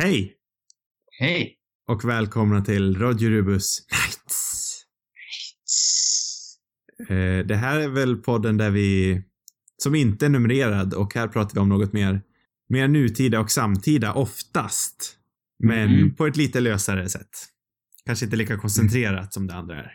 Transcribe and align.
Hej! 0.00 0.34
Hej! 1.18 1.54
Och 1.88 2.04
välkomna 2.04 2.64
till 2.64 2.98
Radio 2.98 3.30
Rubus 3.30 3.78
Nights. 3.90 4.84
Eh, 7.08 7.46
det 7.46 7.56
här 7.56 7.80
är 7.80 7.88
väl 7.88 8.16
podden 8.16 8.56
där 8.56 8.70
vi, 8.70 9.22
som 9.76 9.94
inte 9.94 10.26
är 10.26 10.30
numrerad 10.30 10.94
och 10.94 11.14
här 11.14 11.28
pratar 11.28 11.54
vi 11.54 11.60
om 11.60 11.68
något 11.68 11.92
mer, 11.92 12.22
mer 12.68 12.88
nutida 12.88 13.40
och 13.40 13.50
samtida 13.50 14.12
oftast. 14.12 15.14
Men 15.64 15.88
Mm. 15.94 16.14
på 16.14 16.26
ett 16.26 16.36
lite 16.36 16.60
lösare 16.60 17.08
sätt. 17.08 17.28
Kanske 18.06 18.24
inte 18.24 18.36
lika 18.36 18.56
koncentrerat 18.58 19.32
som 19.34 19.46
det 19.46 19.54
andra 19.54 19.76
är. 19.78 19.92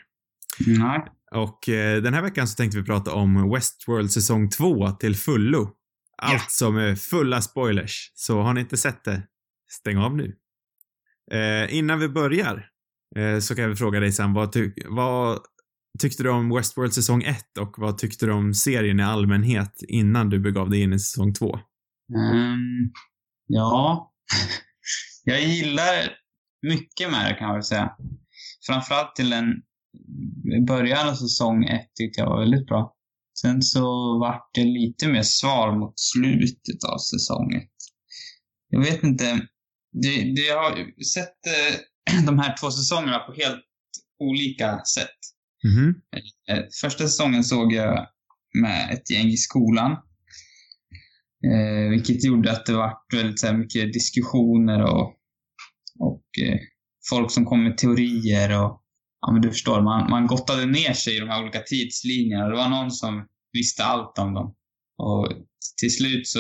Nej. 0.68 1.06
Och 1.36 1.70
eh, 1.70 2.02
den 2.02 2.14
här 2.14 2.22
veckan 2.22 2.48
så 2.48 2.56
tänkte 2.56 2.78
vi 2.78 2.84
prata 2.86 3.14
om 3.14 3.50
Westworld 3.54 4.12
säsong 4.12 4.50
2 4.50 4.92
till 4.92 5.16
fullo. 5.16 5.70
Allt 6.18 6.34
Ja. 6.34 6.40
som 6.50 6.78
är 6.78 6.96
fulla 6.96 7.42
spoilers. 7.42 8.12
Så 8.16 8.42
har 8.42 8.54
ni 8.54 8.62
inte 8.62 8.78
sett 8.78 9.04
det, 9.04 9.22
stäng 9.74 9.98
av 9.98 10.16
nu. 10.16 10.36
Eh, 11.32 11.76
innan 11.78 12.00
vi 12.00 12.10
börjar 12.10 12.70
eh, 13.16 13.40
så 13.40 13.56
kan 13.56 13.70
vi 13.70 13.76
fråga 13.76 14.00
dig 14.00 14.12
Sam, 14.12 14.34
vad, 14.34 14.52
ty 14.52 14.72
vad 14.86 15.40
tyckte 16.00 16.24
du 16.24 16.30
om 16.30 16.56
Westworld 16.56 16.94
säsong 16.94 17.24
1 17.24 17.58
och 17.60 17.76
vad 17.78 17.98
tyckte 17.98 18.26
du 18.26 18.32
om 18.32 18.54
serien 18.54 19.00
i 19.00 19.04
allmänhet 19.04 19.84
innan 19.88 20.30
du 20.30 20.40
begav 20.40 20.70
dig 20.70 20.82
in 20.82 20.94
i 20.94 21.00
säsong 21.00 21.34
2? 21.34 21.46
Um, 21.46 21.60
ehm, 22.16 22.92
ja. 23.48 24.14
jag 25.24 25.42
gillar 25.42 26.12
mycket 26.62 27.12
med 27.12 27.32
det 27.32 27.36
kan 27.36 27.48
jag 27.48 27.54
väl 27.54 27.64
säga. 27.64 27.92
Framförallt 28.68 29.16
till 29.16 29.34
en 29.34 29.62
början 30.68 31.10
av 31.10 31.14
säsong 31.14 31.64
1 31.64 31.82
tyckte 31.96 32.22
jag 32.22 32.30
var 32.30 32.40
väldigt 32.40 32.66
bra. 32.66 32.94
Sen 33.42 33.62
så 33.62 33.84
vart 34.20 34.50
det 34.54 34.64
lite 34.64 35.08
mer 35.08 35.22
svar 35.24 35.80
mot 35.80 35.94
slutet 36.00 36.84
av 36.94 36.98
säsong 36.98 37.54
1. 37.54 37.64
Jag 38.70 38.80
vet 38.80 39.04
inte. 39.04 39.48
Det, 39.94 40.34
det 40.36 40.50
har 40.50 41.02
sett 41.04 41.48
eh, 41.48 42.26
de 42.26 42.40
här 42.40 42.58
två 42.60 42.72
säsongerna 42.72 43.20
på 43.20 43.34
helt 43.34 43.64
olika 44.20 44.84
sätt. 44.84 45.20
Eh, 46.50 46.64
Första 46.82 47.04
säsongen 47.04 47.44
såg 47.44 47.74
jag 47.74 48.08
med 48.62 48.94
ett 48.94 49.12
gäng 49.12 49.28
i 49.28 49.38
skolan. 49.38 49.92
Eh, 51.46 51.90
vilket 51.90 52.24
gjorde 52.24 52.52
att 52.52 52.66
det 52.66 52.74
var 52.74 52.94
väldigt 53.14 53.40
så 53.40 53.48
här, 53.48 53.58
mycket 53.58 53.94
diskussioner 53.94 54.82
och, 54.82 55.16
och 56.00 56.24
eh, 56.42 56.60
folk 57.10 57.32
som 57.32 57.46
kom 57.46 57.64
med 57.64 57.78
teorier 57.78 58.64
och 58.64 58.82
ja 59.22 59.32
men 59.32 59.42
du 59.42 59.50
förstår, 59.50 59.82
man, 59.82 60.10
man 60.10 60.28
gottade 60.28 60.66
ner 60.66 60.94
sig 60.94 61.18
i 61.18 61.20
de 61.20 61.30
här 61.30 61.42
olika 61.42 61.60
tidslinjerna. 61.60 62.50
Det 62.50 62.56
var 62.56 62.70
någon 62.70 62.92
som 62.92 63.28
visste 63.54 63.84
allt 63.84 64.18
om 64.18 64.34
dem. 64.34 64.56
Och 64.98 65.28
till 65.80 65.96
slut 65.96 66.28
så 66.28 66.40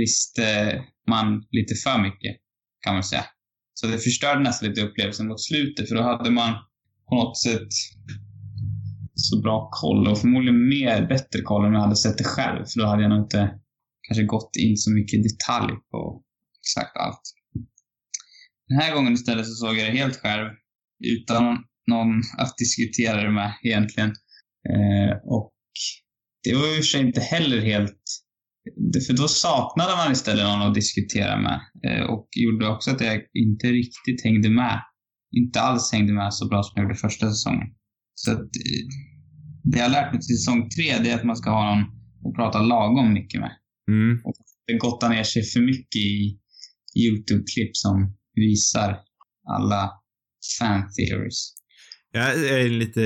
visste 0.00 0.78
man 1.08 1.44
lite 1.50 1.74
för 1.74 2.02
mycket, 2.02 2.36
kan 2.80 2.94
man 2.94 3.02
säga. 3.02 3.24
Så 3.74 3.86
det 3.86 3.98
förstörde 3.98 4.40
nästan 4.40 4.68
lite 4.68 4.82
upplevelsen 4.82 5.28
mot 5.28 5.42
slutet, 5.42 5.88
för 5.88 5.94
då 5.94 6.02
hade 6.02 6.30
man 6.30 6.54
på 7.08 7.14
något 7.14 7.38
sätt 7.38 7.68
så 9.14 9.40
bra 9.40 9.68
koll 9.72 10.08
och 10.08 10.20
förmodligen 10.20 10.68
mer, 10.68 11.06
bättre 11.06 11.42
koll 11.42 11.64
om 11.64 11.72
jag 11.72 11.80
hade 11.80 11.96
sett 11.96 12.18
det 12.18 12.24
själv. 12.24 12.64
För 12.64 12.80
då 12.80 12.86
hade 12.86 13.02
jag 13.02 13.10
nog 13.10 13.24
inte 13.24 13.58
kanske 14.08 14.24
gått 14.24 14.56
in 14.58 14.76
så 14.76 14.90
mycket 14.90 15.18
i 15.18 15.22
detalj 15.22 15.72
på 15.90 16.22
exakt 16.60 16.96
allt. 16.96 17.22
Den 18.68 18.78
här 18.78 18.94
gången 18.94 19.12
istället 19.12 19.46
så 19.46 19.52
såg 19.52 19.76
jag 19.76 19.92
det 19.92 19.98
helt 19.98 20.16
själv 20.16 20.48
utan 21.04 21.64
någon 21.86 22.22
att 22.38 22.56
diskutera 22.58 23.22
det 23.22 23.30
med 23.30 23.52
egentligen. 23.62 24.10
Eh, 24.70 25.16
och 25.24 25.52
det 26.42 26.54
var 26.54 26.66
ju 26.66 26.68
i 26.68 26.72
och 26.72 26.76
för 26.76 26.82
sig 26.82 27.00
inte 27.00 27.20
heller 27.20 27.60
helt... 27.60 28.02
För 29.06 29.16
då 29.16 29.28
saknade 29.28 29.96
man 29.96 30.12
istället 30.12 30.44
någon 30.44 30.62
att 30.62 30.74
diskutera 30.74 31.40
med. 31.40 31.60
Eh, 31.86 32.02
och 32.02 32.28
gjorde 32.36 32.68
också 32.68 32.90
att 32.90 33.00
jag 33.00 33.20
inte 33.34 33.66
riktigt 33.66 34.24
hängde 34.24 34.50
med. 34.50 34.80
Inte 35.36 35.60
alls 35.60 35.92
hängde 35.92 36.12
med 36.12 36.34
så 36.34 36.48
bra 36.48 36.62
som 36.62 36.72
jag 36.76 36.82
gjorde 36.82 36.94
första 36.94 37.30
säsongen. 37.30 37.68
Så 38.14 38.32
att, 38.32 38.38
eh, 38.38 38.84
det 39.64 39.78
jag 39.78 39.84
har 39.84 39.90
lärt 39.90 40.12
mig 40.12 40.20
till 40.20 40.36
säsong 40.36 40.68
tre, 40.70 40.98
det 41.02 41.10
är 41.10 41.14
att 41.14 41.24
man 41.24 41.36
ska 41.36 41.50
ha 41.50 41.74
någon 41.74 41.84
att 42.26 42.34
prata 42.36 42.60
lagom 42.62 43.12
mycket 43.12 43.40
med. 43.40 43.52
Mm. 43.90 44.20
Och 44.24 44.34
inte 44.70 44.78
gotta 44.78 45.08
ner 45.08 45.22
sig 45.22 45.42
för 45.42 45.60
mycket 45.60 45.96
i 45.96 46.38
YouTube-klipp 47.02 47.70
som 47.72 48.16
visar 48.34 48.98
alla 49.48 49.90
fan 50.58 50.82
theories. 50.92 51.54
Jag 52.12 52.60
är 52.60 52.68
lite, 52.68 53.02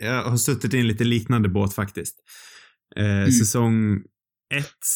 jag 0.00 0.24
har 0.24 0.36
suttit 0.36 0.74
i 0.74 0.78
en 0.78 0.88
lite 0.88 1.04
liknande 1.04 1.48
båt 1.48 1.74
faktiskt. 1.74 2.16
Eh, 2.96 3.30
Säsong 3.30 4.02
ett 4.52 4.86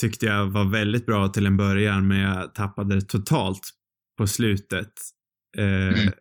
tyckte 0.00 0.26
jag 0.26 0.46
var 0.46 0.64
väldigt 0.64 1.06
bra 1.06 1.28
till 1.28 1.46
en 1.46 1.56
början, 1.56 2.08
men 2.08 2.18
jag 2.18 2.54
tappade 2.54 2.94
det 2.94 3.00
totalt 3.00 3.70
på 4.18 4.26
slutet. 4.26 4.92
Eh, 5.58 5.98
Mm. 5.98 6.12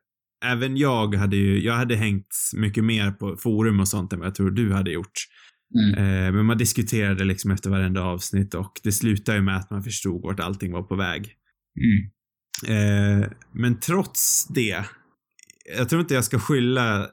Även 0.46 0.78
jag 0.78 1.16
hade 1.16 1.36
ju, 1.36 1.64
jag 1.64 1.74
hade 1.74 1.96
hängt 1.96 2.36
mycket 2.54 2.84
mer 2.84 3.12
på 3.12 3.38
forum 3.38 3.80
och 3.80 3.88
sånt 3.88 4.14
än 4.14 4.20
vad 4.20 4.28
jag 4.28 4.36
tror 4.36 4.52
du 4.52 4.74
hade 4.74 4.92
gjort. 4.92 5.28
Mm. 5.76 6.26
Eh, 6.26 6.34
men 6.34 6.46
man 6.46 6.58
diskuterade 6.58 7.24
liksom 7.24 7.52
efter 7.52 7.70
varenda 7.70 8.02
avsnitt 8.02 8.54
och 8.54 8.80
det 8.84 8.92
slutade 8.92 9.38
ju 9.38 9.44
med 9.44 9.58
att 9.58 9.72
man 9.72 9.84
förstod 9.84 10.22
vart 10.22 10.40
allting 10.40 10.72
var 10.72 10.84
på 10.84 10.96
väg. 10.96 11.36
Mm. 11.80 12.12
Eh, 12.68 13.30
men 13.52 13.80
trots 13.80 14.48
det, 14.48 14.86
jag 15.78 15.90
tror 15.90 16.02
inte 16.02 16.14
jag 16.14 16.26
ska 16.26 16.40
skylla 16.40 17.08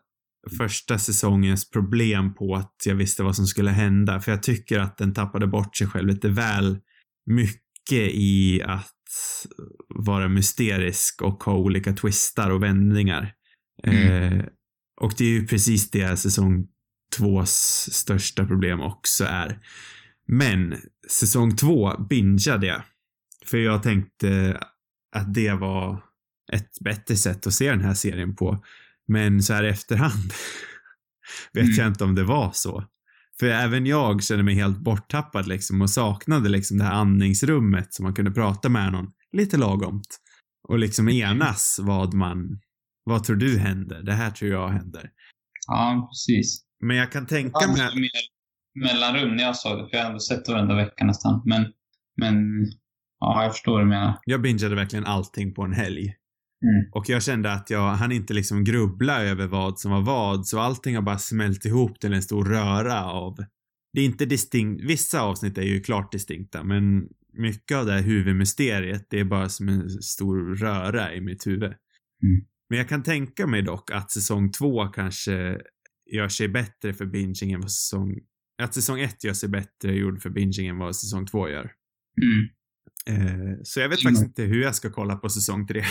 första 0.59 0.99
säsongens 0.99 1.71
problem 1.71 2.34
på 2.34 2.54
att 2.54 2.75
jag 2.84 2.94
visste 2.94 3.22
vad 3.22 3.37
som 3.37 3.47
skulle 3.47 3.71
hända, 3.71 4.21
för 4.21 4.32
jag 4.32 4.43
tycker 4.43 4.78
att 4.78 4.99
den 4.99 5.15
tappade 5.15 5.47
bort 5.47 5.76
sig 5.76 5.87
själv 5.87 6.06
lite 6.06 6.28
väl 6.28 6.78
mycket 7.26 8.10
i 8.12 8.62
att 8.62 8.94
vara 9.88 10.28
mysterisk 10.28 11.22
och 11.22 11.44
ha 11.44 11.54
olika 11.54 11.93
twistar 11.93 12.50
och 12.50 12.62
vändningar. 12.62 13.34
Eh, 13.82 14.44
och 15.00 15.12
det 15.19 15.25
är 15.25 15.28
ju 15.28 15.47
precis 15.47 15.91
det 15.91 16.16
säsong 16.16 16.66
tvås 17.16 17.88
största 17.93 18.47
problem 18.47 18.81
också 18.81 19.25
är. 19.25 19.59
Men 20.26 20.76
säsong 21.09 21.56
två 21.56 21.97
bingeade 22.09 22.66
jag. 22.66 22.82
För 23.47 23.59
jag 23.59 23.82
tänkte 23.82 24.60
att 25.16 25.34
det 25.34 25.53
var 25.53 26.03
ett 26.53 26.70
bättre 26.84 27.16
sätt 27.16 27.47
att 27.47 27.55
se 27.55 27.70
den 27.70 27.81
här 27.81 27.94
serien 27.94 28.37
på. 28.37 28.65
Men 29.08 29.42
så 29.42 29.52
här 29.54 29.64
efterhand 29.64 30.32
vet 31.52 31.64
Mm. 31.64 31.74
jag 31.76 31.86
inte 31.86 32.04
om 32.04 32.14
det 32.14 32.24
var 32.24 32.50
så. 32.54 32.84
För 33.41 33.46
även 33.46 33.86
jag 33.86 34.22
kände 34.22 34.44
mig 34.44 34.54
helt 34.54 34.78
borttappad 34.78 35.46
liksom 35.46 35.82
och 35.82 35.91
saknade 35.91 36.48
liksom 36.48 36.78
det 36.78 36.84
här 36.84 36.92
andningsrummet 36.92 37.94
som 37.94 38.04
man 38.04 38.14
kunde 38.14 38.30
prata 38.30 38.69
med 38.69 38.92
någon 38.92 39.10
lite 39.32 39.56
lagomt. 39.56 40.19
Och 40.69 40.78
liksom 40.78 41.08
enas 41.08 41.78
vad 41.82 42.14
man, 42.14 42.60
vad 43.04 43.24
tror 43.24 43.36
du 43.36 43.58
händer? 43.58 44.02
Det 44.02 44.12
här 44.12 44.30
tror 44.30 44.50
jag 44.50 44.69
händer. 44.69 45.10
Ja, 45.66 46.08
precis. 46.12 46.60
Men 46.80 46.96
jag 46.96 47.12
kan 47.12 47.26
tänka 47.26 47.58
Jag 47.60 47.70
mig, 47.72 47.80
hade 47.80 48.00
mer 48.00 48.10
mellanrum 48.84 49.36
när 49.36 49.42
jag 49.44 49.56
såg 49.56 49.78
det, 49.78 49.88
för 49.90 49.96
jag 49.96 50.02
har 50.04 50.06
ändå 50.10 50.20
sett 50.20 50.44
det 50.44 50.52
varenda 50.52 50.75
vecka 50.76 51.04
nästan. 51.04 51.42
Men, 51.44 51.66
men 52.16 52.34
ja, 53.20 53.42
jag 53.42 53.52
förstår 53.52 53.72
vad 53.72 53.80
du 53.82 53.86
menar. 53.86 54.19
jag 54.25 54.42
bingeade 54.42 54.75
verkligen 54.75 55.04
allting 55.06 55.54
på 55.54 55.62
en 55.62 55.72
helg. 55.72 56.14
Mm. 56.62 56.91
Och 56.92 57.08
jag 57.08 57.22
kände 57.22 57.52
att 57.52 57.70
jag 57.70 57.91
hann 57.91 58.12
inte 58.12 58.34
liksom 58.34 58.64
grubbla 58.64 59.22
över 59.22 59.46
vad 59.46 59.78
som 59.78 59.91
var 59.91 60.02
vad, 60.02 60.46
så 60.46 60.58
allting 60.58 60.94
har 60.94 61.02
bara 61.02 61.19
smält 61.19 61.64
ihop 61.64 62.00
till 62.00 62.12
en 62.12 62.22
stor 62.22 62.44
röra 62.44 63.04
av... 63.04 63.36
Det 63.92 64.00
är 64.00 64.04
inte 64.04 64.26
distinkt, 64.26 64.84
vissa 64.84 65.20
avsnitt 65.20 65.58
är 65.58 65.62
ju 65.62 65.80
klart 65.80 66.12
distinkta, 66.12 66.64
men 66.64 67.08
mycket 67.32 67.76
av 67.76 67.86
det 67.86 67.92
här 67.92 68.02
huvudmysteriet, 68.02 69.06
det 69.10 69.20
är 69.20 69.24
bara 69.24 69.48
som 69.48 69.69
en 69.69 69.91
stor 69.91 70.56
röra 70.56 71.14
i 71.14 71.20
mitt 71.20 71.46
huvud. 71.46 71.62
Mm. 71.62 72.44
Men 72.69 72.78
jag 72.78 72.88
kan 72.88 73.02
tänka 73.02 73.46
mig 73.46 73.62
dock 73.62 73.90
att 73.90 74.10
säsong 74.10 74.52
två 74.52 74.86
kanske 74.86 75.60
gör 76.10 76.28
sig 76.28 76.48
bättre 76.48 76.94
för 76.94 77.06
binging 77.06 77.52
än 77.52 77.60
vad 77.60 77.72
säsong... 77.72 78.19
Att 78.62 78.75
säsong 78.75 79.00
ett 79.00 79.25
gör 79.25 79.32
sig 79.32 79.48
bättre 79.48 79.94
gjord 79.94 80.22
för 80.22 80.30
binging 80.30 80.66
än 80.66 80.78
vad 80.78 80.96
säsong 80.96 81.26
två 81.26 81.48
gör. 81.48 81.72
Mm. 82.22 82.48
Eh, 83.06 83.56
så 83.62 83.80
jag 83.80 83.88
vet 83.88 84.02
faktiskt 84.02 84.25
inte 84.25 84.42
hur 84.42 84.62
jag 84.62 84.75
ska 84.75 84.90
kolla 84.90 85.16
på 85.16 85.28
säsong 85.28 85.66
tre. 85.66 85.84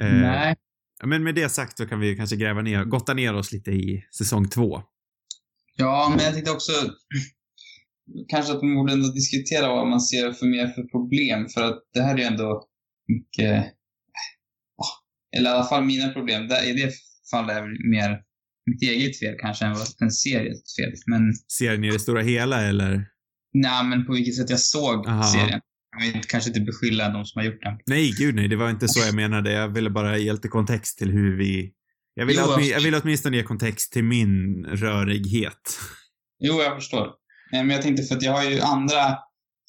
Eh, 0.00 0.12
Nej. 0.14 0.56
Men 1.04 1.22
med 1.22 1.34
det 1.34 1.48
sagt 1.48 1.78
så 1.78 1.86
kan 1.86 2.00
vi 2.00 2.16
kanske 2.16 2.36
gräva 2.36 2.62
ner, 2.62 2.84
gotta 2.84 3.14
ner 3.14 3.34
oss 3.34 3.52
lite 3.52 3.70
i 3.70 4.04
säsong 4.18 4.48
två. 4.48 4.82
Ja, 5.76 6.12
men 6.16 6.24
jag 6.24 6.34
tänkte 6.34 6.50
också 6.50 6.72
kanske 8.28 8.52
att 8.52 8.62
man 8.62 8.74
borde 8.74 8.92
ändå 8.92 9.08
diskutera 9.08 9.68
vad 9.68 9.88
man 9.88 10.00
ser 10.00 10.32
för 10.32 10.46
mer 10.46 10.66
för 10.68 10.82
problem. 10.82 11.48
För 11.48 11.62
att 11.62 11.82
det 11.94 12.02
här 12.02 12.14
är 12.14 12.18
ju 12.18 12.24
ändå 12.24 12.68
mycket, 13.08 13.64
ja, 14.76 14.86
eller 15.36 15.50
i 15.50 15.52
alla 15.52 15.64
fall 15.64 15.84
mina 15.84 16.12
problem. 16.12 16.48
Där, 16.48 16.64
I 16.70 16.72
det 16.72 16.92
fallet 17.30 17.56
är 17.56 17.62
det 17.62 17.88
mer 17.90 18.22
mitt 18.70 18.82
eget 18.82 19.18
fel 19.18 19.34
kanske 19.40 19.64
än 19.64 19.72
vad 19.72 19.86
en 20.00 20.10
series 20.10 20.76
fel. 20.76 20.92
Men 21.06 21.32
Ser 21.58 21.78
ni 21.78 21.90
det 21.90 21.98
stora 21.98 22.22
hela 22.22 22.62
eller? 22.62 23.06
nej, 23.52 23.84
men 23.84 24.06
på 24.06 24.12
vilket 24.12 24.36
sätt 24.36 24.50
jag 24.50 24.60
såg 24.60 25.06
Aha. 25.08 25.22
serien. 25.22 25.60
Jag 25.98 26.12
vill 26.12 26.22
kanske 26.24 26.50
inte 26.50 26.60
beskylla 26.60 27.08
de 27.08 27.24
som 27.24 27.40
har 27.40 27.46
gjort 27.46 27.62
den. 27.62 27.78
Nej, 27.86 28.10
gud 28.18 28.34
nej, 28.34 28.48
det 28.48 28.56
var 28.56 28.70
inte 28.70 28.88
så 28.88 29.00
jag 29.00 29.14
menade. 29.14 29.52
Jag 29.52 29.68
ville 29.68 29.90
bara 29.90 30.18
ge 30.18 30.32
lite 30.32 30.48
kontext 30.48 30.98
till 30.98 31.10
hur 31.10 31.36
vi... 31.38 31.72
Jag 32.14 32.26
vill, 32.26 32.36
Jo, 32.38 32.60
jag 32.60 32.80
vill 32.80 32.94
åtminstone 32.94 33.36
ge 33.36 33.42
kontext 33.42 33.92
till 33.92 34.04
min 34.04 34.64
rörighet. 34.64 35.78
Jo, 36.38 36.62
jag 36.62 36.74
förstår. 36.74 37.06
Eh, 37.06 37.12
Men 37.64 37.70
jag 37.70 37.82
tänkte 37.82 38.02
för 38.02 38.16
att 38.16 38.22
jag 38.22 38.32
har 38.32 38.44
ju 38.44 38.60
andra 38.60 39.18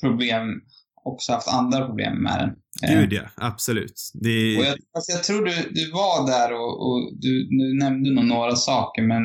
problem 0.02 0.62
också 1.06 1.32
haft 1.32 1.48
andra 1.48 1.86
problem 1.88 2.24
med 2.24 2.40
den. 2.40 2.56
Gud 2.90 3.14
ja, 3.14 3.30
absolut. 3.36 4.12
Det... 4.14 4.58
Och 4.58 4.66
jag, 4.66 4.78
alltså 4.96 5.12
jag 5.12 5.24
tror 5.24 5.46
du, 5.46 5.56
du 5.72 5.92
var 5.92 6.28
där 6.28 6.54
och, 6.54 6.88
och 6.88 7.14
du, 7.22 7.48
du 7.50 7.78
nämnde 7.80 8.12
nog 8.12 8.26
några 8.26 8.56
saker, 8.56 9.02
men 9.02 9.22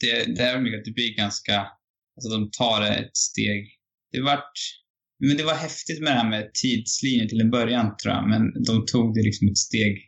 det, 0.00 0.36
det 0.36 0.42
är 0.42 0.60
mycket 0.60 0.78
att 0.78 0.84
det 0.84 0.92
blir 0.92 1.16
ganska, 1.16 1.66
alltså 2.16 2.28
de 2.38 2.50
tar 2.50 2.80
det 2.80 2.94
ett 2.94 3.16
steg. 3.16 3.68
Det 4.12 4.22
vart, 4.22 4.52
men 5.20 5.36
det 5.36 5.44
var 5.44 5.54
häftigt 5.54 6.02
med 6.02 6.12
det 6.12 6.16
här 6.16 6.30
med 6.30 6.50
tidslinjer 6.54 7.26
till 7.26 7.40
en 7.40 7.50
början 7.50 7.96
tror 7.96 8.14
jag, 8.14 8.28
men 8.28 8.64
de 8.64 8.86
tog 8.86 9.14
det 9.14 9.22
liksom 9.22 9.48
ett 9.48 9.58
steg 9.58 9.98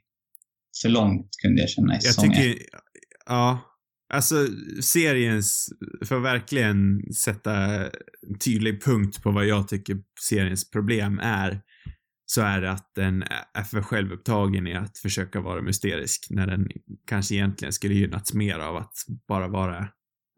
för 0.82 0.88
långt 0.88 1.28
kunde 1.42 1.60
jag 1.60 1.70
känna 1.70 1.94
i 1.94 1.98
Jag 2.02 2.16
tycker, 2.16 2.56
ja. 3.26 3.66
Alltså 4.12 4.46
seriens, 4.82 5.68
för 6.04 6.16
att 6.16 6.22
verkligen 6.22 7.02
sätta 7.14 7.54
en 7.56 8.38
tydlig 8.44 8.84
punkt 8.84 9.22
på 9.22 9.30
vad 9.30 9.46
jag 9.46 9.68
tycker 9.68 9.96
seriens 10.28 10.70
problem 10.70 11.18
är, 11.22 11.60
så 12.26 12.40
är 12.40 12.60
det 12.60 12.70
att 12.70 12.92
den 12.94 13.22
är 13.54 13.62
för 13.62 13.82
självupptagen 13.82 14.66
i 14.66 14.74
att 14.74 14.98
försöka 14.98 15.40
vara 15.40 15.62
mysterisk 15.62 16.26
när 16.30 16.46
den 16.46 16.68
kanske 17.06 17.34
egentligen 17.34 17.72
skulle 17.72 17.94
gynnats 17.94 18.34
mer 18.34 18.58
av 18.58 18.76
att 18.76 18.94
bara 19.28 19.48
vara 19.48 19.88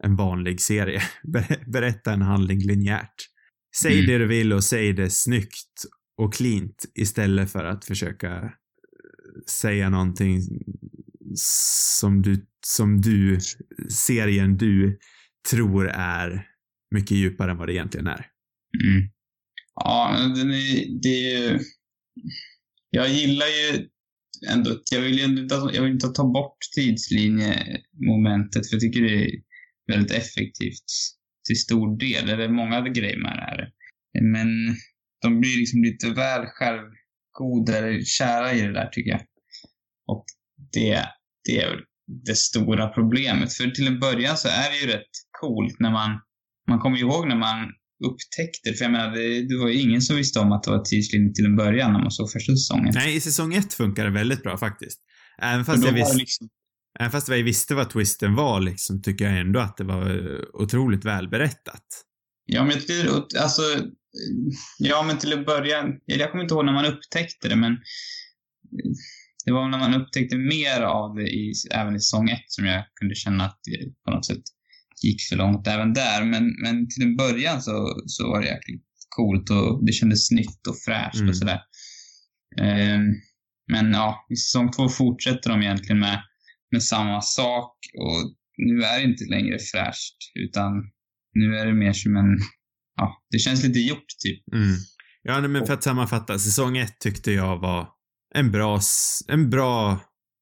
en 0.03 0.15
vanlig 0.15 0.61
serie. 0.61 1.01
Ber- 1.23 1.71
Berätta 1.71 2.13
en 2.13 2.21
handling 2.21 2.59
linjärt. 2.59 3.32
Säg 3.81 3.93
Mm. 3.93 4.05
det 4.05 4.17
du 4.17 4.27
vill 4.27 4.53
och 4.53 4.63
säg 4.63 4.93
det 4.93 5.09
snyggt 5.09 5.85
och 6.17 6.33
cleant 6.33 6.85
istället 6.95 7.51
för 7.51 7.65
att 7.65 7.85
försöka 7.85 8.35
eh, 8.35 8.49
säga 9.49 9.89
någonting 9.89 10.41
som 11.99 12.21
du, 12.21 12.45
som 12.65 13.01
du, 13.01 13.39
serien 13.89 14.57
du 14.57 14.99
tror 15.49 15.89
är 15.89 16.47
mycket 16.95 17.17
djupare 17.17 17.51
än 17.51 17.57
vad 17.57 17.67
det 17.67 17.73
egentligen 17.73 18.07
är. 18.07 18.27
Mm. 18.83 19.09
Ja, 19.75 20.17
är, 20.17 21.01
det 21.01 21.33
är 21.33 21.51
ju... 21.51 21.59
Jag 22.89 23.09
gillar 23.09 23.45
ju 23.47 23.87
ändå... 24.49 24.81
Jag 24.91 25.01
vill 25.01 25.17
ju 25.17 25.23
inte, 25.23 25.55
jag 25.73 25.81
vill 25.81 25.91
inte 25.91 26.07
ta 26.07 26.23
bort 26.23 26.57
tidslinjemomentet, 26.75 28.69
för 28.69 28.75
jag 28.75 28.81
tycker 28.81 29.01
det 29.01 29.25
är 29.25 29.31
väldigt 29.87 30.11
effektivt 30.11 30.85
till 31.47 31.59
stor 31.59 31.99
del. 31.99 32.29
Eller 32.29 32.49
många 32.49 32.81
grejer 32.81 33.17
det 33.17 33.29
här. 33.29 33.69
Men 34.21 34.47
de 35.21 35.39
blir 35.39 35.57
liksom 35.57 35.83
lite 35.83 36.09
väl 36.09 36.45
självgoda 36.45 37.77
eller 37.77 38.01
kära 38.03 38.53
i 38.53 38.61
det 38.61 38.73
där, 38.73 38.87
tycker 38.87 39.11
jag. 39.11 39.21
Och 40.07 40.25
det, 40.73 41.05
det 41.45 41.57
är 41.57 41.69
väl 41.69 41.81
det 42.25 42.37
stora 42.37 42.87
problemet. 42.87 43.53
För 43.53 43.69
till 43.69 43.87
en 43.87 43.99
början 43.99 44.37
så 44.37 44.47
är 44.47 44.71
det 44.71 44.77
ju 44.77 44.97
rätt 44.97 45.11
coolt 45.41 45.79
när 45.79 45.91
man... 45.91 46.19
Man 46.69 46.79
kommer 46.79 46.97
ihåg 46.97 47.27
när 47.27 47.35
man 47.35 47.57
upptäckte 48.05 48.69
det. 48.69 48.73
För 48.77 48.85
jag 48.85 48.91
menar, 48.91 49.11
det, 49.15 49.47
det 49.47 49.57
var 49.57 49.69
ju 49.69 49.79
ingen 49.79 50.01
som 50.01 50.15
visste 50.15 50.39
om 50.39 50.51
att 50.51 50.63
det 50.63 50.71
var 50.71 50.83
tidslinje 50.83 51.33
till 51.33 51.45
en 51.45 51.55
början 51.55 51.93
när 51.93 51.99
man 51.99 52.11
såg 52.11 52.31
första 52.31 52.51
säsongen. 52.51 52.91
Nej, 52.95 53.15
i 53.15 53.21
säsong 53.21 53.53
ett 53.53 53.73
funkar 53.73 54.05
det 54.05 54.11
väldigt 54.11 54.43
bra 54.43 54.57
faktiskt. 54.57 54.99
Även 55.41 55.65
fast, 55.65 55.85
jag 55.85 55.93
visste, 55.93 56.17
liksom, 56.17 56.49
även 56.99 57.11
fast 57.11 57.27
jag 57.27 57.43
visste 57.43 57.75
vad 57.75 57.89
twisten 57.89 58.35
var 58.35 58.61
liksom, 58.61 59.01
tycker 59.01 59.25
jag 59.25 59.39
ändå 59.39 59.59
att 59.59 59.77
det 59.77 59.83
var 59.83 60.09
eh, 60.09 60.39
otroligt 60.53 61.05
välberättat. 61.05 61.85
ja, 62.45 62.63
men 62.63 62.71
jag 62.71 62.81
tycker, 62.81 63.09
alltså, 63.41 63.61
ja 64.79 65.03
men 65.03 65.17
till 65.17 65.43
början, 65.45 65.85
eller 66.07 66.19
jag 66.19 66.31
kommer 66.31 66.43
inte 66.43 66.53
ihåg 66.53 66.65
när 66.65 66.73
man 66.73 66.85
upptäckte 66.85 67.49
det, 67.49 67.55
men 67.55 67.77
det 69.45 69.51
var 69.51 69.69
när 69.69 69.77
man 69.79 70.01
upptäckte 70.01 70.37
mer 70.37 70.81
av 70.81 71.15
det 71.15 71.27
i, 71.29 71.53
även 71.71 71.95
i 71.95 71.99
säsong 71.99 72.29
ett 72.29 72.45
som 72.47 72.65
jag 72.65 72.83
kunde 72.99 73.15
känna 73.15 73.45
att 73.45 73.59
det 73.63 74.03
på 74.05 74.11
något 74.11 74.25
sätt 74.25 74.43
gick 75.03 75.21
för 75.29 75.35
långt 75.35 75.67
även 75.67 75.93
där. 75.93 76.23
Men, 76.23 76.55
men 76.63 76.89
till 76.89 77.03
en 77.03 77.15
början 77.15 77.61
så, 77.61 78.03
så 78.05 78.27
var 78.27 78.41
det 78.41 78.47
jäkligt 78.47 78.83
coolt 79.09 79.49
och 79.49 79.85
det 79.85 79.91
kändes 79.91 80.31
nytt 80.31 80.67
och 80.67 80.77
fräscht 80.85 81.15
Mm. 81.15 81.29
och 81.29 81.37
sådär. 81.37 81.59
Ehm, 82.61 83.01
men 83.71 83.91
ja, 83.91 84.25
i 84.29 84.35
säsong 84.35 84.71
två 84.71 84.89
fortsätter 84.89 85.49
de 85.49 85.61
egentligen 85.61 85.99
med, 85.99 86.23
med 86.73 86.83
samma 86.83 87.21
sak 87.21 87.75
och 87.99 88.35
nu 88.57 88.83
är 88.83 88.99
det 88.99 89.05
inte 89.05 89.25
längre 89.25 89.57
fräscht 89.59 90.17
utan 90.35 90.71
nu 91.33 91.57
är 91.57 91.65
det 91.65 91.73
mer 91.73 91.93
som 91.93 92.15
en, 92.15 92.37
ja, 92.95 93.23
det 93.29 93.39
känns 93.39 93.63
lite 93.63 93.79
gjort 93.79 94.05
typ. 94.23 94.53
Mm. 94.53 94.75
Ja, 95.23 95.39
nej, 95.39 95.49
men 95.49 95.65
för 95.65 95.73
att 95.73 95.83
sammanfatta, 95.83 96.39
säsong 96.39 96.77
ett 96.77 96.99
tyckte 96.99 97.31
jag 97.31 97.59
var 97.59 97.89
en 98.35 98.51
bra, 98.51 98.79
en 99.27 99.49
bra 99.49 99.99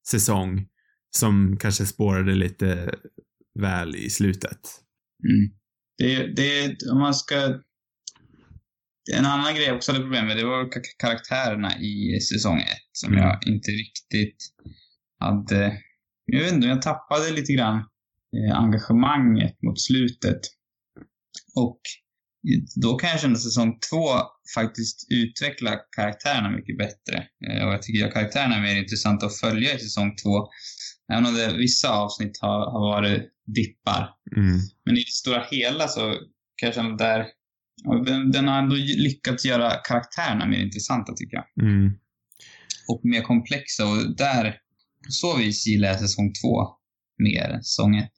säsong 0.08 0.68
som 1.16 1.58
kanske 1.60 1.86
spårade 1.86 2.36
lite 2.36 2.96
väl 3.60 3.96
i 3.96 4.10
slutet. 4.10 4.60
Mm. 5.30 5.52
Det, 5.98 6.36
det, 6.36 6.76
om 6.92 7.00
man 7.00 7.14
ska... 7.14 7.60
En 9.18 9.26
annan 9.26 9.56
grej 9.56 9.66
jag 9.66 9.76
också 9.76 9.92
hade 9.92 10.04
problem 10.04 10.26
med, 10.26 10.38
det 10.38 10.46
var 10.46 10.64
ka- 10.64 10.96
karaktärerna 11.00 11.80
i 11.80 12.20
säsong 12.20 12.60
ett 12.60 12.90
som 12.92 13.14
Mm. 13.14 13.24
jag 13.26 13.48
inte 13.48 13.72
riktigt 13.72 14.38
hade... 15.20 15.82
Jag 16.26 16.42
vet 16.42 16.54
inte, 16.54 16.68
jag 16.68 16.82
tappade 16.82 17.32
lite 17.32 17.54
grann 17.54 17.78
eh, 18.38 18.58
engagemanget 18.58 19.62
mot 19.62 19.82
slutet. 19.82 20.40
Och 21.56 21.80
då 22.76 22.96
kan 22.96 23.10
jag 23.10 23.20
känna 23.20 23.34
att 23.34 23.42
säsong 23.42 23.80
två 23.90 24.08
faktiskt 24.56 25.08
utvecklar 25.12 25.80
karaktärerna 25.96 26.50
mycket 26.50 26.78
bättre. 26.78 27.28
Eh, 27.48 27.68
och 27.68 27.74
jag 27.74 27.82
tycker 27.82 28.08
att 28.08 28.14
karaktärerna 28.14 28.56
är 28.56 28.62
mer 28.62 28.76
intressanta 28.76 29.26
att 29.26 29.40
följa 29.40 29.74
i 29.74 29.80
säsong 29.80 30.16
två. 30.24 30.48
Även 31.14 31.26
om 31.26 31.34
det, 31.34 31.58
vissa 31.58 31.90
avsnitt 31.90 32.38
har, 32.42 32.72
har 32.72 32.80
varit 32.80 33.32
dippar. 33.46 34.10
Mm. 34.38 34.60
Men 34.86 34.98
i 34.98 35.00
det 35.00 35.12
stora 35.12 35.46
hela 35.52 35.88
så 35.88 36.02
kan 36.56 36.68
jag 36.68 36.76
känna 36.76 36.96
där, 36.96 37.26
den, 38.06 38.32
den 38.32 38.48
har 38.48 38.60
ändå 38.60 38.76
lyckats 38.76 39.46
göra 39.46 39.72
karaktärerna 39.72 40.46
mer 40.46 40.60
intressanta 40.60 41.14
tycker 41.14 41.38
jag. 41.38 41.66
Mm. 41.68 41.92
Och 42.88 43.02
mer 43.04 43.22
komplexa 43.22 43.86
och 43.86 44.16
där, 44.16 44.58
på 45.06 45.12
så 45.12 45.38
vis 45.38 45.68
gillar 45.68 45.88
jag 45.88 46.00
säsong 46.00 46.34
två 46.42 46.68
mer 47.24 47.50
än 47.50 47.64
säsong 47.64 47.98
ett. 47.98 48.12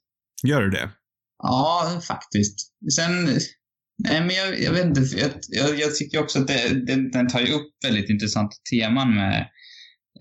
Gör 0.46 0.60
du 0.62 0.70
det? 0.70 0.90
Ja, 1.42 2.00
faktiskt. 2.08 2.58
Sen, 2.96 3.24
nej 4.08 4.20
men 4.20 4.30
jag, 4.30 4.60
jag 4.60 4.72
vet 4.72 4.84
inte, 4.84 5.00
jag, 5.00 5.30
jag, 5.48 5.78
jag 5.78 5.96
tycker 5.96 6.20
också 6.20 6.38
att 6.40 6.46
det, 6.46 6.86
den, 6.86 7.10
den 7.10 7.28
tar 7.28 7.40
ju 7.40 7.52
upp 7.52 7.70
väldigt 7.86 8.10
intressanta 8.10 8.56
teman 8.72 9.14
med 9.14 9.48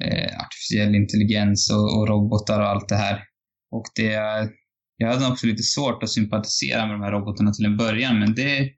eh, 0.04 0.40
artificiell 0.46 0.96
intelligens 0.96 1.72
och, 1.72 1.98
och 1.98 2.08
robotar 2.08 2.60
och 2.60 2.68
allt 2.68 2.90
det 2.90 2.96
här. 2.96 3.24
Och 3.72 3.86
det, 3.96 4.14
jag 4.98 5.08
hade 5.14 5.28
också 5.28 5.48
lite 5.48 5.64
svårt 5.64 6.04
att 6.04 6.10
sympatisera 6.10 6.86
med 6.86 6.96
de 6.96 7.02
här 7.02 7.12
robotarna 7.12 7.52
till 7.52 7.66
en 7.66 7.78
början, 7.78 8.20
men 8.20 8.36
det, 8.36 8.70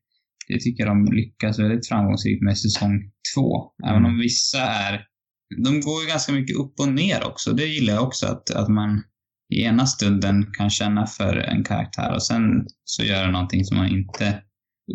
det 0.47 0.59
tycker 0.59 0.83
jag 0.85 0.91
de 0.91 1.13
lyckas 1.13 1.59
väldigt 1.59 1.87
framgångsrikt 1.87 2.43
med 2.43 2.57
säsong 2.57 3.11
två. 3.35 3.71
Även 3.89 4.05
om 4.05 4.19
vissa 4.19 4.61
är, 4.61 5.05
de 5.63 5.81
går 5.81 6.01
ju 6.01 6.07
ganska 6.07 6.31
mycket 6.31 6.55
upp 6.55 6.79
och 6.79 6.87
ner 6.87 7.27
också. 7.27 7.53
Det 7.53 7.65
gillar 7.65 7.93
jag 7.93 8.03
också, 8.03 8.27
att, 8.27 8.49
att 8.49 8.67
man 8.67 9.03
i 9.53 9.61
ena 9.61 9.85
stunden 9.85 10.51
kan 10.57 10.69
känna 10.69 11.07
för 11.07 11.37
en 11.37 11.63
karaktär 11.63 12.13
och 12.13 12.23
sen 12.23 12.41
så 12.83 13.03
gör 13.03 13.23
den 13.23 13.31
någonting 13.31 13.65
som 13.65 13.77
man 13.77 13.89
inte 13.89 14.41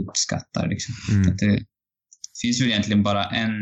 uppskattar. 0.09 0.69
Liksom. 0.69 0.95
Mm. 1.11 1.37
Det 1.37 1.65
finns 2.43 2.61
väl 2.61 2.69
egentligen 2.69 3.03
bara 3.03 3.25
en, 3.25 3.53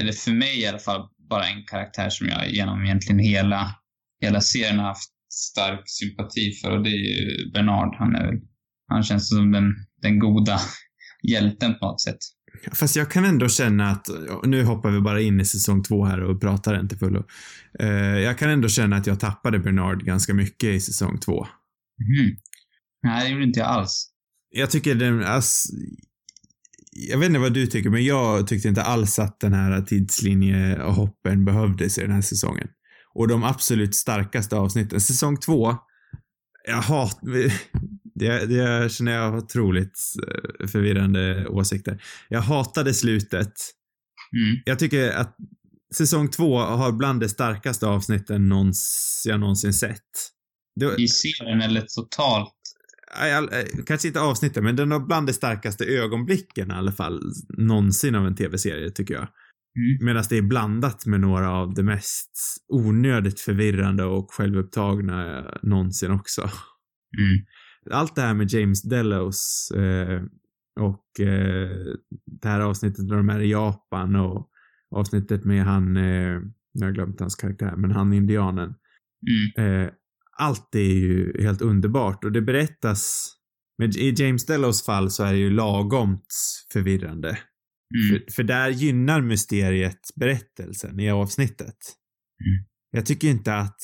eller 0.00 0.12
för 0.12 0.32
mig 0.32 0.60
i 0.60 0.66
alla 0.66 0.78
fall, 0.78 1.08
bara 1.28 1.46
en 1.46 1.64
karaktär 1.64 2.10
som 2.10 2.28
jag 2.28 2.50
genom 2.50 2.84
egentligen 2.84 3.18
hela, 3.18 3.74
hela 4.20 4.40
serien 4.40 4.78
har 4.78 4.86
haft 4.86 5.10
stark 5.32 5.82
sympati 5.86 6.52
för 6.52 6.70
och 6.70 6.84
det 6.84 6.90
är 6.90 7.20
ju 7.20 7.50
Bernard. 7.52 7.96
Han 7.98 8.14
är 8.14 8.26
väl, 8.26 8.40
han 8.88 9.02
känns 9.02 9.28
som 9.28 9.52
den, 9.52 9.74
den 10.02 10.18
goda 10.18 10.60
hjälten 11.22 11.78
på 11.78 11.86
något 11.86 12.02
sätt. 12.02 12.18
Fast 12.72 12.96
jag 12.96 13.10
kan 13.10 13.24
ändå 13.24 13.48
känna 13.48 13.90
att, 13.90 14.08
nu 14.44 14.64
hoppar 14.64 14.90
vi 14.90 15.00
bara 15.00 15.20
in 15.20 15.40
i 15.40 15.44
säsong 15.44 15.82
två 15.82 16.04
här 16.04 16.20
och 16.20 16.40
pratar 16.40 16.80
inte 16.80 16.96
fullo. 16.96 17.24
Eh, 17.78 18.18
jag 18.18 18.38
kan 18.38 18.50
ändå 18.50 18.68
känna 18.68 18.96
att 18.96 19.06
jag 19.06 19.20
tappade 19.20 19.58
Bernard 19.58 20.04
ganska 20.04 20.34
mycket 20.34 20.68
i 20.68 20.80
säsong 20.80 21.18
två. 21.18 21.46
Mhm. 21.98 22.36
Nej, 23.02 23.24
det 23.24 23.32
gjorde 23.32 23.44
inte 23.44 23.60
jag 23.60 23.68
alls. 23.68 24.10
Jag 24.50 24.70
tycker 24.70 24.94
den, 24.94 25.24
ass, 25.24 25.66
jag 26.92 27.18
vet 27.18 27.26
inte 27.26 27.38
vad 27.38 27.52
du 27.52 27.66
tycker, 27.66 27.90
men 27.90 28.04
jag 28.04 28.46
tyckte 28.46 28.68
inte 28.68 28.82
alls 28.82 29.18
att 29.18 29.40
den 29.40 29.52
här 29.52 29.82
tidslinjehoppen 29.82 31.44
behövdes 31.44 31.98
i 31.98 32.00
den 32.00 32.12
här 32.12 32.20
säsongen. 32.20 32.68
Och 33.14 33.28
de 33.28 33.44
absolut 33.44 33.94
starkaste 33.94 34.56
avsnitten, 34.56 35.00
säsong 35.00 35.36
två, 35.36 35.76
jag 36.66 36.82
hat, 36.82 37.20
det, 38.14 38.46
det 38.46 38.92
känner 38.92 39.12
jag 39.12 39.34
otroligt 39.34 39.98
eh, 40.28 40.66
förvirrande 40.66 41.46
åsikter. 41.48 42.02
Jag 42.28 42.40
hatade 42.40 42.94
slutet. 42.94 43.52
Mm. 44.36 44.62
Jag 44.64 44.78
tycker 44.78 45.12
att 45.12 45.36
säsong 45.94 46.30
två 46.30 46.58
har 46.58 46.92
bland 46.92 47.20
de 47.20 47.28
starkaste 47.28 47.86
avsnitten 47.86 48.48
någons, 48.48 49.22
jag 49.28 49.40
någonsin 49.40 49.74
sett. 49.74 50.30
Det, 50.80 51.02
I 51.02 51.08
serien 51.08 51.60
eller 51.60 51.80
totalt. 51.80 52.54
Eh, 53.20 53.84
kanske 53.86 54.08
inte 54.08 54.20
avsnittet, 54.20 54.62
men 54.62 54.76
den 54.76 54.90
har 54.90 55.00
bland 55.00 55.26
de 55.26 55.32
starkaste 55.32 55.84
ögonblicken 55.84 56.70
i 56.70 56.74
alla 56.74 56.92
fall 56.92 57.20
någonsin 57.58 58.14
av 58.14 58.26
en 58.26 58.36
tv-serie, 58.36 58.90
tycker 58.90 59.14
jag. 59.14 59.28
Mm. 59.76 60.04
Medan 60.06 60.24
det 60.28 60.38
är 60.38 60.42
blandat 60.42 61.06
med 61.06 61.20
några 61.20 61.50
av 61.50 61.74
de 61.74 61.82
mest 61.82 62.30
onödigt 62.68 63.40
förvirrande 63.40 64.04
och 64.04 64.32
självupptagna 64.32 65.38
eh, 65.38 65.44
någonsin 65.62 66.10
också. 66.10 66.40
Mm. 67.18 67.44
Allt 67.90 68.14
det 68.14 68.22
här 68.22 68.34
med 68.34 68.50
James 68.50 68.82
Delos, 68.82 69.70
eh, 69.70 70.22
och 70.80 71.20
eh, 71.20 71.70
det 72.26 72.48
här 72.48 72.60
avsnittet 72.60 73.04
när 73.04 73.16
de 73.16 73.28
är 73.28 73.40
i 73.40 73.50
Japan 73.50 74.16
och 74.16 74.50
avsnittet 74.90 75.44
med 75.44 75.64
han, 75.64 75.96
eh, 75.96 76.40
jag 76.72 76.86
har 76.86 76.92
glömt 76.92 77.20
hans 77.20 77.34
karaktär, 77.34 77.74
men 77.76 77.90
han 77.90 78.12
indianen. 78.12 78.74
Mm. 79.56 79.82
Eh, 79.82 79.90
allt 80.36 80.74
är 80.74 80.80
ju 80.80 81.42
helt 81.42 81.62
underbart 81.62 82.24
och 82.24 82.32
det 82.32 82.42
berättas, 82.42 83.32
men 83.78 83.90
i 83.90 84.14
James 84.16 84.46
Dellos 84.46 84.86
fall 84.86 85.10
så 85.10 85.24
är 85.24 85.32
det 85.32 85.38
ju 85.38 85.50
lagomt 85.50 86.34
förvirrande. 86.72 87.28
Mm. 87.28 88.08
För, 88.08 88.32
för 88.32 88.42
där 88.42 88.68
gynnar 88.68 89.20
mysteriet 89.20 90.00
berättelsen 90.16 91.00
i 91.00 91.10
avsnittet. 91.10 91.76
Mm. 92.40 92.66
Jag 92.90 93.06
tycker 93.06 93.28
inte 93.28 93.54
att 93.54 93.80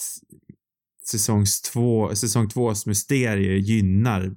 säsongs 1.10 1.62
två, 1.62 2.14
säsong 2.14 2.48
tvås 2.48 2.86
mysterier 2.86 3.56
gynnar 3.56 4.34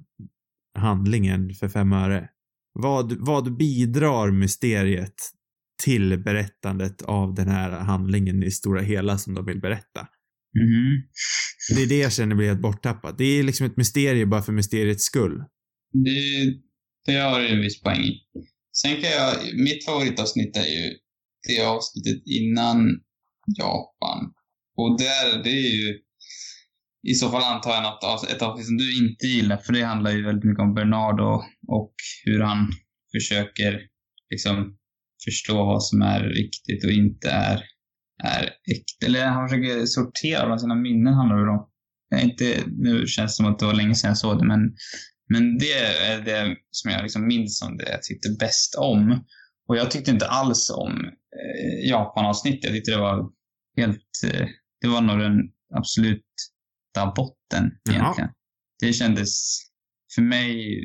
handlingen 0.78 1.54
för 1.54 1.68
fem 1.68 1.92
öre. 1.92 2.28
Vad, 2.72 3.12
vad 3.12 3.56
bidrar 3.56 4.30
mysteriet 4.30 5.14
till 5.82 6.22
berättandet 6.22 7.02
av 7.02 7.34
den 7.34 7.48
här 7.48 7.70
handlingen 7.70 8.42
i 8.42 8.50
stora 8.50 8.82
hela 8.82 9.18
som 9.18 9.34
de 9.34 9.46
vill 9.46 9.60
berätta? 9.60 10.00
Mhm. 10.58 11.02
Det 11.74 11.82
är 11.82 11.88
det 11.88 11.98
jag 11.98 12.12
känner 12.12 12.36
blir 12.36 12.46
helt 12.46 12.60
borttappat. 12.60 13.18
Det 13.18 13.24
är 13.24 13.42
liksom 13.42 13.66
ett 13.66 13.76
mysterium 13.76 14.30
bara 14.30 14.42
för 14.42 14.52
mysteriets 14.52 15.04
skull. 15.04 15.44
Det, 15.92 16.54
det 17.06 17.20
har 17.20 17.40
du 17.40 17.48
en 17.48 17.60
viss 17.60 17.82
poäng 17.82 18.00
i. 18.04 18.20
Sen 18.72 18.94
kan 19.00 19.10
jag, 19.10 19.34
mitt 19.54 19.84
favoritavsnitt 19.84 20.56
är 20.56 20.66
ju 20.66 20.96
det 21.48 21.64
avsnittet 21.66 22.22
innan 22.26 23.00
Japan. 23.58 24.32
Och 24.76 24.98
där, 24.98 25.42
det 25.44 25.50
är 25.50 25.76
ju 25.82 25.98
i 27.04 27.14
så 27.14 27.30
fall 27.30 27.42
antar 27.42 27.70
jag 27.70 27.82
något, 27.82 28.30
ett 28.30 28.42
avsnitt 28.42 28.66
som 28.66 28.76
du 28.76 29.08
inte 29.08 29.26
gillar, 29.26 29.56
för 29.56 29.72
det 29.72 29.82
handlar 29.82 30.10
ju 30.10 30.24
väldigt 30.24 30.44
mycket 30.44 30.62
om 30.62 30.74
Bernard 30.74 31.20
och, 31.20 31.42
och 31.68 31.94
hur 32.24 32.40
han 32.40 32.72
försöker 33.16 33.80
liksom 34.30 34.76
förstå 35.24 35.54
vad 35.54 35.84
som 35.84 36.02
är 36.02 36.20
riktigt 36.20 36.84
och 36.84 36.90
inte 36.90 37.30
är, 37.30 37.62
är 38.24 38.44
äkta. 38.44 39.06
Eller 39.06 39.26
han 39.26 39.48
försöker 39.48 39.86
sortera 39.86 40.46
bland 40.46 40.60
sina 40.60 40.74
minnen 40.74 41.14
handlar 41.14 41.36
det 41.36 41.50
om. 41.50 41.68
Jag 42.08 42.22
inte, 42.22 42.62
nu 42.66 43.06
känns 43.06 43.32
det 43.32 43.36
som 43.36 43.46
att 43.46 43.58
det 43.58 43.66
var 43.66 43.74
länge 43.74 43.94
sedan 43.94 44.08
jag 44.08 44.18
såg 44.18 44.38
det, 44.38 44.46
men, 44.46 44.60
men 45.28 45.58
det 45.58 45.72
är 46.10 46.20
det 46.20 46.56
som 46.70 46.90
jag 46.90 47.02
liksom 47.02 47.26
minns 47.26 47.58
som 47.58 47.76
det 47.76 47.90
jag 47.90 48.02
tyckte 48.02 48.28
bäst 48.40 48.74
om. 48.74 49.24
Och 49.68 49.76
jag 49.76 49.90
tyckte 49.90 50.10
inte 50.10 50.26
alls 50.26 50.70
om 50.70 51.04
eh, 51.40 51.88
Japan-avsnittet. 51.90 52.64
Jag 52.64 52.72
tyckte 52.72 52.90
det 52.90 53.00
var 53.00 53.30
helt, 53.76 54.10
eh, 54.24 54.46
det 54.80 54.88
var 54.88 55.00
nog 55.00 55.18
den 55.18 55.40
absolut 55.74 56.26
absoluta 56.94 57.12
botten 57.16 57.70
Jaha. 57.82 57.96
egentligen. 57.96 58.30
Det 58.80 58.92
kändes 58.92 59.58
för 60.14 60.22
mig 60.22 60.80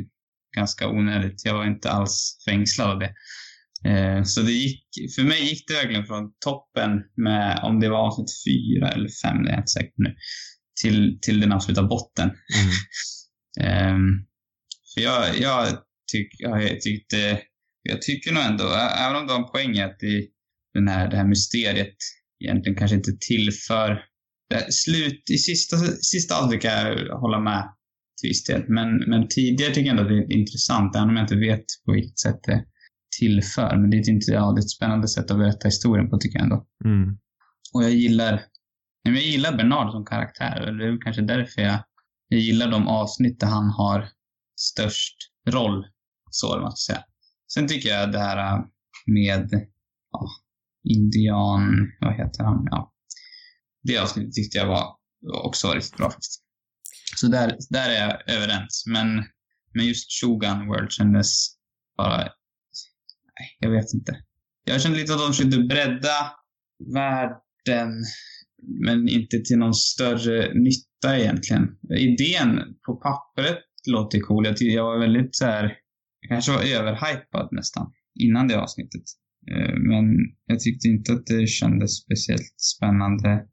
ganska 0.57 0.89
onödigt. 0.89 1.45
Jag 1.45 1.53
var 1.53 1.65
inte 1.65 1.91
alls 1.91 2.43
fängslad 2.49 2.89
av 2.89 2.99
det. 2.99 3.13
Eh, 3.89 4.23
så 4.23 4.41
det 4.41 4.51
gick, 4.51 4.83
för 5.15 5.23
mig 5.23 5.49
gick 5.49 5.67
det 5.67 5.73
verkligen 5.73 6.05
från 6.05 6.31
toppen 6.45 7.03
med, 7.15 7.59
om 7.63 7.79
det 7.79 7.89
var 7.89 7.97
avsnitt 7.97 8.29
fyra 8.47 8.89
eller 8.89 9.09
fem, 9.23 9.43
det 9.43 9.49
är 9.49 9.53
jag 9.53 9.59
inte 9.59 9.71
säker 9.71 9.87
på 9.89 10.03
nu, 10.03 10.15
till, 10.81 11.19
till 11.21 11.39
den 11.39 11.51
absoluta 11.51 11.83
botten. 11.83 12.29
Mm. 12.29 12.71
Ehm, 13.61 14.25
för 14.93 15.01
jag, 15.01 15.39
jag, 15.39 15.67
tyck, 16.11 16.27
jag 16.37 16.81
tyckte, 16.81 17.41
jag 17.83 18.01
tycker 18.01 18.31
nog 18.31 18.43
ändå, 18.43 18.63
även 18.99 19.15
om 19.15 19.27
du 19.27 19.33
har 19.33 19.39
en 19.39 19.51
poäng 19.51 19.75
i 19.75 19.81
att 19.81 19.99
det, 19.99 20.27
den 20.73 20.87
här, 20.87 21.09
det 21.09 21.17
här 21.17 21.27
mysteriet 21.27 21.95
egentligen 22.43 22.77
kanske 22.77 22.95
inte 22.95 23.11
tillför 23.27 24.08
slut, 24.69 25.29
i 25.29 25.37
sista, 25.37 25.77
sista 26.01 26.35
avsnittet 26.35 26.61
kan 26.61 26.71
jag 26.71 27.19
hålla 27.19 27.39
med 27.39 27.73
till 28.21 28.29
viss 28.29 28.43
del. 28.43 28.63
Men, 28.67 28.97
men 28.97 29.27
tidigare 29.27 29.73
tycker 29.73 29.87
jag 29.87 29.99
ändå 29.99 30.03
att 30.03 30.27
det 30.27 30.33
är 30.33 30.37
intressant, 30.39 30.95
även 30.95 31.09
om 31.09 31.15
jag 31.15 31.23
inte 31.23 31.35
vet 31.35 31.65
på 31.85 31.91
vilket 31.91 32.19
sätt 32.19 32.39
det 32.43 32.65
tillför. 33.19 33.77
Men 33.77 33.89
det 33.89 33.97
är 33.97 34.01
ett, 34.01 34.07
inte, 34.07 34.31
ja, 34.31 34.51
det 34.51 34.59
är 34.59 34.63
ett 34.63 34.69
spännande 34.69 35.07
sätt 35.07 35.31
att 35.31 35.37
berätta 35.37 35.67
historien 35.67 36.09
på 36.09 36.17
tycker 36.17 36.37
jag 36.37 36.43
ändå. 36.43 36.65
Mm. 36.85 37.17
Och 37.73 37.83
jag 37.83 37.91
gillar, 37.91 38.41
jag 39.03 39.15
gillar 39.15 39.57
Bernard 39.57 39.91
som 39.91 40.05
karaktär. 40.05 40.67
och 40.67 40.77
Det 40.77 40.87
är 40.87 41.01
kanske 41.01 41.21
därför 41.21 41.61
jag, 41.61 41.79
jag 42.27 42.39
gillar 42.39 42.71
de 42.71 42.87
avsnitt 42.87 43.39
där 43.39 43.47
han 43.47 43.69
har 43.69 44.09
störst 44.59 45.15
roll. 45.49 45.85
Så 46.31 46.59
man 46.61 46.71
ska 46.71 46.93
säga. 46.93 47.03
Sen 47.53 47.67
tycker 47.67 47.89
jag 47.89 48.11
det 48.11 48.19
här 48.19 48.37
äh, 48.37 48.65
med 49.05 49.49
ja, 50.11 50.27
indian, 50.83 51.91
vad 51.99 52.13
heter 52.13 52.43
han? 52.43 52.67
Ja. 52.71 52.93
Det 53.89 53.97
avsnittet 53.97 54.33
tyckte 54.33 54.57
jag 54.57 54.67
var 54.67 54.99
var 55.21 55.45
också 55.45 55.67
var 55.67 55.75
riktigt 55.75 55.97
bra 55.97 56.09
faktiskt. 56.09 56.43
Så 57.15 57.27
där, 57.27 57.57
där 57.69 57.89
är 57.89 58.07
jag 58.07 58.35
överens. 58.35 58.83
Men, 58.87 59.07
men 59.73 59.85
just 59.85 60.21
Shogun 60.21 60.67
World 60.67 60.91
kändes 60.91 61.55
bara, 61.97 62.17
nej, 62.17 63.57
jag 63.59 63.71
vet 63.71 63.93
inte. 63.93 64.17
Jag 64.63 64.81
kände 64.81 64.97
lite 64.97 65.13
att 65.13 65.19
de 65.19 65.27
försökte 65.33 65.57
bredda 65.57 66.31
världen, 66.93 68.03
men 68.85 69.09
inte 69.09 69.39
till 69.39 69.57
någon 69.57 69.73
större 69.73 70.53
nytta 70.53 71.19
egentligen. 71.19 71.67
Idén 71.97 72.59
på 72.85 72.95
pappret 72.95 73.63
låter 73.87 74.19
cool. 74.19 74.45
Jag, 74.45 74.55
jag 74.61 74.83
var 74.83 74.99
väldigt 74.99 75.35
så 75.35 75.45
här, 75.45 75.63
jag 76.21 76.29
kanske 76.29 76.51
var 76.51 76.63
överhypad 76.63 77.49
nästan 77.51 77.93
innan 78.19 78.47
det 78.47 78.61
avsnittet. 78.61 79.03
Eh, 79.51 79.75
men 79.75 80.05
jag 80.45 80.59
tyckte 80.59 80.87
inte 80.87 81.13
att 81.13 81.25
det 81.25 81.47
kändes 81.47 81.97
speciellt 81.97 82.59
spännande 82.77 83.45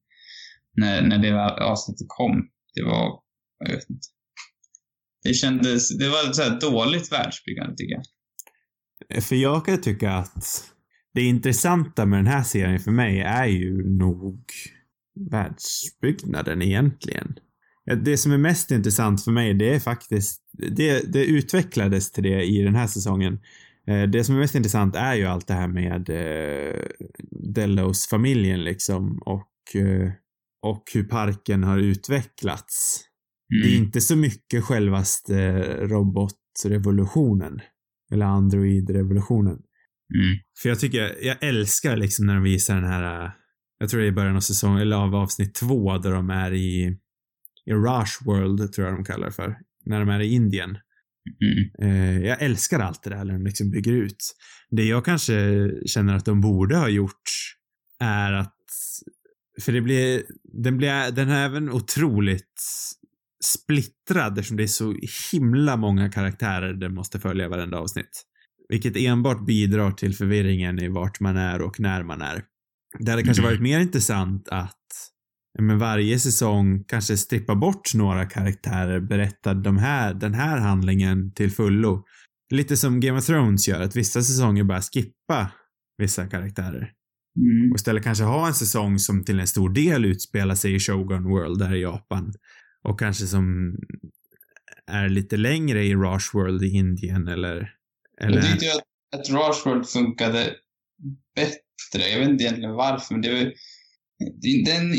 när, 0.76 1.02
när 1.02 1.18
det 1.18 1.30
här 1.30 1.60
avsnittet 1.60 2.06
kom. 2.08 2.48
Det 2.74 2.82
var, 2.82 3.20
jag 3.58 3.74
vet 3.74 3.90
inte. 3.90 4.08
Det 5.22 5.34
kändes, 5.34 5.98
det 5.98 6.08
var 6.08 6.28
ett 6.28 6.36
så 6.36 6.42
här 6.42 6.60
dåligt 6.60 7.12
världsbyggande 7.12 7.76
tycker 7.76 7.94
jag. 7.94 8.04
För 9.24 9.36
jag 9.36 9.66
kan 9.66 9.80
tycka 9.80 10.12
att 10.12 10.72
det 11.14 11.22
intressanta 11.22 12.06
med 12.06 12.18
den 12.18 12.26
här 12.26 12.42
serien 12.42 12.80
för 12.80 12.90
mig 12.90 13.20
är 13.20 13.46
ju 13.46 13.88
nog 13.98 14.44
världsbyggnaden 15.30 16.62
egentligen. 16.62 17.38
Det 18.04 18.16
som 18.16 18.32
är 18.32 18.38
mest 18.38 18.70
intressant 18.70 19.24
för 19.24 19.30
mig 19.30 19.54
det 19.54 19.74
är 19.74 19.80
faktiskt, 19.80 20.42
det, 20.52 21.12
det 21.12 21.24
utvecklades 21.24 22.12
till 22.12 22.22
det 22.22 22.44
i 22.44 22.62
den 22.62 22.74
här 22.74 22.86
säsongen. 22.86 23.38
Eh, 23.86 24.02
det 24.02 24.24
som 24.24 24.34
är 24.34 24.38
mest 24.38 24.54
intressant 24.54 24.96
är 24.96 25.14
ju 25.14 25.24
allt 25.24 25.46
det 25.46 25.54
här 25.54 25.68
med 25.68 26.10
eh, 26.10 26.82
Delos-familjen 27.54 28.64
liksom 28.64 29.18
och, 29.18 29.76
eh, 29.76 30.10
och 30.62 30.84
hur 30.94 31.04
parken 31.04 31.64
har 31.64 31.78
utvecklats. 31.78 33.00
Det 33.48 33.68
är 33.68 33.72
Mm. 33.74 33.84
inte 33.84 34.00
så 34.00 34.16
mycket 34.16 34.64
självaste 34.64 35.62
robotrevolutionen. 35.86 37.60
Eller 38.12 38.26
androidrevolutionen. 38.26 39.58
Mm. 40.14 40.38
För 40.62 40.68
jag 40.68 40.80
tycker, 40.80 41.24
jag 41.24 41.36
älskar 41.42 41.96
liksom 41.96 42.26
när 42.26 42.34
de 42.34 42.42
visar 42.42 42.74
den 42.74 42.84
här, 42.84 43.24
äh, 43.24 43.30
jag 43.78 43.88
tror 43.88 44.00
det 44.00 44.06
är 44.06 44.08
i 44.08 44.12
början 44.12 44.36
av 44.36 44.40
säsong, 44.40 44.78
eller 44.78 44.96
av 44.96 45.14
avsnitt 45.14 45.54
två 45.54 45.98
där 45.98 46.10
de 46.12 46.30
är 46.30 46.52
i, 46.52 46.96
i 47.66 47.72
Rush 47.72 48.24
World, 48.24 48.72
tror 48.72 48.86
jag 48.86 48.96
de 48.96 49.04
kallar 49.04 49.26
det 49.26 49.32
för. 49.32 49.56
När 49.84 50.00
de 50.00 50.08
är 50.08 50.20
i 50.20 50.32
Indien. 50.32 50.78
Mm. 51.40 51.90
Eh, 51.90 52.26
jag 52.26 52.42
älskar 52.42 52.80
allt 52.80 53.02
det 53.02 53.10
där 53.10 53.24
när 53.24 53.32
de 53.32 53.44
liksom 53.44 53.70
bygger 53.70 53.92
ut. 53.92 54.34
Det 54.70 54.84
jag 54.84 55.04
kanske 55.04 55.70
känner 55.86 56.16
att 56.16 56.24
de 56.24 56.40
borde 56.40 56.76
ha 56.76 56.88
gjort 56.88 57.30
är 58.00 58.32
att, 58.32 58.56
för 59.62 59.72
det 59.72 59.80
blir, 59.80 60.22
den 60.44 60.76
blir, 60.78 61.10
den 61.10 61.30
är 61.30 61.44
även 61.44 61.70
otroligt 61.70 62.60
splittrad 63.44 64.38
eftersom 64.38 64.56
det 64.56 64.62
är 64.62 64.66
så 64.66 64.94
himla 65.32 65.76
många 65.76 66.10
karaktärer 66.10 66.72
den 66.72 66.94
måste 66.94 67.20
följa 67.20 67.48
varenda 67.48 67.78
avsnitt. 67.78 68.22
Vilket 68.68 68.96
enbart 68.96 69.46
bidrar 69.46 69.90
till 69.90 70.14
förvirringen 70.16 70.78
i 70.78 70.88
vart 70.88 71.20
man 71.20 71.36
är 71.36 71.62
och 71.62 71.80
när 71.80 72.02
man 72.02 72.22
är. 72.22 72.42
Det 72.98 73.10
hade 73.10 73.22
kanske 73.22 73.42
Mm. 73.42 73.52
varit 73.52 73.62
mer 73.62 73.80
intressant 73.80 74.48
att 74.48 74.76
men 75.58 75.78
varje 75.78 76.18
säsong 76.18 76.84
kanske 76.88 77.16
strippa 77.16 77.54
bort 77.54 77.94
några 77.94 78.26
karaktärer, 78.26 79.00
berätta 79.00 79.54
de 79.54 79.78
här, 79.78 80.14
den 80.14 80.34
här 80.34 80.58
handlingen 80.58 81.32
till 81.32 81.50
fullo. 81.50 82.04
Lite 82.50 82.76
som 82.76 83.00
Game 83.00 83.18
of 83.18 83.26
Thrones 83.26 83.68
gör, 83.68 83.80
att 83.80 83.96
vissa 83.96 84.22
säsonger 84.22 84.64
bara 84.64 84.82
skippa 84.82 85.50
vissa 85.98 86.26
karaktärer. 86.26 86.92
Mm. 87.36 87.72
Och 87.72 87.76
istället 87.76 88.04
kanske 88.04 88.24
ha 88.24 88.46
en 88.46 88.54
säsong 88.54 88.98
som 88.98 89.24
till 89.24 89.40
en 89.40 89.46
stor 89.46 89.70
del 89.70 90.04
utspelar 90.04 90.54
sig 90.54 90.74
i 90.74 90.80
Shogun 90.80 91.24
World 91.24 91.58
där 91.58 91.74
i 91.74 91.80
Japan. 91.80 92.32
Och 92.82 92.98
kanske 92.98 93.26
som 93.26 93.76
är 94.86 95.08
lite 95.08 95.36
längre 95.36 95.84
i 95.84 95.94
Rush 95.94 96.30
World 96.34 96.62
i 96.62 96.68
Indien 96.68 97.28
eller... 97.28 97.72
eller 98.20 98.36
Jag 98.36 98.50
tyckte 98.50 98.66
att, 98.66 99.20
att 99.20 99.30
Rush 99.30 99.68
World 99.68 99.88
funkade 99.88 100.54
bättre. 101.34 102.08
Jag 102.12 102.18
vet 102.18 102.28
inte 102.28 102.44
egentligen 102.44 102.74
varför, 102.74 103.14
men 103.14 103.22
det 103.22 103.32
var, 103.32 103.52
den 104.64 104.94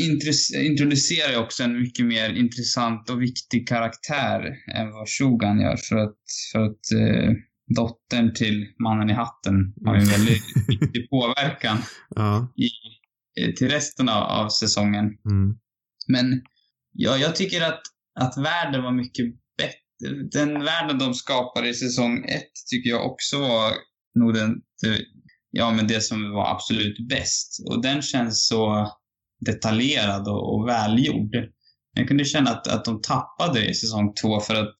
introducerar 0.66 1.32
ju 1.32 1.36
också 1.38 1.62
en 1.62 1.80
mycket 1.80 2.06
mer 2.06 2.30
intressant 2.30 3.10
och 3.10 3.22
viktig 3.22 3.68
karaktär 3.68 4.56
än 4.74 4.90
vad 4.90 5.08
Shogun 5.08 5.60
gör. 5.60 5.76
För 5.76 5.96
att, 5.96 6.18
för 6.52 6.58
att 6.58 6.92
eh, 6.92 7.32
dottern 7.76 8.34
till 8.34 8.66
mannen 8.78 9.10
i 9.10 9.12
hatten 9.12 9.74
har 9.84 9.94
ju 9.94 10.00
en 10.00 10.08
väldigt 10.08 10.42
viktig 10.68 11.10
påverkan 11.10 11.78
ja. 12.16 12.52
i, 12.56 12.70
eh, 13.40 13.54
till 13.54 13.68
resten 13.68 14.08
av, 14.08 14.22
av 14.22 14.48
säsongen. 14.48 15.04
Mm. 15.04 15.58
Men 16.08 16.42
ja, 16.92 17.16
jag 17.16 17.36
tycker 17.36 17.62
att, 17.62 17.80
att 18.20 18.38
världen 18.38 18.82
var 18.82 18.92
mycket 18.92 19.34
den 20.30 20.64
världen 20.64 20.98
de 20.98 21.14
skapade 21.14 21.68
i 21.68 21.74
säsong 21.74 22.24
ett 22.24 22.52
tycker 22.70 22.90
jag 22.90 23.06
också 23.06 23.38
var 23.38 23.72
nog 24.14 24.34
den, 24.34 24.54
det, 24.82 25.00
ja, 25.50 25.70
men 25.70 25.86
det 25.86 26.00
som 26.00 26.32
var 26.32 26.50
absolut 26.54 27.08
bäst. 27.08 27.66
Och 27.66 27.82
den 27.82 28.02
känns 28.02 28.48
så 28.48 28.92
detaljerad 29.46 30.28
och, 30.28 30.54
och 30.54 30.68
välgjord. 30.68 31.36
Jag 31.92 32.08
kunde 32.08 32.24
känna 32.24 32.50
att, 32.50 32.66
att 32.66 32.84
de 32.84 33.00
tappade 33.00 33.66
i 33.66 33.74
säsong 33.74 34.14
två 34.22 34.40
för 34.40 34.54
att 34.54 34.76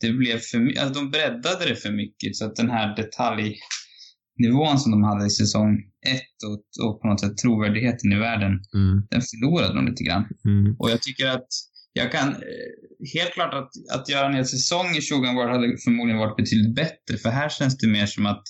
det 0.00 0.12
blev 0.12 0.38
för 0.38 0.58
alltså 0.80 1.00
de 1.00 1.10
breddade 1.10 1.64
det 1.68 1.76
för 1.76 1.90
mycket 1.90 2.36
så 2.36 2.44
att 2.44 2.56
den 2.56 2.70
här 2.70 2.96
detaljnivån 2.96 4.78
som 4.78 4.90
de 4.92 5.02
hade 5.02 5.26
i 5.26 5.30
säsong 5.30 5.78
ett 6.06 6.36
och, 6.46 6.86
och 6.86 7.00
på 7.00 7.08
något 7.08 7.20
sätt 7.20 7.36
trovärdigheten 7.36 8.12
i 8.12 8.18
världen, 8.18 8.52
Mm. 8.74 9.06
den 9.10 9.22
förlorade 9.22 9.74
de 9.74 9.86
lite 9.86 10.04
grann. 10.04 10.24
Mm. 10.44 10.76
Och 10.78 10.90
jag 10.90 11.02
tycker 11.02 11.26
att 11.26 11.48
jag 11.92 12.12
kan, 12.12 12.28
eh, 12.28 12.68
helt 13.14 13.32
klart 13.32 13.54
att, 13.54 13.70
att 14.00 14.08
göra 14.08 14.26
en 14.26 14.34
hel 14.34 14.46
säsong 14.46 14.86
i 14.96 15.00
Shogun 15.00 15.34
World 15.34 15.50
hade 15.50 15.76
förmodligen 15.84 16.18
varit 16.18 16.36
betydligt 16.36 16.74
bättre, 16.74 17.16
för 17.22 17.30
här 17.30 17.48
känns 17.48 17.78
det 17.78 17.88
mer 17.88 18.06
som 18.06 18.26
att, 18.26 18.42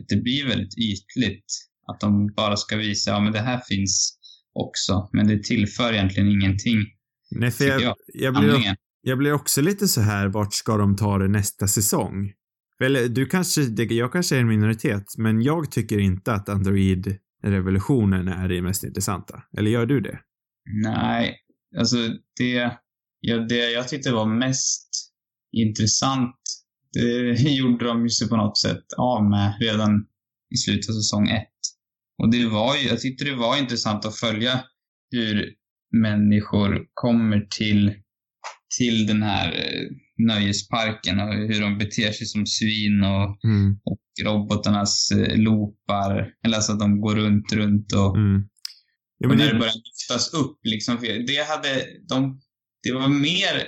att 0.00 0.08
det 0.08 0.16
blir 0.16 0.48
väldigt 0.48 0.78
ytligt. 0.78 1.44
Att 1.92 2.00
de 2.00 2.34
bara 2.34 2.56
ska 2.56 2.76
visa, 2.76 3.10
ja 3.10 3.20
men 3.20 3.32
det 3.32 3.40
här 3.40 3.60
finns 3.68 4.18
också, 4.54 5.08
men 5.12 5.26
det 5.28 5.42
tillför 5.42 5.92
egentligen 5.92 6.28
ingenting. 6.28 6.78
Nej, 7.30 7.50
för 7.50 7.64
jag, 7.64 7.82
jag. 7.82 7.94
jag, 8.06 8.34
blir 8.34 8.76
jag 9.04 9.18
blir 9.18 9.32
också 9.32 9.60
lite 9.60 9.88
så 9.88 10.00
här, 10.00 10.28
vart 10.28 10.54
ska 10.54 10.76
de 10.76 10.96
ta 10.96 11.18
det 11.18 11.28
nästa 11.28 11.68
säsong? 11.68 12.32
Eller 12.80 13.08
du 13.08 13.26
kanske, 13.26 13.62
jag 13.94 14.12
kanske 14.12 14.36
är 14.36 14.40
en 14.40 14.48
minoritet, 14.48 15.04
men 15.18 15.42
jag 15.42 15.70
tycker 15.70 15.98
inte 15.98 16.32
att 16.32 16.48
Android-revolutionen 16.48 18.28
är 18.28 18.48
det 18.48 18.62
mest 18.62 18.84
intressanta. 18.84 19.42
Eller 19.58 19.70
gör 19.70 19.86
du 19.86 20.00
det? 20.00 20.18
Nej, 20.82 21.36
alltså 21.78 21.96
det, 22.38 22.78
ja, 23.20 23.38
det 23.38 23.70
jag 23.70 23.88
tyckte 23.88 24.12
var 24.12 24.26
mest 24.26 24.88
intressant, 25.56 26.36
det 26.92 27.32
gjorde 27.56 27.84
de 27.84 28.02
ju 28.02 28.10
sig 28.10 28.28
på 28.28 28.36
något 28.36 28.58
sätt 28.58 28.84
av 28.96 29.24
med 29.24 29.54
redan 29.60 30.06
i 30.54 30.56
slutet 30.56 30.88
av 30.90 30.92
säsong 30.92 31.28
ett. 31.28 31.48
Och 32.22 32.30
det 32.30 32.46
var 32.46 32.76
ju, 32.76 32.88
jag 32.88 33.00
tyckte 33.00 33.24
det 33.24 33.36
var 33.36 33.58
intressant 33.58 34.04
att 34.04 34.16
följa 34.16 34.64
hur 35.10 35.54
människor 36.02 36.86
kommer 36.94 37.46
till, 37.50 37.94
till 38.78 39.06
den 39.06 39.22
här 39.22 39.52
eh, 39.52 39.86
nöjesparken 40.18 41.20
och 41.20 41.34
hur 41.34 41.60
de 41.60 41.78
beter 41.78 42.12
sig 42.12 42.26
som 42.26 42.46
svin 42.46 43.04
och, 43.04 43.44
Mm. 43.44 43.78
och 43.84 44.00
robotarnas 44.24 45.10
eh, 45.10 45.36
loopar, 45.36 46.30
eller 46.44 46.56
alltså 46.56 46.72
att 46.72 46.78
de 46.78 47.00
går 47.00 47.14
runt, 47.14 47.52
runt 47.52 47.92
och 47.92 48.16
Mm. 48.16 48.42
Ja, 49.18 49.28
och 49.28 49.36
när 49.36 49.46
det 49.46 49.52
det, 49.52 49.58
började 49.58 49.78
lyftas 49.78 50.32
upp 50.32 50.58
liksom. 50.62 50.98
Det 51.26 51.48
hade, 51.48 51.86
de, 52.08 52.40
det 52.82 52.92
var 52.92 53.08
mer, 53.08 53.62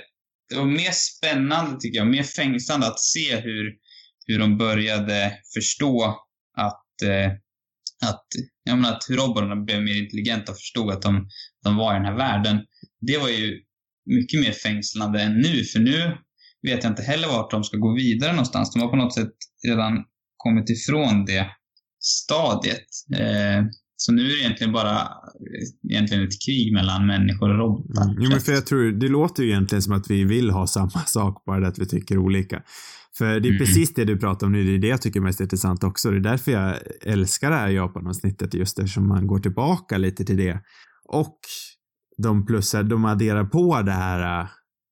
det 0.49 0.55
var 0.55 0.65
mer 0.65 0.91
spännande 0.91 1.79
tycker 1.79 1.97
jag, 1.97 2.07
mer 2.07 2.23
fängslande 2.23 2.87
att 2.87 2.99
se 2.99 3.35
hur, 3.35 3.73
hur 4.25 4.39
de 4.39 4.57
började 4.57 5.33
förstå 5.53 6.15
att, 6.57 7.01
eh, 7.03 7.31
att, 8.09 8.25
jag 8.63 8.77
menar, 8.77 8.95
att 8.95 9.05
hur 9.09 9.15
robotarna 9.17 9.55
blev 9.55 9.81
mer 9.83 9.95
intelligenta 10.03 10.51
och 10.51 10.57
förstod 10.57 10.91
att 10.91 11.01
de, 11.01 11.29
de 11.63 11.75
var 11.75 11.93
i 11.93 11.97
den 11.97 12.05
här 12.05 12.17
världen. 12.17 12.65
Det 13.01 13.17
var 13.17 13.29
ju 13.29 13.61
mycket 14.07 14.39
mer 14.39 14.51
fängslande 14.51 15.21
än 15.21 15.33
nu, 15.41 15.63
för 15.63 15.79
nu 15.79 16.17
vet 16.61 16.83
jag 16.83 16.91
inte 16.91 17.01
heller 17.03 17.27
vart 17.27 17.51
de 17.51 17.63
ska 17.63 17.77
gå 17.77 17.93
vidare 17.95 18.31
någonstans. 18.31 18.73
De 18.73 18.79
har 18.81 18.89
på 18.89 18.95
något 18.95 19.13
sätt 19.13 19.33
redan 19.67 20.03
kommit 20.37 20.69
ifrån 20.69 21.25
det 21.25 21.47
stadiet. 21.99 22.87
Eh, 23.15 23.65
så 23.99 24.11
nu 24.11 24.21
är 24.25 24.27
det 24.29 24.39
egentligen 24.39 24.73
bara 24.73 25.07
egentligen 25.91 26.23
ett 26.23 26.41
krig 26.45 26.73
mellan 26.73 27.07
människor 27.07 27.49
och 27.49 27.57
robotar. 27.57 28.03
Mm. 28.03 28.15
Jo, 28.19 28.29
men 28.29 28.39
för 28.41 28.51
jag 28.51 28.65
tror, 28.65 28.91
det 28.91 29.07
låter 29.07 29.43
ju 29.43 29.49
egentligen 29.49 29.81
som 29.81 29.93
att 29.93 30.11
vi 30.11 30.23
vill 30.23 30.49
ha 30.49 30.67
samma 30.67 30.89
sak, 31.07 31.43
bara 31.45 31.59
det 31.59 31.67
att 31.67 31.79
vi 31.79 31.85
tycker 31.85 32.17
olika. 32.17 32.63
För 33.17 33.25
det 33.39 33.47
är 33.47 33.51
Mm. 33.51 33.57
precis 33.57 33.93
det 33.93 34.05
du 34.05 34.17
pratar 34.17 34.47
om 34.47 34.53
nu, 34.53 34.63
det 34.63 34.75
är 34.75 34.77
det 34.79 34.87
jag 34.87 35.01
tycker 35.01 35.19
är 35.19 35.23
mest 35.23 35.39
intressant 35.39 35.83
också. 35.83 36.11
Det 36.11 36.17
är 36.17 36.21
därför 36.21 36.51
jag 36.51 36.75
älskar 37.01 37.49
det 37.49 37.55
här 37.57 37.69
Japan-avsnittet, 37.69 38.53
just 38.53 38.79
eftersom 38.79 39.07
man 39.07 39.27
går 39.27 39.39
tillbaka 39.39 39.97
lite 39.97 40.25
till 40.25 40.37
det. 40.37 40.59
Och 41.09 41.39
de 42.23 42.45
plussar, 42.45 42.83
de 42.83 43.05
adderar 43.05 43.43
på 43.43 43.81
det 43.81 43.91
här 43.91 44.41
äh, 44.41 44.47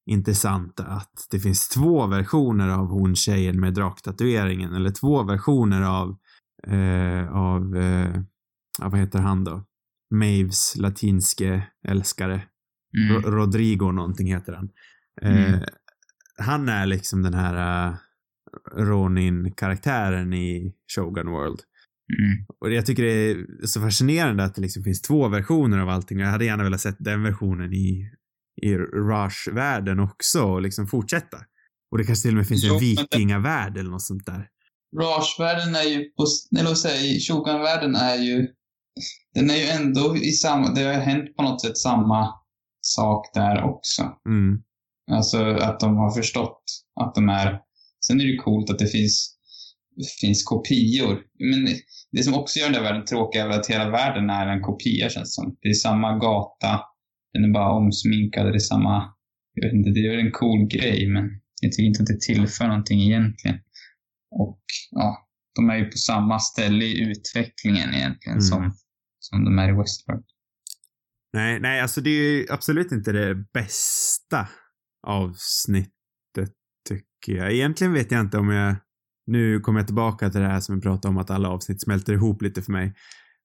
intressanta 0.10 0.84
att 0.86 1.28
det 1.32 1.40
finns 1.40 1.68
två 1.70 2.08
versioner 2.08 2.70
av 2.70 2.88
hon 2.88 3.16
tjejen 3.16 3.60
med 3.60 3.74
draktatueringen, 3.74 4.74
eller 4.76 4.90
två 4.90 5.24
versioner 5.24 5.82
av, 5.82 6.18
eh, 6.68 7.32
av, 7.36 7.76
eh, 7.78 8.22
ja, 8.80 8.90
vad 8.90 9.00
heter 9.00 9.20
han 9.20 9.44
då? 9.44 9.64
Maves 10.16 10.76
latinske 10.78 11.68
älskare. 11.88 12.42
Mm. 12.98 13.16
Ro- 13.24 13.32
Rodrigo 13.32 13.92
någonting 13.92 14.28
heter 14.28 14.54
han. 14.54 14.70
Eh, 15.22 15.48
Mm. 15.54 15.60
han 16.38 16.70
är 16.70 16.86
liksom 16.86 17.24
den 17.24 17.34
här 17.34 17.88
uh, 17.90 17.96
Ronin-karaktären 19.06 20.34
i 20.34 20.74
Shogun 20.96 21.30
World. 21.30 21.60
Mm. 22.20 22.46
Och 22.60 22.72
jag 22.74 22.86
tycker 22.86 23.04
det 23.04 23.32
är 23.32 23.65
så 23.65 23.82
fascinerande 23.82 24.44
att 24.44 24.56
det 24.56 24.62
liksom 24.62 24.84
finns 24.84 25.02
två 25.02 25.28
versioner 25.28 25.78
av 25.78 25.89
allting. 25.89 26.20
Jag 26.20 26.28
hade 26.28 26.46
gärna 26.46 26.63
velat 26.63 26.82
sett 26.82 26.96
den 27.00 27.24
versionen 27.24 27.74
i, 27.74 28.12
i 28.62 28.78
Rush-världen 28.78 30.00
också 30.00 30.41
och 30.41 30.62
liksom 30.62 30.88
fortsätta. 30.88 31.38
Och 31.91 31.98
det 31.98 32.04
kanske 32.04 32.24
till 32.24 32.32
och 32.32 32.38
med 32.38 32.48
finns 32.48 32.63
Jo, 32.63 32.74
en 32.74 32.80
vikingavärld 32.80 33.78
eller 33.78 33.89
något 33.89 34.02
sånt 34.02 34.26
där. 34.26 34.50
Rage-världen 34.98 35.76
är 35.76 35.84
ju 35.84 36.04
på, 36.04 36.26
eller 36.60 36.70
vad 36.70 36.78
säger 36.78 37.13
jag, 37.13 37.22
Shogun-världen 37.22 37.96
är 37.96 38.15
ju, 38.15 38.48
den 39.34 39.50
är 39.50 39.56
ju 39.56 39.65
ändå 39.65 40.18
i 40.18 40.32
samma, 40.32 40.74
det 40.74 40.84
har 40.84 40.94
hänt 40.94 41.36
på 41.36 41.44
något 41.44 41.62
sätt 41.62 41.78
samma 41.78 42.34
sak 42.82 43.32
där 43.34 43.63
också. 43.63 44.04
Mm. 44.30 44.62
Alltså 45.12 45.46
att 45.46 45.80
de 45.80 45.98
har 45.98 46.12
förstått 46.12 46.63
att 47.02 47.15
de 47.15 47.30
är, 47.30 47.60
sen 48.08 48.20
är 48.20 48.24
det 48.24 48.32
ju 48.32 48.38
coolt 48.38 48.70
att 48.70 48.80
det 48.80 48.88
finns, 48.88 49.35
finns 50.22 50.44
kopior. 50.44 51.22
Men 51.40 51.68
det 52.12 52.24
som 52.24 52.34
också 52.34 52.60
gör 52.60 52.66
den 52.66 52.74
där 52.74 52.84
världen 52.84 53.06
tråkig 53.06 53.40
är 53.40 53.50
att 53.50 53.68
hela 53.68 53.90
världen 53.90 54.30
är 54.30 54.48
en 54.48 54.62
kopia 54.62 55.10
känns 55.10 55.30
det 55.30 55.42
som. 55.42 55.58
Det 55.62 55.70
är 55.70 55.74
samma 55.74 56.18
gata, 56.18 56.82
den 57.34 57.44
är 57.44 57.54
bara 57.54 57.72
omsminkad, 57.72 58.46
det 58.46 58.58
är 58.58 58.60
samma, 58.60 59.14
jag 59.54 59.68
vet 59.68 59.74
inte, 59.74 59.90
det 59.90 60.00
är 60.00 60.12
väl 60.16 60.26
en 60.26 60.32
cool 60.32 60.68
grej 60.68 61.08
men 61.08 61.24
jag 61.62 61.72
tycker 61.72 61.88
inte 61.88 62.02
att 62.04 62.08
det 62.08 62.22
tillför 62.22 62.68
någonting 62.68 63.02
egentligen. 63.02 63.58
Och 64.32 64.62
ja, 64.92 65.28
de 65.56 65.70
är 65.70 65.76
ju 65.78 65.86
på 65.86 65.98
samma 65.98 66.40
ställe 66.40 66.86
i 66.86 67.02
utvecklingen 67.02 67.94
egentligen 67.94 68.38
Mm. 68.38 68.42
som, 68.42 68.74
som 69.20 69.46
de 69.46 69.60
är 69.60 69.70
i 69.70 69.78
Westworld. 69.78 70.26
Nej, 71.34 71.60
nej, 71.60 71.82
alltså 71.82 72.02
det 72.02 72.10
är 72.10 72.32
ju 72.32 72.46
absolut 72.50 72.92
inte 72.92 73.12
det 73.12 73.36
bästa 73.54 74.48
avsnittet 75.08 76.54
tycker 76.90 77.34
jag. 77.34 77.54
Egentligen 77.54 77.94
vet 77.94 78.12
jag 78.12 78.22
inte 78.22 78.38
om 78.38 78.50
jag, 78.50 78.76
nu 79.28 79.60
kommer 79.60 79.80
jag 79.80 79.88
tillbaka 79.88 80.30
till 80.30 80.42
det 80.42 80.48
här 80.48 80.60
som 80.60 80.76
vi 80.76 80.82
pratade 80.82 81.10
om 81.10 81.18
att 81.18 81.30
alla 81.32 81.50
avsnitt 81.50 81.82
smälter 81.82 82.14
ihop 82.14 82.42
lite 82.42 82.62
för 82.62 82.72
mig. 82.72 82.94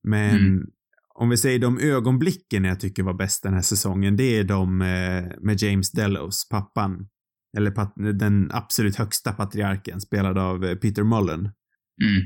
Men 0.08 0.36
Mm. 0.36 0.66
om 1.14 1.28
vi 1.28 1.36
säger 1.36 1.58
de 1.58 1.78
ögonblicken 1.78 2.64
jag 2.64 2.80
tycker 2.80 3.02
var 3.02 3.14
bäst 3.14 3.42
den 3.42 3.54
här 3.54 3.62
säsongen, 3.62 4.16
det 4.16 4.38
är 4.38 4.44
de 4.44 4.82
eh, 4.82 5.24
med 5.40 5.62
James 5.62 5.90
Delos, 5.92 6.48
pappan. 6.48 7.08
Eller 7.56 7.70
pat- 7.70 8.18
den 8.18 8.50
absolut 8.52 8.96
högsta 8.96 9.32
patriarken, 9.32 10.00
spelad 10.00 10.38
av 10.38 10.64
eh, 10.64 10.74
Peter 10.74 11.02
Mullen 11.04 11.40
Mm. 12.02 12.22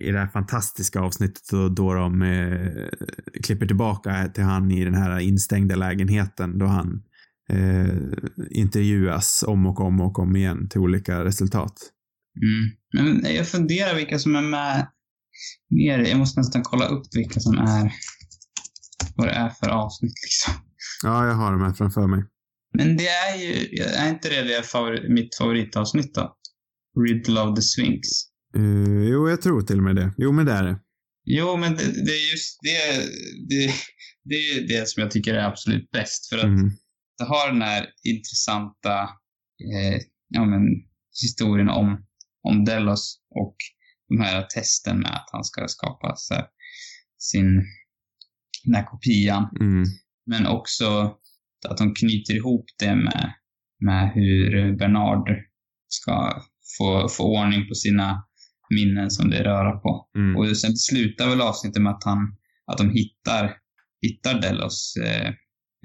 i 0.00 0.12
det 0.12 0.18
här 0.18 0.26
fantastiska 0.28 1.00
avsnittet 1.00 1.42
då, 1.50 1.68
då 1.68 1.94
de 1.94 2.22
eh, 2.22 2.88
klipper 3.42 3.66
tillbaka 3.66 4.28
till 4.28 4.44
han 4.44 4.70
i 4.70 4.84
den 4.84 4.94
här 4.94 5.18
instängda 5.18 5.76
lägenheten 5.76 6.58
då 6.58 6.66
han 6.66 7.02
eh, 7.50 7.88
intervjuas 8.50 9.44
om 9.46 9.66
och 9.66 9.80
om 9.80 10.00
och 10.00 10.18
om 10.18 10.36
igen 10.36 10.68
till 10.68 10.80
olika 10.80 11.24
resultat. 11.24 11.72
Mm. 12.42 12.70
Men 13.22 13.34
jag 13.34 13.48
funderar 13.48 13.94
vilka 13.94 14.18
som 14.18 14.36
är 14.36 14.42
med 14.42 14.88
mer. 15.70 15.98
Jag 15.98 16.18
måste 16.18 16.40
nästan 16.40 16.62
kolla 16.62 16.86
upp 16.86 17.06
vilka 17.14 17.40
som 17.40 17.58
är, 17.58 17.92
vad 19.16 19.26
det 19.26 19.32
är 19.32 19.50
för 19.50 19.68
avsnitt 19.68 20.14
liksom. 20.24 20.54
Ja, 21.02 21.26
jag 21.26 21.34
har 21.34 21.52
dem 21.52 21.62
här 21.62 21.72
framför 21.72 22.06
mig. 22.06 22.24
Men 22.74 22.96
det 22.96 23.08
är 23.08 23.36
ju, 23.36 23.82
är 23.82 24.08
inte 24.08 24.28
det, 24.28 24.42
det 24.42 24.62
favori, 24.66 25.08
mitt 25.14 25.36
favoritavsnitt 25.36 26.14
då? 26.14 26.36
Riddle 27.06 27.40
of 27.40 27.56
the 27.56 27.62
Sphinx. 27.62 28.08
Eh, 28.56 29.08
jo, 29.10 29.28
jag 29.28 29.42
tror 29.42 29.60
till 29.60 29.76
och 29.76 29.82
med 29.82 29.96
det. 29.96 30.14
Jo, 30.18 30.32
men 30.32 30.46
det 30.46 30.52
är 30.52 30.62
det. 30.62 30.78
Jo, 31.24 31.56
men 31.56 31.76
det, 31.76 31.84
det 32.06 32.12
är 32.12 32.30
just 32.32 32.58
det, 32.62 33.02
det, 33.48 33.72
det 34.24 34.34
är 34.34 34.54
ju 34.60 34.66
det 34.66 34.88
som 34.88 35.02
jag 35.02 35.10
tycker 35.10 35.34
är 35.34 35.44
absolut 35.44 35.90
bäst. 35.90 36.28
För 36.28 36.38
att 36.38 36.44
Mm. 36.44 36.70
det 37.18 37.24
har 37.24 37.52
den 37.52 37.62
här 37.62 37.86
intressanta 38.04 39.02
eh, 39.72 40.00
ja, 40.28 40.44
men, 40.44 40.62
historien 41.22 41.68
om, 41.68 42.04
om 42.48 42.64
Delos 42.64 43.20
och 43.30 43.56
de 44.08 44.20
här 44.20 44.42
testen 44.42 44.98
med 45.00 45.10
att 45.14 45.28
han 45.32 45.44
ska 45.44 45.68
skapa 45.68 46.14
här, 46.30 46.44
sin, 47.18 47.62
den 48.64 48.74
här 48.74 48.84
kopian. 48.84 49.48
Mm. 49.60 49.84
Men 50.26 50.46
också 50.46 51.14
att 51.68 51.78
de 51.78 51.94
knyter 51.94 52.34
ihop 52.36 52.64
det 52.78 52.94
med, 52.96 53.32
med 53.80 54.12
hur 54.14 54.76
Bernard 54.76 55.28
ska 55.88 56.42
få, 56.78 57.08
få 57.08 57.38
ordning 57.38 57.68
på 57.68 57.74
sina 57.74 58.24
minnen 58.70 59.10
som 59.10 59.30
det 59.30 59.44
rör 59.44 59.72
på. 59.72 60.08
Mm. 60.16 60.36
Och 60.36 60.56
sen 60.56 60.76
slutar 60.76 61.28
väl 61.28 61.40
avsnittet 61.40 61.82
med 61.82 61.92
att, 61.92 62.04
han, 62.04 62.36
att 62.72 62.78
de 62.78 62.90
hittar, 62.90 63.56
hittar 64.02 64.40
Delos. 64.40 64.94
Eh, 65.04 65.32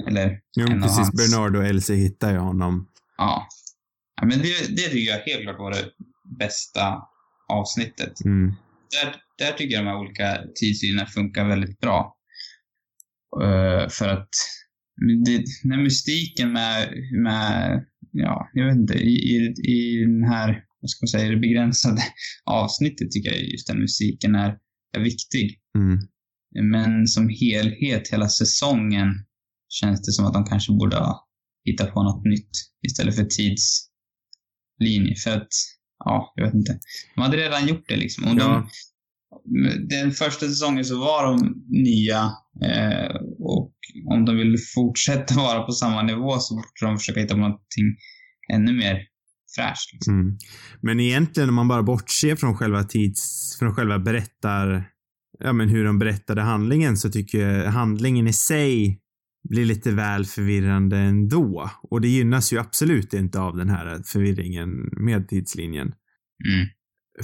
eller 0.08 0.40
Jo, 0.58 0.66
en 0.68 0.78
av 0.78 0.82
precis. 0.88 0.98
hans- 0.98 1.32
Bernard 1.32 1.56
och 1.56 1.66
Elsie 1.66 1.96
hittar 1.96 2.32
ju 2.32 2.38
honom. 2.38 2.90
Ja. 3.18 3.48
Ja, 4.22 4.28
men 4.28 4.40
det, 4.40 4.76
det 4.76 4.82
tycker 4.90 5.12
jag 5.12 5.20
helt 5.20 5.42
klart 5.42 5.60
var 5.60 5.72
det 5.72 5.86
bästa 6.24 7.02
avsnittet. 7.48 8.26
Mm. 8.26 8.54
Där, 8.92 9.16
där 9.38 9.58
tycker 9.58 9.76
jag 9.76 9.86
de 9.86 9.90
här 9.90 10.00
olika 10.00 10.40
tidslinjerna 10.56 11.06
funkar 11.06 11.48
väldigt 11.48 11.80
bra. 11.80 12.18
Uh, 13.42 13.90
för 13.90 14.08
att 14.08 14.30
det, 15.26 15.44
den 15.64 15.84
mystiken 15.84 16.54
med, 16.54 16.94
med, 17.24 17.86
ja, 18.12 18.50
jag 18.54 18.66
vet 18.66 18.76
inte, 18.76 18.94
i, 18.94 19.36
i, 19.36 19.54
i 19.72 20.06
den 20.06 20.24
här, 20.24 20.66
vad 20.82 20.90
ska 20.90 21.04
man 21.04 21.08
säga, 21.08 21.30
det 21.30 21.38
begränsade 21.38 22.02
avsnittet 22.46 23.12
tycker 23.12 23.32
jag 23.32 23.42
just 23.42 23.68
den 23.68 23.80
musiken 23.80 24.36
är, 24.36 24.58
är 24.98 25.00
viktig. 25.00 25.60
Mm. 25.78 26.00
Men 26.72 27.08
som 27.08 27.30
helhet, 27.30 28.08
hela 28.08 28.30
säsongen, 28.30 29.26
känns 29.70 30.02
det 30.02 30.12
som 30.12 30.26
att 30.26 30.34
de 30.34 30.46
kanske 30.46 30.74
borde 30.74 30.98
ha 30.98 31.28
hittat 31.66 31.94
på 31.94 32.04
något 32.04 32.26
nytt 32.26 32.52
istället 32.88 33.16
för 33.16 33.24
tidslinje. 33.24 35.16
För 35.24 35.38
att, 35.38 35.48
ja, 36.00 36.34
jag 36.36 36.46
vet 36.46 36.54
inte. 36.54 36.80
De 37.16 37.22
hade 37.22 37.38
redan 37.38 37.68
gjort 37.68 37.86
det 37.88 37.96
liksom. 37.96 38.28
Om 38.28 38.38
Ja. 38.38 38.48
de, 38.48 39.88
den 39.90 40.12
första 40.12 40.46
säsongen 40.48 40.86
så 40.86 41.00
var 41.00 41.26
de 41.26 41.64
nya 41.68 42.32
eh, 42.66 43.16
och 43.40 43.74
om 44.10 44.26
de 44.26 44.38
vill 44.38 44.58
fortsätta 44.76 45.36
vara 45.38 45.62
på 45.64 45.72
samma 45.72 46.02
nivå 46.04 46.38
så 46.40 46.56
borde 46.56 46.92
de 46.92 46.98
försöka 46.98 47.20
hitta 47.20 47.34
på 47.34 47.40
någonting 47.40 47.98
ännu 48.54 48.74
mer 48.74 48.98
fräscht. 49.56 49.94
Liksom. 49.94 50.14
Mm. 50.20 50.38
Men 50.82 51.00
egentligen 51.00 51.50
om 51.50 51.56
man 51.56 51.68
bara 51.68 51.84
bortser 51.84 52.36
från 52.36 52.58
själva 52.58 52.84
tids, 52.84 53.56
från 53.60 53.76
själva 53.76 54.00
berättar, 54.00 54.90
ja 55.40 55.54
men 55.54 55.70
hur 55.70 55.86
de 55.86 56.00
berättade 56.00 56.42
handlingen 56.42 56.98
så 56.98 57.10
tycker 57.10 57.40
jag 57.48 57.72
handlingen 57.72 58.28
i 58.28 58.34
sig 58.34 59.00
blir 59.50 59.66
lite 59.66 59.92
väl 59.92 60.26
förvirrande 60.26 60.98
ändå. 60.98 61.70
Och 61.84 62.02
det 62.02 62.08
gynnas 62.08 62.54
ju 62.54 62.60
absolut 62.60 63.14
inte 63.14 63.40
av 63.40 63.58
den 63.58 63.70
här 63.70 64.02
förvirringen 64.06 64.70
med 64.92 65.28
tidslinjen. 65.28 65.88
Mm. 65.88 66.68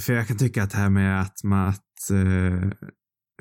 För 0.00 0.12
jag 0.12 0.28
kan 0.28 0.36
tycka 0.36 0.62
att 0.62 0.70
det 0.70 0.76
här 0.78 0.90
med 0.90 1.20
att 1.20 1.44
man, 1.44 1.68
att, 1.68 2.10
eh, 2.10 2.70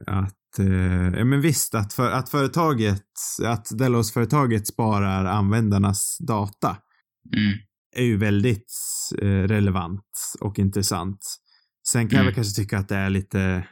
att, 0.07 0.59
eh, 0.59 1.17
ja 1.19 1.25
men 1.25 1.41
visst 1.41 1.75
att, 1.75 1.93
för, 1.93 2.11
att 2.11 2.29
företaget, 2.29 3.03
att 3.43 3.77
Delos-företaget 3.77 4.67
sparar 4.67 5.25
användarnas 5.25 6.17
data 6.27 6.77
Mm. 7.37 7.57
är 7.95 8.03
ju 8.03 8.17
väldigt 8.17 8.73
eh, 9.21 9.25
relevant 9.27 10.35
och 10.39 10.59
intressant. 10.59 11.19
Sen 11.87 12.07
kan 12.09 12.15
jag 12.17 12.21
Mm. 12.21 12.25
väl 12.25 12.35
kanske 12.35 12.61
tycka 12.61 12.77
att 12.77 12.89
det 12.89 12.95
är 12.95 13.09
lite, 13.09 13.67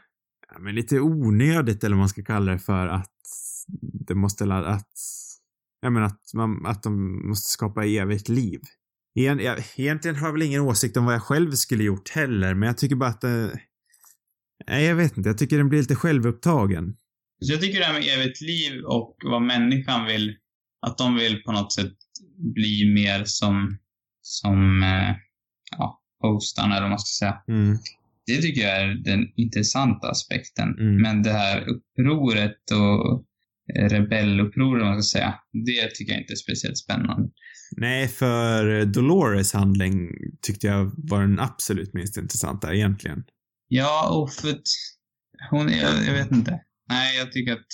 ja, 0.51 0.59
men 0.59 0.75
lite 0.75 0.99
onödigt 0.99 1.83
eller 1.83 1.95
vad 1.95 1.99
man 2.01 2.09
ska 2.09 2.23
kalla 2.23 2.51
det 2.51 2.59
för 2.59 2.87
att 2.87 3.11
det 4.07 4.15
måste, 4.15 4.45
la- 4.45 4.65
att, 4.65 4.91
jag 5.81 5.93
menar 5.93 6.07
att 6.07 6.33
man, 6.33 6.65
att 6.65 6.83
de 6.83 7.27
måste 7.27 7.49
skapa 7.49 7.85
evigt 7.85 8.29
liv. 8.29 8.59
Egen, 9.19 9.39
jag, 9.39 9.63
egentligen 9.75 10.15
har 10.15 10.27
jag 10.27 10.33
väl 10.33 10.41
ingen 10.41 10.61
åsikt 10.61 10.97
om 10.97 11.05
vad 11.05 11.13
jag 11.13 11.23
själv 11.23 11.51
skulle 11.51 11.83
gjort 11.83 12.09
heller, 12.09 12.53
men 12.53 12.67
jag 12.67 12.77
tycker 12.77 12.95
bara 12.95 13.09
att 13.09 13.21
det, 13.21 13.59
nej 14.67 14.85
jag 14.85 14.95
vet 14.95 15.17
inte, 15.17 15.29
jag 15.29 15.37
tycker 15.37 15.57
den 15.57 15.69
blir 15.69 15.79
lite 15.79 15.95
självupptagen. 15.95 16.95
Så 17.41 17.53
jag 17.53 17.61
tycker 17.61 17.79
det 17.79 17.85
här 17.85 17.93
med 17.93 18.19
evigt 18.19 18.41
liv 18.41 18.83
och 18.85 19.15
vad 19.23 19.41
människan 19.41 20.05
vill, 20.05 20.37
att 20.87 20.97
de 20.97 21.15
vill 21.15 21.43
på 21.43 21.51
något 21.51 21.73
sätt 21.73 21.93
bli 22.37 22.93
mer 22.93 23.23
som, 23.25 23.77
som, 24.21 24.83
eh, 24.83 25.15
ja, 25.77 26.01
hostarna 26.19 26.75
eller 26.75 26.81
vad 26.81 26.89
man 26.89 26.99
ska 26.99 27.25
säga. 27.25 27.43
Mm. 27.47 27.77
Det 28.25 28.41
tycker 28.41 28.61
jag 28.61 28.81
är 28.81 28.87
den 28.87 29.31
intressanta 29.35 30.09
aspekten. 30.09 30.79
Mm. 30.79 31.01
Men 31.01 31.23
det 31.23 31.31
här 31.31 31.65
upproret 31.69 32.71
och 32.71 33.26
rebellupproret, 33.75 34.83
vad 34.83 34.93
man 34.93 35.03
ska 35.03 35.19
säga, 35.19 35.35
det 35.65 35.95
tycker 35.95 36.13
jag 36.13 36.21
inte 36.21 36.33
är 36.33 36.35
speciellt 36.35 36.77
spännande. 36.77 37.29
Nej, 37.77 38.07
för 38.07 38.85
Dolores 38.85 39.53
handling 39.53 40.09
tyckte 40.41 40.67
jag 40.67 40.91
var 40.97 41.21
den 41.21 41.39
absolut 41.39 41.93
minst 41.93 42.17
intressanta 42.17 42.73
egentligen. 42.73 43.23
Ja, 43.67 44.09
och 44.09 44.33
för 44.33 44.49
att 44.49 44.67
hon, 45.49 45.71
jag, 45.71 46.05
jag 46.05 46.13
vet 46.13 46.31
inte. 46.31 46.59
Nej, 46.89 47.17
jag 47.17 47.31
tycker 47.31 47.53
att 47.53 47.67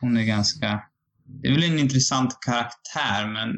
hon 0.00 0.16
är 0.16 0.24
ganska, 0.24 0.80
det 1.42 1.48
är 1.48 1.52
väl 1.52 1.64
en 1.64 1.78
intressant 1.78 2.38
karaktär, 2.46 3.32
men 3.32 3.50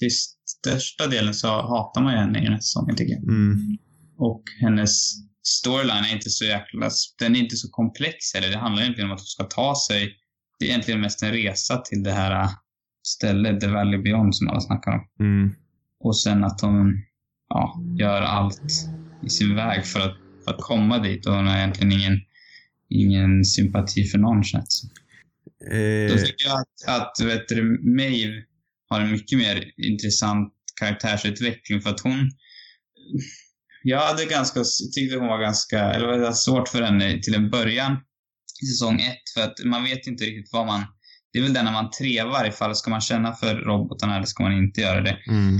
till 0.00 0.10
största 0.58 1.06
delen 1.06 1.34
så 1.34 1.48
hatar 1.48 2.02
man 2.02 2.12
ju 2.12 2.18
henne 2.18 2.38
i 2.38 2.42
den 2.42 2.52
här 2.52 2.60
säsongen 2.60 2.96
tycker 2.96 3.12
jag. 3.12 3.22
Mm. 3.22 3.78
Och 4.16 4.42
hennes 4.60 5.12
storyline 5.42 6.04
är 6.04 6.14
inte 6.14 6.30
så 6.30 6.44
jäkla, 6.44 6.90
den 7.18 7.36
är 7.36 7.40
inte 7.40 7.56
så 7.56 7.68
komplex 7.70 8.16
heller. 8.34 8.48
Det 8.48 8.58
handlar 8.58 8.82
egentligen 8.82 9.10
om 9.10 9.14
att 9.14 9.20
hon 9.20 9.26
ska 9.26 9.44
ta 9.44 9.74
sig, 9.88 10.16
det 10.60 10.66
är 10.66 10.68
egentligen 10.68 11.00
mest 11.00 11.22
en 11.22 11.32
resa 11.32 11.76
till 11.76 12.02
det 12.02 12.12
här 12.12 12.42
äh, 12.42 12.50
stället, 13.06 13.60
The 13.60 13.66
Valley 13.66 14.02
Beyond 14.02 14.36
som 14.36 14.48
alla 14.48 14.60
snackar 14.60 14.90
om. 14.92 15.06
Mm. 15.20 15.54
Och 16.00 16.20
sen 16.20 16.44
att 16.44 16.60
hon, 16.60 17.02
ja, 17.48 17.80
gör 17.98 18.22
allt 18.22 18.62
i 19.22 19.30
sin 19.30 19.56
väg 19.56 19.86
för 19.86 20.00
att, 20.00 20.16
för 20.44 20.54
att 20.54 20.60
komma 20.60 20.98
dit 20.98 21.26
och 21.26 21.34
hon 21.34 21.46
har 21.46 21.56
egentligen 21.56 21.92
ingen, 21.92 22.20
ingen 22.88 23.44
sympati 23.44 24.04
för 24.04 24.18
någon 24.18 24.44
känns 24.44 24.82
det 24.82 24.88
Då 26.08 26.14
Eh, 26.14 26.24
tycker 26.24 26.46
jag 26.46 26.60
att, 26.60 27.00
att 27.00 27.26
vet 27.26 27.48
du, 27.48 27.80
Maeve 27.96 28.44
har 28.88 29.00
en 29.00 29.12
mycket 29.12 29.38
mer 29.38 29.72
intressant 29.76 30.52
karaktärsutveckling 30.80 31.80
för 31.80 31.90
att 31.90 32.00
hon... 32.00 32.30
Jag 33.82 34.00
hade 34.00 34.24
ganska, 34.24 34.60
tyckte 34.94 35.18
hon 35.18 35.28
var 35.28 35.38
ganska, 35.38 35.80
eller 35.80 36.12
det 36.12 36.18
var 36.18 36.32
svårt 36.32 36.68
för 36.68 36.82
henne 36.82 37.22
till 37.22 37.34
en 37.34 37.50
början 37.50 37.96
i 38.62 38.66
säsong 38.66 39.00
ett 39.00 39.30
för 39.34 39.40
att 39.40 39.64
man 39.64 39.84
vet 39.84 40.06
inte 40.06 40.24
riktigt 40.24 40.52
vad 40.52 40.66
man... 40.66 40.84
Det 41.32 41.38
är 41.38 41.42
väl 41.42 41.52
det 41.52 41.62
när 41.62 41.72
man 41.72 41.90
trevar 41.90 42.48
ifall 42.48 42.74
ska 42.74 42.90
man 42.90 43.00
känna 43.00 43.32
för 43.32 43.54
robotarna 43.56 44.16
eller 44.16 44.26
ska 44.26 44.42
man 44.42 44.52
inte 44.52 44.80
göra 44.80 45.00
det. 45.00 45.18
mm. 45.28 45.56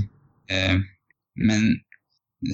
Eh, 0.47 0.81
men 1.35 1.61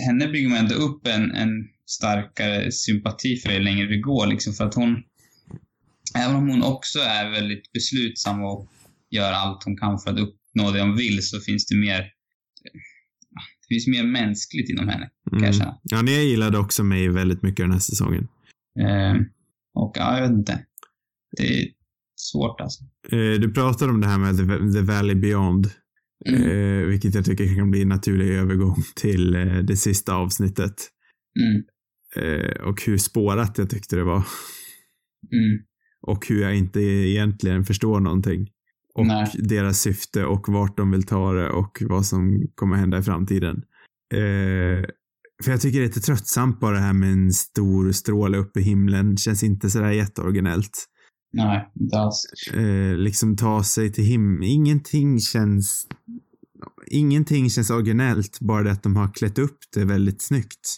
henne 0.08 0.28
bygger 0.28 0.50
man 0.50 0.58
ändå 0.58 0.76
upp 0.76 1.08
en, 1.08 1.32
en 1.32 1.50
starkare 1.86 2.72
sympati 2.72 3.36
för 3.38 3.52
ju 3.52 3.60
längre 3.60 3.88
det 3.88 3.98
går 4.02 4.28
liksom 4.28 4.54
för 4.54 4.66
att 4.66 4.74
hon 4.74 5.04
Även 6.16 6.36
om 6.36 6.50
hon 6.50 6.64
också 6.64 7.00
är 7.00 7.32
väldigt 7.32 7.72
beslutsam 7.72 8.44
och 8.44 8.68
gör 9.10 9.32
allt 9.32 9.64
hon 9.64 9.78
kan 9.78 10.00
för 10.00 10.12
att 10.12 10.20
uppnå 10.20 10.72
det 10.72 10.82
hon 10.82 10.96
vill 10.96 11.28
så 11.28 11.40
finns 11.40 11.66
det 11.66 11.76
mer 11.76 12.12
det 13.70 13.76
finns 13.76 13.88
mer 13.88 14.04
mänskligt 14.04 14.70
inom 14.70 14.88
henne, 14.88 15.10
Mm. 15.32 15.54
känna. 15.54 15.80
Ja, 15.84 15.98
jag 15.98 16.24
gillade 16.24 16.58
också 16.58 16.84
mig 16.84 17.10
väldigt 17.10 17.44
mycket 17.44 17.64
den 17.64 17.72
här 17.72 17.80
säsongen. 17.80 18.28
Eh, 18.80 19.14
och 19.78 19.92
ja, 19.96 20.16
jag 20.20 20.22
vet 20.22 20.38
inte. 20.38 20.66
Det 21.38 21.62
är 21.62 21.68
svårt 22.16 22.62
alltså. 22.62 22.84
Eh, 23.12 23.40
du 23.40 23.54
pratade 23.54 23.92
om 23.92 24.02
det 24.02 24.08
här 24.08 24.20
med 24.20 24.38
The, 24.38 24.80
The 24.80 24.86
Valley 24.86 25.16
Beyond, 25.16 25.72
Mm. 26.30 26.44
eh, 26.44 26.86
vilket 26.88 27.16
jag 27.16 27.26
tycker 27.26 27.56
kan 27.56 27.72
bli 27.72 27.82
en 27.82 27.90
naturlig 27.90 28.28
övergång 28.30 28.76
till 28.96 29.36
eh, 29.36 29.58
det 29.58 29.78
sista 29.78 30.16
avsnittet. 30.16 30.74
Mm. 31.40 31.64
Och 32.68 32.82
hur 32.86 32.98
spårat 32.98 33.58
jag 33.58 33.70
tyckte 33.70 33.96
det 33.96 34.04
var. 34.04 34.24
Mm. 35.32 35.64
Och 36.02 36.28
hur 36.28 36.42
jag 36.42 36.56
inte 36.58 36.82
egentligen 36.82 37.64
förstår 37.64 38.00
någonting. 38.00 38.48
Och 38.94 39.06
Nej. 39.06 39.32
deras 39.40 39.80
syfte 39.80 40.26
och 40.26 40.50
vart 40.50 40.78
de 40.78 40.92
vill 40.92 41.04
ta 41.04 41.34
det 41.34 41.50
och 41.50 41.78
vad 41.82 42.06
som 42.06 42.48
kommer 42.56 42.76
hända 42.76 42.98
i 42.98 43.04
framtiden. 43.04 43.64
Eh, 44.14 44.86
för 45.44 45.52
jag 45.52 45.62
tycker 45.62 45.80
det 45.80 45.86
är 45.86 45.88
lite 45.88 46.00
tröttsamt 46.00 46.60
bara 46.60 46.76
det 46.76 46.82
här 46.82 46.94
med 46.94 47.12
en 47.12 47.34
stor 47.34 47.92
stråle 47.92 48.38
upp 48.38 48.58
i 48.58 48.62
himlen. 48.62 49.18
Känns 49.18 49.44
inte 49.44 49.70
sådär 49.70 49.92
jätteoriginellt. 49.92 50.86
Nej, 51.34 51.72
inte 51.80 51.98
alls. 51.98 52.26
Eh, 52.54 52.98
liksom 52.98 53.38
ta 53.38 53.64
sig 53.64 53.92
till 53.92 54.04
himlen. 54.04 54.44
Ingenting 54.44 55.20
känns... 55.20 55.88
Ingenting 56.88 57.50
känns 57.50 57.70
originellt, 57.70 58.40
bara 58.40 58.64
det 58.64 58.72
att 58.72 58.84
de 58.84 58.96
har 58.96 59.14
klätt 59.14 59.40
upp 59.40 59.58
det 59.76 59.86
väldigt 59.86 60.22
snyggt. 60.22 60.78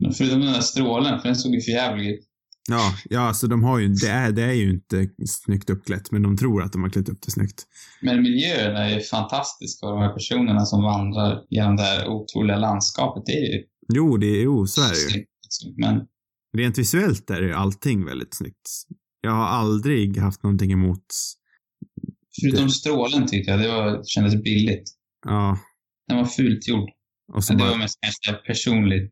Men 0.00 0.12
Förutom 0.12 0.40
den 0.40 0.52
där 0.52 0.60
strålen, 0.60 1.20
för 1.20 1.28
den 1.28 1.36
såg 1.36 1.54
ju 1.54 1.60
för 1.60 1.72
jävlig 1.72 2.10
ut. 2.10 2.24
Ja, 2.70 2.94
ja, 3.10 3.20
alltså 3.20 3.46
de 3.46 3.62
har 3.62 3.78
ju, 3.78 3.88
det 3.88 4.08
är, 4.08 4.32
det 4.32 4.42
är 4.42 4.52
ju 4.52 4.70
inte 4.70 5.08
snyggt 5.26 5.70
uppklätt, 5.70 6.10
men 6.10 6.22
de 6.22 6.36
tror 6.36 6.62
att 6.62 6.72
de 6.72 6.82
har 6.82 6.90
klätt 6.90 7.08
upp 7.08 7.18
det 7.26 7.30
snyggt. 7.30 7.66
Men 8.02 8.22
miljön 8.22 8.76
är 8.76 8.88
ju 8.88 9.00
fantastisk 9.00 9.82
och 9.82 9.90
de 9.90 9.98
här 9.98 10.12
personerna 10.12 10.64
som 10.64 10.82
vandrar 10.82 11.44
genom 11.50 11.76
det 11.76 11.82
här 11.82 12.08
otroliga 12.08 12.56
landskapet, 12.56 13.22
det 13.26 13.32
är 13.32 13.54
ju 13.54 13.62
Jo, 13.94 14.16
det 14.16 14.26
är, 14.26 14.42
jo, 14.42 14.66
så 14.66 14.80
är 14.80 14.90
det 14.90 15.18
ju. 15.18 15.24
Men 15.76 16.06
Rent 16.56 16.78
visuellt 16.78 17.30
är 17.30 17.42
ju 17.42 17.52
allting 17.52 18.04
väldigt 18.04 18.34
snyggt. 18.34 18.70
Jag 19.20 19.30
har 19.30 19.46
aldrig 19.46 20.16
haft 20.16 20.42
någonting 20.42 20.72
emot, 20.72 21.04
förutom 22.40 22.68
strålen 22.68 23.26
tyckte 23.26 23.50
jag, 23.50 23.60
det 23.60 23.68
var, 23.68 24.02
kändes 24.04 24.42
billigt. 24.42 24.84
ja, 25.26 25.58
Den 26.08 26.16
var 26.16 26.24
fult 26.24 26.68
gjord. 26.68 26.88
och 27.32 27.44
så 27.44 27.52
det 27.52 27.58
bara, 27.58 27.70
var 27.70 27.78
mest 27.78 27.98
kanske 28.00 28.30
en 28.30 28.36
personlig 28.46 29.10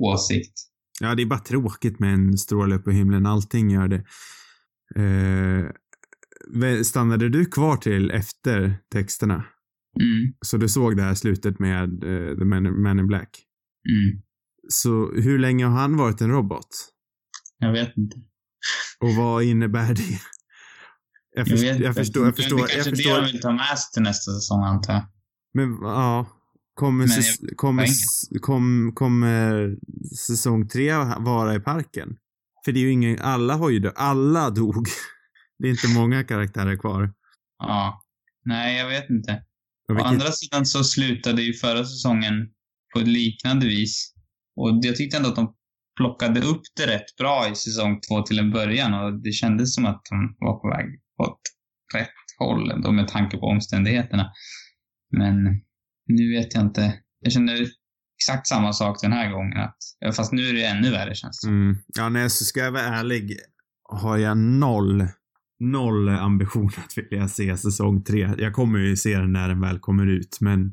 åsikt. 0.00 0.54
ja, 1.00 1.14
det 1.14 1.22
är 1.22 1.26
bara 1.26 1.38
tråkigt 1.38 1.98
med 1.98 2.14
en 2.14 2.38
stråle 2.38 2.74
upp 2.74 2.88
i 2.88 2.92
himlen. 2.92 3.26
Allting 3.26 3.70
gör 3.70 3.88
det. 3.88 4.04
Eh, 4.96 6.82
stannade 6.82 7.28
du 7.28 7.44
kvar 7.46 7.76
till 7.76 8.10
efter 8.10 8.78
texterna? 8.92 9.44
Mm. 10.00 10.34
Så 10.46 10.56
du 10.56 10.68
såg 10.68 10.96
det 10.96 11.02
här 11.02 11.14
slutet 11.14 11.58
med 11.58 12.04
eh, 12.04 12.38
The 12.38 12.44
Man, 12.44 12.82
Man 12.82 12.98
in 12.98 13.06
Black? 13.06 13.44
Mm. 13.88 14.22
Så 14.68 15.12
hur 15.14 15.38
länge 15.38 15.64
har 15.66 15.80
han 15.80 15.96
varit 15.96 16.20
en 16.20 16.30
robot? 16.30 16.68
Jag 17.58 17.72
vet 17.72 17.96
inte. 17.96 18.16
Och 19.00 19.14
vad 19.14 19.42
innebär 19.44 19.94
det? 19.94 20.20
Jag, 21.36 21.48
först, 21.48 21.62
vet 21.62 21.78
jag 21.80 21.90
inte. 21.90 21.92
förstår, 21.94 22.24
jag 22.24 22.32
Det 22.32 22.36
förstår, 22.42 22.56
är 22.56 22.60
jag 22.60 22.70
kanske 22.70 22.90
det 22.90 22.96
förstår. 22.96 23.16
de 23.20 23.24
vill 23.32 23.40
ta 23.40 23.52
med 23.52 23.78
sig 23.78 23.92
till 23.92 24.02
nästa 24.02 24.32
säsong, 24.32 24.62
antar 24.64 24.92
jag. 24.92 25.06
Men 25.54 25.78
ja, 25.82 26.26
Kommer, 26.74 26.98
Men 27.06 27.08
säs- 27.08 27.38
jag- 27.40 27.56
kommer, 27.56 27.86
kom, 28.40 28.92
kommer 28.94 29.76
säsong 30.26 30.68
tre 30.68 30.92
vara 31.18 31.54
i 31.54 31.60
parken? 31.60 32.16
För 32.64 32.72
det 32.72 32.78
är 32.78 32.82
ju 32.82 32.90
ingen, 32.92 33.18
alla 33.20 33.54
har 33.54 33.70
ju 33.70 33.78
dö- 33.78 33.92
alla 33.96 34.50
dog. 34.50 34.88
Det 35.58 35.66
är 35.68 35.70
inte 35.70 35.88
många 35.88 36.24
karaktärer 36.24 36.76
kvar. 36.76 37.12
Ja. 37.58 38.02
Nej, 38.44 38.78
jag 38.78 38.88
vet 38.88 39.10
inte. 39.10 39.42
Å 39.92 39.98
andra 40.04 40.32
sidan 40.32 40.66
så 40.66 40.84
slutade 40.84 41.42
ju 41.42 41.52
förra 41.54 41.84
säsongen 41.84 42.34
på 42.92 43.00
ett 43.00 43.08
liknande 43.08 43.66
vis. 43.66 44.14
Och 44.56 44.78
jag 44.82 44.96
tyckte 44.96 45.16
ändå 45.16 45.28
att 45.28 45.36
de 45.36 45.54
plockade 45.96 46.40
upp 46.40 46.62
det 46.76 46.86
rätt 46.86 47.16
bra 47.18 47.48
i 47.52 47.54
säsong 47.54 48.00
två 48.00 48.22
till 48.22 48.38
en 48.38 48.50
början 48.50 48.94
och 48.94 49.22
det 49.22 49.32
kändes 49.32 49.74
som 49.74 49.86
att 49.86 50.02
de 50.10 50.36
var 50.38 50.60
på 50.60 50.68
väg 50.68 50.86
åt 51.22 51.40
rätt 51.94 52.08
håll 52.38 52.70
ändå 52.70 52.92
med 52.92 53.08
tanke 53.08 53.36
på 53.36 53.46
omständigheterna. 53.46 54.32
Men 55.16 55.44
nu 56.06 56.30
vet 56.36 56.54
jag 56.54 56.62
inte. 56.62 56.94
Jag 57.20 57.32
känner 57.32 57.66
exakt 58.16 58.46
samma 58.46 58.72
sak 58.72 58.98
den 59.02 59.12
här 59.12 59.32
gången. 59.32 59.58
Att, 59.58 60.16
fast 60.16 60.32
nu 60.32 60.48
är 60.48 60.52
det 60.52 60.64
ännu 60.64 60.90
värre 60.90 61.14
känns 61.14 61.40
det 61.40 61.48
mm, 61.48 61.76
ja, 61.96 62.08
nej, 62.08 62.30
så 62.30 62.44
ska 62.44 62.60
jag 62.60 62.72
vara 62.72 62.82
ärlig 62.82 63.36
har 63.88 64.18
jag 64.18 64.38
noll, 64.38 65.08
noll 65.60 66.08
ambition 66.08 66.70
att 66.76 66.98
vilja 66.98 67.28
se 67.28 67.56
säsong 67.56 68.04
tre. 68.04 68.34
Jag 68.38 68.52
kommer 68.52 68.78
ju 68.78 68.96
se 68.96 69.16
den 69.16 69.32
när 69.32 69.48
den 69.48 69.60
väl 69.60 69.78
kommer 69.78 70.06
ut, 70.06 70.38
men 70.40 70.72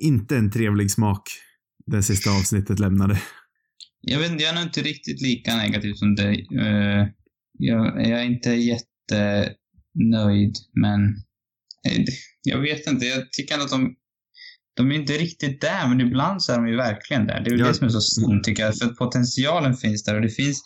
inte 0.00 0.36
en 0.36 0.50
trevlig 0.50 0.90
smak 0.90 1.22
det 1.86 2.02
sista 2.02 2.30
avsnittet 2.30 2.78
lämnade. 2.78 3.22
Jag 4.00 4.18
vet 4.18 4.30
inte, 4.30 4.44
jag 4.44 4.50
är 4.50 4.54
nog 4.54 4.64
inte 4.64 4.82
riktigt 4.82 5.22
lika 5.22 5.56
negativ 5.56 5.94
som 5.94 6.14
dig. 6.14 6.46
Eh, 6.60 7.06
jag, 7.58 8.06
är 8.06 8.22
inte 8.22 8.50
jättenöjd, 8.50 10.54
men 10.74 11.04
eh, 11.88 12.04
jag 12.42 12.60
vet 12.60 12.86
inte. 12.86 13.06
Jag 13.06 13.32
tycker 13.32 13.54
ändå 13.54 13.64
att 13.64 13.70
de, 13.70 13.94
de 14.76 14.90
är 14.90 14.94
inte 14.94 15.12
riktigt 15.12 15.60
där, 15.60 15.88
men 15.88 16.00
ibland 16.00 16.42
så 16.42 16.52
är 16.52 16.56
de 16.56 16.68
ju 16.68 16.76
verkligen 16.76 17.26
där. 17.26 17.40
Det 17.40 17.48
är 17.48 17.50
väl 17.50 17.60
Ja. 17.60 17.66
det 17.66 17.74
som 17.74 17.86
är 17.86 17.90
så 17.90 18.00
synd, 18.00 18.44
tycker 18.44 18.62
jag. 18.62 18.78
För 18.78 18.86
att 18.86 18.96
potentialen 18.96 19.76
finns 19.76 20.04
där 20.04 20.14
och 20.14 20.22
det 20.22 20.30
finns 20.30 20.62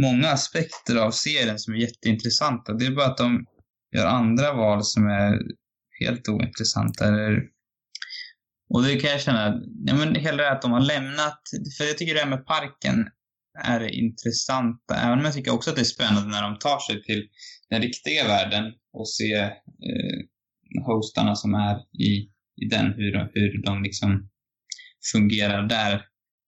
många 0.00 0.28
aspekter 0.28 0.96
av 0.96 1.10
serien 1.10 1.58
som 1.58 1.74
är 1.74 1.78
jätteintressanta. 1.78 2.72
Det 2.72 2.86
är 2.86 2.90
bara 2.90 3.06
att 3.06 3.16
de 3.16 3.46
gör 3.96 4.06
andra 4.06 4.52
val 4.54 4.84
som 4.84 5.06
är 5.06 5.38
helt 6.00 6.28
ointressanta. 6.28 7.08
Eller 7.08 7.42
och 8.74 8.82
det 8.82 8.96
kan 8.96 9.10
jag 9.10 9.20
känna, 9.20 9.60
ja 9.86 9.94
men 9.94 10.14
här 10.14 10.52
att 10.52 10.62
de 10.62 10.72
har 10.72 10.80
lämnat, 10.80 11.40
för 11.78 11.84
jag 11.84 11.98
tycker 11.98 12.14
det 12.14 12.20
här 12.20 12.28
med 12.28 12.46
parken 12.46 13.08
är 13.64 13.80
intressant, 13.94 14.80
även 14.94 15.18
om 15.18 15.24
jag 15.24 15.34
tycker 15.34 15.54
också 15.54 15.70
att 15.70 15.76
det 15.76 15.82
är 15.82 15.96
spännande 15.96 16.28
när 16.30 16.42
de 16.42 16.58
tar 16.58 16.78
sig 16.78 17.02
till 17.02 17.22
den 17.70 17.82
riktiga 17.82 18.26
världen 18.26 18.64
och 18.92 19.08
se 19.08 19.32
eh, 19.34 20.18
hostarna 20.86 21.34
som 21.34 21.54
är 21.54 21.76
i, 22.02 22.12
i 22.62 22.68
den, 22.70 22.86
hur, 22.86 23.12
de- 23.12 23.30
hur 23.34 23.62
de 23.62 23.82
liksom 23.82 24.28
fungerar 25.12 25.62
där. 25.68 25.94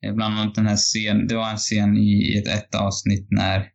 Eh, 0.06 0.14
Bland 0.14 0.38
annat 0.38 0.54
den 0.54 0.66
här 0.66 0.76
scenen, 0.76 1.26
det 1.26 1.34
var 1.36 1.50
en 1.50 1.56
scen 1.56 1.96
i 1.96 2.38
ett, 2.38 2.48
ett 2.58 2.74
avsnitt 2.74 3.26
när, 3.30 3.68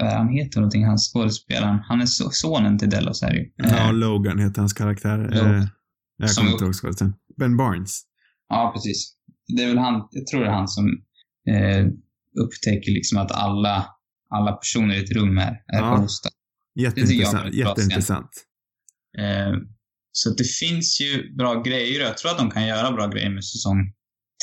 han 0.00 0.28
heter 0.28 0.60
någonting, 0.60 0.84
han 0.84 0.98
skådespelaren, 0.98 1.78
han 1.88 2.00
är 2.00 2.06
so, 2.06 2.30
sonen 2.30 2.78
till 2.78 2.90
Delos 2.90 3.22
är 3.22 3.30
det 3.30 3.36
ju. 3.36 3.52
Ja, 3.56 3.88
Eh, 3.88 3.92
Logan 3.94 4.38
heter 4.38 4.58
hans 4.60 4.72
karaktär. 4.72 5.18
Logan. 5.18 5.68
Jag 6.22 6.30
Som- 6.30 6.42
kommer 6.42 6.52
inte 6.52 6.64
ihåg 6.64 6.74
skådisen. 6.74 7.14
Ben 7.38 7.56
Barnes. 7.56 8.02
Ja, 8.48 8.70
precis. 8.74 9.14
Det 9.56 9.62
är 9.62 9.68
väl 9.68 9.78
han, 9.78 10.08
jag 10.10 10.26
tror 10.26 10.40
det 10.40 10.46
är 10.46 10.52
han 10.52 10.68
som 10.68 10.86
eh, 11.48 11.86
upptäcker 12.44 12.92
liksom 12.92 13.18
att 13.18 13.32
alla, 13.32 13.86
alla 14.30 14.52
personer 14.52 14.94
i 14.94 15.04
ett 15.04 15.10
rum 15.12 15.38
är, 15.38 15.50
är 15.52 15.78
Ja. 15.78 15.96
hostade. 15.96 16.34
Jätteintressant. 16.74 17.54
Jätteintressant. 17.54 18.30
Eh, 19.18 19.52
så 20.12 20.30
det 20.30 20.44
finns 20.44 21.00
ju 21.00 21.34
bra 21.36 21.62
grejer 21.62 22.00
jag 22.00 22.18
tror 22.18 22.30
att 22.30 22.38
de 22.38 22.50
kan 22.50 22.66
göra 22.66 22.92
bra 22.92 23.06
grejer 23.06 23.30
med 23.30 23.44
säsong 23.44 23.92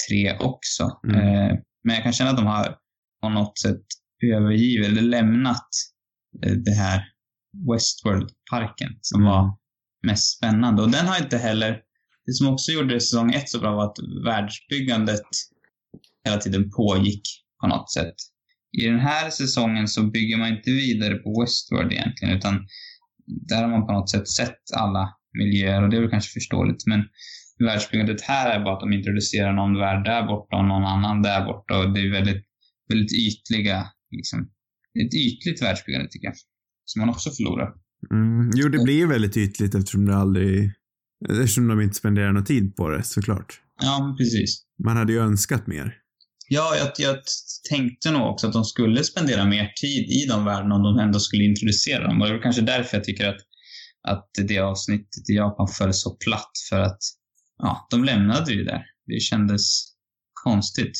tre 0.09 0.37
också. 0.39 0.99
Mm. 1.07 1.15
Eh, 1.19 1.57
men 1.83 1.95
jag 1.95 2.03
kan 2.03 2.13
känna 2.13 2.29
att 2.29 2.37
de 2.37 2.45
har 2.45 2.75
på 3.21 3.29
något 3.29 3.59
sätt 3.59 3.81
övergivit 4.35 4.87
eller 4.87 5.01
lämnat 5.01 5.67
eh, 6.45 6.51
det 6.53 6.71
här 6.71 7.03
Westworld-parken 7.73 8.89
som 9.01 9.21
Mm. 9.21 9.31
var 9.31 9.57
mest 10.07 10.37
spännande. 10.37 10.81
Och 10.81 10.91
den 10.91 11.07
har 11.07 11.23
inte 11.23 11.37
heller, 11.37 11.81
det 12.25 12.33
som 12.33 12.47
också 12.47 12.71
gjorde 12.71 12.99
säsong 12.99 13.33
ett 13.33 13.49
så 13.49 13.59
bra 13.59 13.75
var 13.75 13.85
att 13.85 13.97
världsbyggandet 14.25 15.21
hela 16.25 16.37
tiden 16.37 16.69
pågick 16.71 17.21
på 17.61 17.67
något 17.67 17.91
sätt. 17.91 18.15
I 18.81 18.85
den 18.85 18.99
här 18.99 19.29
säsongen 19.29 19.87
så 19.87 20.03
bygger 20.03 20.37
man 20.37 20.49
inte 20.49 20.71
vidare 20.71 21.15
på 21.15 21.41
Westworld 21.41 21.91
egentligen, 21.91 22.37
utan 22.37 22.67
där 23.25 23.61
har 23.61 23.69
man 23.69 23.85
på 23.87 23.93
något 23.93 24.11
sätt 24.11 24.29
sett 24.29 24.59
alla 24.75 25.15
miljöer 25.37 25.83
och 25.83 25.89
det 25.89 25.97
är 25.97 26.01
väl 26.01 26.09
kanske 26.09 26.33
förståeligt. 26.33 26.85
Men 26.85 27.03
världsbyggandet 27.59 28.21
här 28.21 28.59
är 28.59 28.63
bara 28.63 28.73
att 28.73 28.79
de 28.79 28.93
introducerar 28.93 29.53
någon 29.53 29.77
värld 29.77 30.05
där 30.05 30.23
borta 30.27 30.55
och 30.55 30.65
någon 30.65 30.83
annan 30.83 31.21
där 31.21 31.45
borta 31.45 31.77
och 31.77 31.93
det 31.93 31.99
är 31.99 32.11
väldigt, 32.11 32.45
väldigt 32.89 33.13
ytliga, 33.13 33.87
liksom, 34.11 34.39
ett 34.99 35.13
ytligt 35.13 35.61
världsbyggande 35.61 36.09
tycker 36.09 36.27
jag. 36.27 36.35
Som 36.85 36.99
man 36.99 37.09
också 37.09 37.29
förlorar. 37.31 37.73
Mm. 38.11 38.51
Jo, 38.55 38.69
det 38.69 38.83
blir 38.83 38.97
ju 38.97 39.07
väldigt 39.07 39.37
ytligt 39.37 39.75
eftersom 39.75 40.05
det 40.05 40.15
aldrig... 40.15 40.71
Eftersom 41.29 41.67
de 41.67 41.81
inte 41.81 41.95
spenderar 41.95 42.31
någon 42.31 42.45
tid 42.45 42.75
på 42.75 42.89
det, 42.89 43.03
såklart. 43.03 43.61
Ja, 43.81 44.15
precis. 44.17 44.63
Man 44.83 44.97
hade 44.97 45.13
ju 45.13 45.19
önskat 45.19 45.67
mer. 45.67 45.95
Ja, 46.49 46.75
jag, 46.75 46.91
jag 46.97 47.17
tänkte 47.69 48.11
nog 48.11 48.31
också 48.31 48.47
att 48.47 48.53
de 48.53 48.63
skulle 48.63 49.03
spendera 49.03 49.45
mer 49.45 49.71
tid 49.81 50.09
i 50.09 50.25
de 50.29 50.45
världarna 50.45 50.75
om 50.75 50.83
de 50.83 50.99
ändå 50.99 51.19
skulle 51.19 51.43
introducera 51.43 52.07
dem. 52.07 52.21
Och 52.21 52.27
det 52.27 52.33
väl 52.33 52.41
kanske 52.41 52.61
därför 52.61 52.97
jag 52.97 53.03
tycker 53.03 53.29
att, 53.29 53.41
att 54.07 54.29
det 54.47 54.59
avsnittet 54.59 55.29
i 55.29 55.33
Japan 55.33 55.67
föll 55.67 55.93
så 55.93 56.15
platt. 56.15 56.51
För 56.69 56.79
att, 56.79 56.99
ja, 57.57 57.87
de 57.89 58.03
lämnade 58.03 58.53
ju 58.53 58.63
där. 58.63 58.85
Det 59.05 59.19
kändes 59.19 59.85
konstigt. 60.43 60.93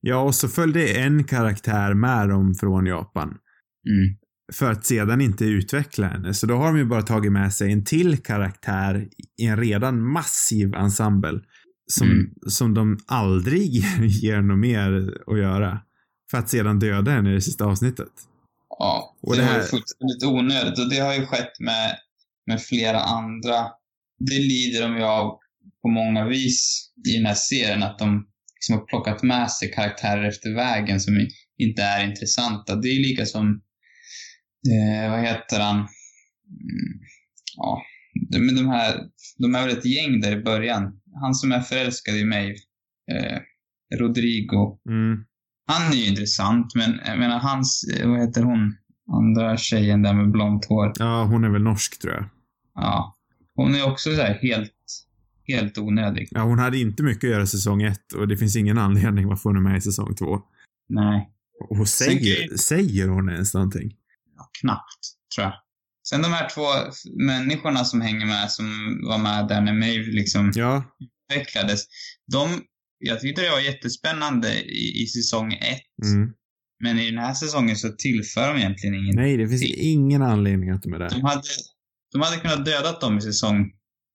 Ja, 0.00 0.20
och 0.20 0.34
så 0.34 0.48
följde 0.48 0.88
en 0.88 1.24
karaktär 1.24 1.94
med 1.94 2.28
dem 2.28 2.54
från 2.54 2.86
Japan. 2.86 3.28
Mm. 3.28 4.16
För 4.52 4.70
att 4.72 4.86
sedan 4.86 5.20
inte 5.20 5.44
utveckla 5.44 6.06
henne. 6.08 6.34
Så 6.34 6.46
då 6.46 6.54
har 6.56 6.66
de 6.66 6.78
ju 6.78 6.84
bara 6.84 7.02
tagit 7.02 7.32
med 7.32 7.52
sig 7.52 7.72
en 7.72 7.84
till 7.84 8.18
karaktär 8.22 9.08
i 9.38 9.46
en 9.46 9.56
redan 9.56 10.00
massiv 10.12 10.74
ensemble. 10.74 11.40
Som, 11.86 12.10
Mm. 12.10 12.34
som 12.48 12.74
de 12.74 12.98
aldrig 13.06 13.70
ger 14.22 14.40
något 14.42 14.58
mer 14.58 15.10
att 15.26 15.38
göra. 15.38 15.80
För 16.30 16.38
att 16.38 16.48
sedan 16.48 16.78
döda 16.78 17.10
henne 17.10 17.30
i 17.30 17.34
det 17.34 17.40
sista 17.40 17.64
avsnittet. 17.64 18.08
Ja, 18.78 19.16
Och 19.22 19.36
det, 19.36 19.40
det 19.40 19.46
var 19.46 19.52
ju 19.54 19.58
här- 19.60 19.66
fullständigt 19.66 20.24
onödigt 20.24 20.78
och 20.78 20.90
det 20.90 20.98
har 20.98 21.14
ju 21.14 21.26
skett 21.26 21.60
med, 21.60 21.96
med 22.46 22.62
flera 22.62 23.00
andra. 23.00 23.56
Det 24.18 24.38
lider 24.38 24.82
de 24.88 24.96
ju 24.96 25.02
av 25.02 25.38
på 25.82 25.88
många 25.88 26.28
vis 26.28 26.90
i 27.08 27.16
den 27.16 27.26
här 27.26 27.34
serien, 27.34 27.82
att 27.82 27.98
de 27.98 28.26
liksom 28.54 28.74
har 28.78 28.84
plockat 28.86 29.22
med 29.22 29.50
sig 29.50 29.72
karaktärer 29.72 30.28
efter 30.28 30.54
vägen 30.54 31.00
som 31.00 31.14
inte 31.58 31.82
är 31.82 32.04
intressanta. 32.08 32.76
Det 32.76 32.88
är 32.88 32.92
ju 32.94 33.02
lika 33.02 33.26
som, 33.26 33.60
eh, 34.72 35.10
vad 35.10 35.20
heter 35.20 35.60
han? 35.60 35.76
Mm, 35.76 37.00
ja, 37.56 37.82
de, 38.30 38.38
men 38.38 38.54
de 38.54 38.68
här, 38.68 39.00
de 39.38 39.54
är 39.54 39.66
väl 39.66 39.78
ett 39.78 39.84
gäng 39.84 40.20
där 40.20 40.38
i 40.38 40.42
början. 40.42 41.00
Han 41.20 41.34
som 41.34 41.52
är 41.52 41.60
förälskad 41.60 42.14
i 42.16 42.24
mig, 42.24 42.56
eh, 43.12 43.38
Rodrigo, 43.98 44.78
Mm. 44.88 45.24
han 45.66 45.92
är 45.92 45.96
ju 45.96 46.06
intressant, 46.06 46.74
men 46.74 47.00
jag 47.06 47.18
menar 47.18 47.38
hans, 47.38 47.84
eh, 47.98 48.08
vad 48.10 48.20
heter 48.20 48.42
hon, 48.42 48.76
andra 49.12 49.56
tjejen 49.56 50.02
där 50.02 50.14
med 50.14 50.30
blont 50.30 50.64
hår. 50.64 50.92
Ja, 50.98 51.24
hon 51.24 51.44
är 51.44 51.48
väl 51.50 51.62
norsk 51.62 52.00
tror 52.00 52.12
jag. 52.14 52.24
Ja. 52.74 53.16
Hon 53.54 53.74
är 53.74 53.86
också 53.90 54.10
så 54.14 54.22
här 54.22 54.38
helt, 54.42 54.72
helt 55.46 55.78
onödig. 55.78 56.28
Ja, 56.30 56.42
hon 56.42 56.58
hade 56.58 56.78
inte 56.78 57.02
mycket 57.02 57.24
att 57.24 57.30
göra 57.30 57.42
i 57.42 57.46
säsong 57.46 57.82
ett 57.82 58.12
och 58.12 58.28
det 58.28 58.36
finns 58.36 58.56
ingen 58.56 58.78
anledning 58.78 59.26
varför 59.28 59.50
hon 59.50 59.56
är 59.56 59.60
med 59.60 59.76
i 59.76 59.80
säsong 59.80 60.14
två. 60.14 60.40
Nej, 60.88 61.28
Och 61.70 61.88
Sen 61.88 62.06
säger, 62.08 62.56
säger 62.56 63.08
hon 63.08 63.28
ens 63.28 63.54
någonting? 63.54 63.94
Knappt, 64.60 65.00
tror 65.34 65.44
jag. 65.46 65.54
Sen 66.08 66.22
de 66.22 66.28
här 66.32 66.48
två 66.48 66.62
människorna 67.26 67.84
som 67.84 68.00
hänger 68.00 68.26
med, 68.26 68.50
som 68.50 68.66
var 69.08 69.18
med 69.18 69.48
där 69.48 69.60
när 69.60 69.72
Maeve 69.72 70.10
liksom 70.10 70.52
Ja, 70.54 70.84
utvecklades. 71.30 71.80
De, 72.32 72.62
jag 72.98 73.20
tyckte 73.20 73.42
det 73.42 73.50
var 73.50 73.60
jättespännande 73.60 74.60
i, 74.62 75.02
i 75.02 75.06
säsong 75.06 75.52
ett. 75.52 76.06
mm. 76.14 76.32
Men 76.84 76.98
i 76.98 77.10
den 77.10 77.18
här 77.18 77.34
säsongen 77.34 77.76
så 77.76 77.88
tillför 77.98 78.48
de 78.52 78.58
egentligen 78.60 78.94
ingen 78.94 79.16
Nej, 79.16 79.36
det 79.36 79.48
finns 79.48 79.62
ingen 79.62 80.22
anledning 80.22 80.70
att 80.70 80.82
de 80.82 80.92
är 80.92 80.98
där. 80.98 81.10
De 81.10 81.24
hade, 81.24 81.42
de 82.12 82.20
hade 82.22 82.36
kunnat 82.36 82.64
döda 82.64 82.98
dem 82.98 83.18
i 83.18 83.20
säsong 83.20 83.64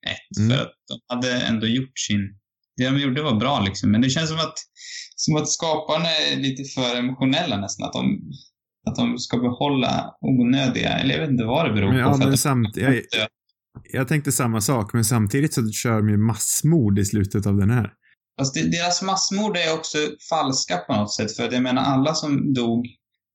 ett, 0.08 0.38
Mm. 0.39 0.49
för 0.58 0.63
att 0.63 0.73
de 0.88 1.15
hade 1.15 1.41
ändå 1.41 1.67
gjort 1.67 1.99
sin... 1.99 2.36
Det 2.78 2.86
de 2.86 2.99
gjorde 2.99 3.21
var 3.21 3.36
bra 3.39 3.60
liksom, 3.65 3.91
men 3.91 4.02
det 4.02 4.10
känns 4.10 4.30
som 4.30 4.38
att, 4.39 4.54
som 5.15 5.36
att 5.36 5.49
skaparna 5.49 6.06
är 6.10 6.36
lite 6.36 6.63
för 6.63 6.95
emotionella 6.95 7.58
nästan. 7.62 7.88
Att 7.88 7.93
de, 7.93 8.21
att 8.88 8.96
de 8.96 9.18
ska 9.18 9.38
behålla 9.38 10.13
onödiga, 10.22 10.89
eller 10.89 11.13
jag 11.13 11.22
vet 11.22 11.30
inte 11.30 11.46
vad 11.46 11.65
det 11.65 11.74
beror 11.74 11.92
Men, 11.92 12.04
på. 12.04 12.10
ja, 12.22 12.28
men 12.28 12.38
samt, 12.38 12.78
jag, 12.78 13.02
jag 13.94 14.08
tänkte 14.08 14.32
samma 14.32 14.62
sak, 14.62 14.94
men 14.94 15.06
samtidigt 15.06 15.54
så 15.54 15.72
kör 15.72 15.98
de 15.98 16.10
ju 16.10 16.18
massmord 16.18 17.00
i 17.00 17.06
slutet 17.06 17.46
av 17.46 17.58
den 17.58 17.70
här. 17.70 17.94
Fast 18.39 18.54
det, 18.54 18.72
deras 18.72 19.02
massmord 19.02 19.58
är 19.58 19.74
också 19.74 19.98
falska 20.30 20.78
på 20.78 20.94
något 20.94 21.13
sätt, 21.13 21.36
för 21.36 21.52
jag 21.52 21.63
menar 21.63 21.82
alla 21.82 22.13
som 22.13 22.54
dog 22.54 22.86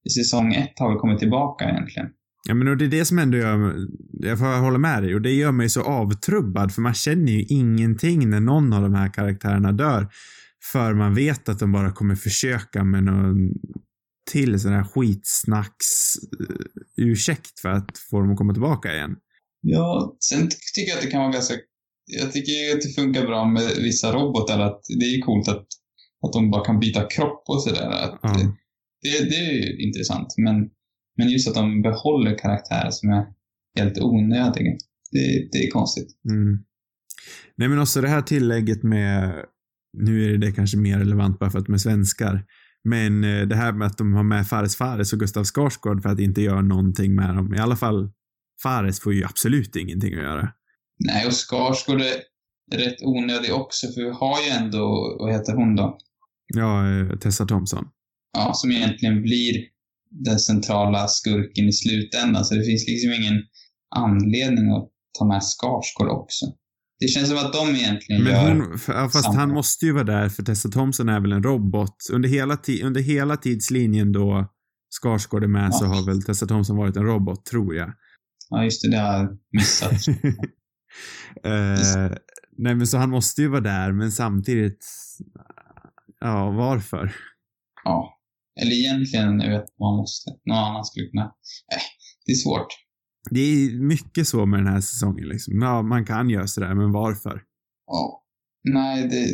i 0.05 0.09
säsong 0.09 0.53
ett 0.53 0.79
har 0.79 0.89
väl 0.89 0.99
kommit 0.99 1.19
tillbaka 1.19 1.69
egentligen. 1.69 2.09
Ja, 2.47 2.53
men 2.53 2.67
och 2.67 2.77
det 2.77 2.85
är 2.85 2.89
det 2.89 3.05
som 3.05 3.19
ändå 3.19 3.37
gör, 3.37 3.75
jag 4.11 4.39
får 4.39 4.59
hålla 4.59 4.77
med 4.77 5.03
dig, 5.03 5.15
och 5.15 5.21
det 5.21 5.31
gör 5.31 5.51
mig 5.51 5.69
så 5.69 5.81
avtrubbad 5.81 6.71
för 6.73 6.81
man 6.81 6.93
känner 6.93 7.31
ju 7.31 7.43
ingenting 7.43 8.29
när 8.29 8.39
någon 8.39 8.73
av 8.73 8.81
de 8.81 8.93
här 8.93 9.13
karaktärerna 9.13 9.71
dör. 9.71 10.07
För 10.71 10.93
man 10.93 11.15
vet 11.15 11.49
att 11.49 11.59
de 11.59 11.71
bara 11.71 11.91
kommer 11.91 12.15
försöka 12.15 12.83
med 12.83 13.03
någon 13.03 13.49
till 14.31 14.59
sån 14.59 14.73
här 14.73 14.83
skitsnacks 14.83 16.15
ursäkt 16.97 17.59
för 17.59 17.69
att 17.69 17.97
få 17.97 18.19
dem 18.19 18.31
att 18.31 18.37
komma 18.37 18.53
tillbaka 18.53 18.93
igen. 18.93 19.15
Ja, 19.61 20.17
sen 20.19 20.49
tycker 20.75 20.89
jag 20.89 20.97
att 20.97 21.03
det 21.03 21.11
kan 21.11 21.21
vara 21.21 21.31
ganska... 21.31 21.53
Jag 22.05 22.31
tycker 22.31 22.75
att 22.75 22.81
det 22.81 23.01
funkar 23.01 23.25
bra 23.25 23.45
med 23.45 23.63
vissa 23.77 24.13
robotar, 24.13 24.59
att 24.59 24.81
det 24.99 25.05
är 25.05 25.21
coolt 25.21 25.47
att, 25.47 25.67
att 26.25 26.33
de 26.33 26.51
bara 26.51 26.65
kan 26.65 26.79
byta 26.79 27.07
kropp 27.07 27.43
och 27.47 27.63
sådär. 27.63 27.89
Ja. 28.21 28.57
Det, 29.01 29.29
det 29.29 29.35
är 29.35 29.51
ju 29.51 29.87
intressant, 29.87 30.27
men, 30.37 30.69
men 31.17 31.29
just 31.29 31.47
att 31.47 31.53
de 31.53 31.81
behåller 31.81 32.37
karaktärer 32.37 32.91
som 32.91 33.09
är 33.09 33.25
helt 33.79 33.99
onödiga, 33.99 34.71
det, 35.11 35.49
det 35.51 35.57
är 35.57 35.71
konstigt. 35.71 36.07
Mm. 36.29 36.59
Nej 37.55 37.67
men 37.67 37.79
också 37.79 38.01
det 38.01 38.07
här 38.07 38.21
tillägget 38.21 38.83
med, 38.83 39.45
nu 39.97 40.33
är 40.33 40.37
det 40.37 40.51
kanske 40.51 40.77
mer 40.77 40.99
relevant 40.99 41.39
bara 41.39 41.49
för 41.49 41.59
att 41.59 41.65
de 41.65 41.73
är 41.73 41.77
svenskar, 41.77 42.45
men 42.85 43.23
eh, 43.23 43.47
det 43.47 43.55
här 43.55 43.73
med 43.73 43.87
att 43.87 43.97
de 43.97 44.13
har 44.13 44.23
med 44.23 44.47
Fares 44.47 44.75
Fares 44.75 45.13
och 45.13 45.19
Gustav 45.19 45.43
Skarsgård 45.43 46.01
för 46.01 46.09
att 46.09 46.19
inte 46.19 46.41
göra 46.41 46.61
någonting 46.61 47.15
med 47.15 47.35
dem. 47.35 47.53
I 47.53 47.59
alla 47.59 47.75
fall, 47.75 48.09
Fares 48.63 48.99
får 48.99 49.13
ju 49.13 49.23
absolut 49.23 49.75
ingenting 49.75 50.13
att 50.13 50.23
göra. 50.23 50.49
Nej, 50.99 51.27
och 51.27 51.33
Skarsgård 51.33 52.01
är 52.01 52.15
rätt 52.77 53.01
onödig 53.01 53.53
också, 53.53 53.87
för 53.87 54.01
vi 54.01 54.09
har 54.09 54.41
ju 54.41 54.49
ändå, 54.49 55.15
vad 55.19 55.33
heter 55.33 55.53
hon 55.53 55.75
då? 55.75 55.97
Ja, 56.53 56.89
eh, 56.91 57.17
Tessa 57.17 57.45
Thompson. 57.45 57.85
Ja, 58.37 58.51
som 58.53 58.71
egentligen 58.71 59.21
blir 59.21 59.53
den 60.09 60.39
centrala 60.39 61.07
skurken 61.07 61.67
i 61.67 61.73
slutändan, 61.73 62.45
så 62.45 62.55
det 62.55 62.65
finns 62.65 62.87
liksom 62.87 63.11
ingen 63.11 63.43
anledning 63.95 64.71
att 64.71 64.89
ta 65.19 65.25
med 65.25 65.43
Skarsgård 65.43 66.09
också. 66.09 66.45
Det 66.99 67.07
känns 67.07 67.29
som 67.29 67.37
att 67.37 67.53
de 67.53 67.75
egentligen 67.75 68.23
Men 68.23 68.31
gör... 68.31 68.55
hon, 68.55 68.79
ja, 68.87 69.09
fast 69.09 69.23
samma. 69.23 69.39
han 69.39 69.49
måste 69.49 69.85
ju 69.85 69.91
vara 69.91 70.03
där 70.03 70.29
för 70.29 70.43
Tessa 70.43 70.69
Thompson 70.69 71.09
är 71.09 71.19
väl 71.19 71.31
en 71.31 71.43
robot. 71.43 71.95
Under 72.11 72.29
hela, 72.29 72.57
ti, 72.57 72.83
under 72.83 73.01
hela 73.01 73.37
tidslinjen 73.37 74.11
då 74.11 74.47
Skarsgård 75.01 75.43
är 75.43 75.47
med 75.47 75.67
Ja. 75.67 75.71
så 75.71 75.85
har 75.85 76.05
väl 76.05 76.23
Tessa 76.23 76.45
Thompson 76.47 76.77
varit 76.77 76.97
en 76.97 77.03
robot, 77.05 77.45
tror 77.45 77.75
jag. 77.75 77.93
Ja, 78.49 78.63
just 78.63 78.81
det, 78.81 78.91
det 78.91 78.97
har 78.97 79.17
jag 79.17 79.37
missat. 79.51 80.07
eh, 81.43 82.17
nej 82.57 82.75
men 82.75 82.87
så 82.87 82.97
han 82.97 83.09
måste 83.09 83.41
ju 83.41 83.47
vara 83.47 83.61
där 83.61 83.91
men 83.91 84.11
samtidigt, 84.11 84.85
ja 86.19 86.51
varför? 86.51 87.15
ja. 87.83 88.11
Eller 88.61 88.71
egentligen, 88.71 89.39
jag 89.39 89.49
vet 89.49 89.65
vad 89.77 89.91
man 89.91 89.97
måste. 89.97 90.31
Någon 90.45 90.57
annan 90.57 90.85
skulle 90.85 91.07
kunna... 91.07 91.23
Nej, 91.71 91.81
det 92.25 92.31
är 92.31 92.35
svårt. 92.35 92.67
Det 93.31 93.39
är 93.39 93.79
mycket 93.79 94.27
så 94.27 94.45
med 94.45 94.59
den 94.59 94.67
här 94.67 94.81
säsongen 94.81 95.27
liksom. 95.27 95.61
Ja, 95.61 95.81
man 95.81 96.05
kan 96.05 96.29
göra 96.29 96.47
sådär, 96.47 96.75
men 96.75 96.91
varför? 96.91 97.41
Ja. 97.87 98.23
Nej, 98.63 99.07
det 99.07 99.27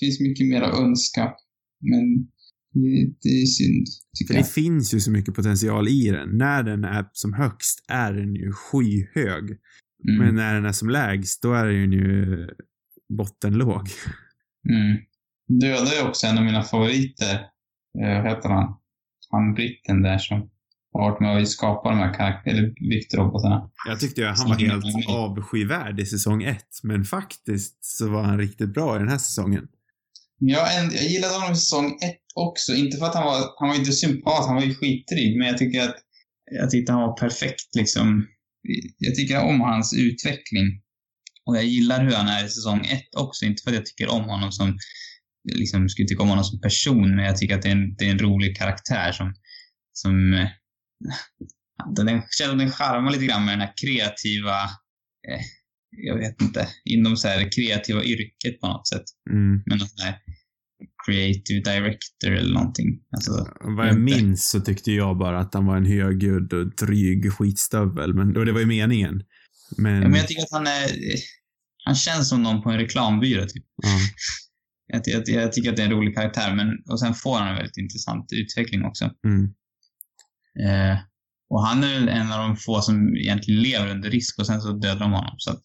finns 0.00 0.20
mycket 0.20 0.46
mer 0.46 0.62
att 0.62 0.78
önska. 0.78 1.32
Men 1.80 2.28
det, 2.72 3.14
det 3.22 3.28
är 3.28 3.46
synd, 3.46 3.86
tycker 4.18 4.34
För 4.34 4.38
jag. 4.38 4.44
det 4.44 4.50
finns 4.50 4.94
ju 4.94 5.00
så 5.00 5.10
mycket 5.10 5.34
potential 5.34 5.88
i 5.88 6.10
den. 6.10 6.38
När 6.38 6.62
den 6.62 6.84
är 6.84 7.06
som 7.12 7.32
högst 7.32 7.84
är 7.88 8.12
den 8.12 8.34
ju 8.34 8.52
skyhög. 8.52 9.44
Mm. 10.08 10.18
Men 10.18 10.34
när 10.34 10.54
den 10.54 10.64
är 10.64 10.72
som 10.72 10.90
lägst, 10.90 11.42
då 11.42 11.52
är 11.52 11.66
den 11.66 11.92
ju 11.92 12.48
bottenlåg. 13.18 13.88
Mm. 14.68 14.98
Döda 15.60 15.90
är 16.00 16.08
också 16.08 16.26
en 16.26 16.38
av 16.38 16.44
mina 16.44 16.62
favoriter. 16.62 17.34
Eh, 18.02 18.22
vad 18.22 18.28
heter 18.28 18.48
han? 18.48 18.74
Han 19.30 19.54
britten 19.54 20.02
där 20.02 20.18
som 20.18 20.50
har 20.96 21.10
varit 21.10 21.20
med 21.20 21.42
och 21.42 21.48
skapat 21.48 21.92
de 21.92 21.98
här 21.98 22.14
karaktärerna, 22.14 22.58
eller 22.58 22.88
byggt 22.90 23.14
robotarna. 23.14 23.70
Jag 23.88 24.00
tyckte 24.00 24.20
ju 24.20 24.26
att 24.26 24.38
han 24.38 24.48
var 24.48 24.56
helt 24.56 25.08
avskyvärd 25.08 26.00
i 26.00 26.06
säsong 26.06 26.42
ett, 26.42 26.80
men 26.82 27.04
faktiskt 27.04 27.84
så 27.84 28.08
var 28.08 28.22
han 28.22 28.38
riktigt 28.38 28.74
bra 28.74 28.96
i 28.96 28.98
den 28.98 29.08
här 29.08 29.18
säsongen. 29.18 29.68
Jag, 30.38 30.78
en, 30.78 30.90
jag 30.94 31.04
gillade 31.04 31.34
honom 31.34 31.52
i 31.52 31.56
säsong 31.56 31.98
ett 32.02 32.20
också. 32.34 32.74
Inte 32.74 32.96
för 32.96 33.06
att 33.06 33.14
han 33.14 33.24
var, 33.24 33.40
han 33.58 33.68
var 33.68 33.76
inte 33.76 33.92
sympat, 33.92 34.46
han 34.46 34.54
var 34.54 34.62
ju 34.62 34.74
skitdryg, 34.74 35.38
men 35.38 35.46
jag 35.46 35.58
tycker 35.58 35.82
att 35.82 35.96
jag 36.50 36.70
tyckte 36.70 36.92
han 36.92 37.02
var 37.02 37.16
perfekt 37.16 37.74
liksom. 37.74 38.26
Jag 38.98 39.14
tycker 39.14 39.42
om 39.42 39.60
hans 39.60 39.94
utveckling. 39.94 40.82
Och 41.46 41.56
jag 41.56 41.64
gillar 41.64 42.04
hur 42.04 42.12
han 42.12 42.28
är 42.28 42.44
i 42.44 42.48
säsong 42.48 42.80
ett 42.80 43.14
också. 43.16 43.44
Inte 43.44 43.62
för 43.62 43.70
att 43.70 43.76
jag 43.76 43.86
tycker 43.86 44.08
om 44.08 44.24
honom 44.24 44.52
som, 44.52 44.78
liksom 45.52 45.88
skulle 45.88 46.08
tycka 46.08 46.22
om 46.22 46.28
honom 46.28 46.44
som 46.44 46.60
person, 46.60 47.16
men 47.16 47.24
jag 47.24 47.36
tycker 47.36 47.54
att 47.54 47.62
det 47.62 47.68
är 47.68 47.72
en, 47.72 47.96
det 47.96 48.06
är 48.06 48.10
en 48.10 48.18
rolig 48.18 48.56
karaktär 48.56 49.12
som, 49.12 49.34
som 49.92 50.34
eh, 50.34 50.48
den, 51.96 52.06
den, 52.06 52.58
den 52.58 52.70
charmar 52.70 53.10
lite 53.10 53.26
grann 53.26 53.44
med 53.44 53.52
den 53.52 53.60
här 53.60 53.72
kreativa, 53.82 54.62
eh, 55.28 55.42
jag 55.90 56.16
vet 56.16 56.42
inte, 56.42 56.68
inom 56.84 57.16
så 57.16 57.28
här 57.28 57.52
kreativa 57.52 58.04
yrket 58.04 58.60
på 58.60 58.68
något 58.68 58.88
sätt 58.88 59.04
Mm. 59.30 59.62
med 59.66 59.78
någon 59.78 59.88
sån 59.88 60.04
här 60.06 60.18
creative 61.06 61.60
director 61.60 62.30
eller 62.30 62.54
någonting. 62.54 63.00
Alltså, 63.10 63.54
Vad 63.60 63.88
jag 63.88 64.00
minns 64.00 64.48
så 64.48 64.60
tyckte 64.60 64.92
jag 64.92 65.18
bara 65.18 65.40
att 65.40 65.54
han 65.54 65.66
var 65.66 65.76
en 65.76 65.86
högljudd 65.86 66.52
och 66.52 66.76
dryg 66.76 67.32
skitstövel, 67.32 68.14
men, 68.14 68.36
och 68.36 68.46
det 68.46 68.52
var 68.52 68.60
ju 68.60 68.66
meningen. 68.66 69.22
Men, 69.76 69.94
ja, 70.02 70.08
men 70.08 70.14
jag 70.14 70.28
tycker 70.28 70.42
att 70.42 70.52
han 70.52 70.66
är... 70.66 70.88
Han 71.84 71.94
känns 71.94 72.28
som 72.28 72.42
någon 72.42 72.62
på 72.62 72.70
en 72.70 72.78
reklambyrå, 72.78 73.46
typ. 73.46 73.64
ja. 73.82 73.98
Jag, 74.86 75.02
jag, 75.06 75.28
jag 75.28 75.52
tycker 75.52 75.70
att 75.70 75.76
det 75.76 75.82
är 75.82 75.86
en 75.86 75.92
rolig 75.92 76.14
karaktär, 76.14 76.54
men 76.54 76.68
och 76.90 77.00
sen 77.00 77.14
får 77.14 77.38
han 77.38 77.48
en 77.48 77.54
väldigt 77.54 77.76
intressant 77.76 78.26
utveckling 78.32 78.84
också. 78.84 79.04
Mm. 79.26 79.54
Eh, 80.64 80.98
och 81.50 81.66
han 81.66 81.84
är 81.84 81.94
väl 81.94 82.08
en 82.08 82.32
av 82.32 82.38
de 82.38 82.56
få 82.56 82.80
som 82.80 83.16
egentligen 83.16 83.62
lever 83.62 83.90
under 83.90 84.10
risk 84.10 84.38
och 84.38 84.46
sen 84.46 84.60
så 84.60 84.72
dödar 84.72 85.00
de 85.00 85.12
honom. 85.12 85.34
Så 85.38 85.50
att, 85.50 85.60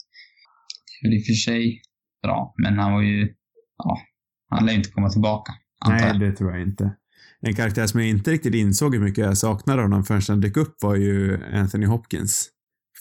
det 1.01 1.08
är 1.08 1.10
väl 1.10 1.17
i 1.17 1.21
och 1.21 1.25
för 1.25 1.34
sig 1.34 1.82
bra, 2.23 2.54
men 2.58 2.80
han 2.80 2.93
var 2.93 3.01
ju... 3.01 3.34
Ja, 3.77 4.01
han 4.49 4.65
lär 4.65 4.73
ju 4.73 4.77
inte 4.77 4.91
komma 4.91 5.10
tillbaka, 5.10 5.54
Nej, 5.88 6.19
det 6.19 6.32
tror 6.32 6.51
jag 6.51 6.62
inte. 6.62 6.95
En 7.41 7.56
karaktär 7.56 7.88
som 7.88 7.99
jag 7.99 8.10
inte 8.10 8.32
riktigt 8.32 8.56
insåg 8.56 8.95
hur 8.95 9.01
mycket 9.01 9.25
jag 9.25 9.38
saknade 9.38 9.82
honom 9.82 10.04
förrän 10.04 10.21
han 10.27 10.41
dök 10.41 10.58
upp 10.58 10.75
var 10.82 10.95
ju 10.95 11.43
Anthony 11.54 11.86
Hopkins. 11.86 12.49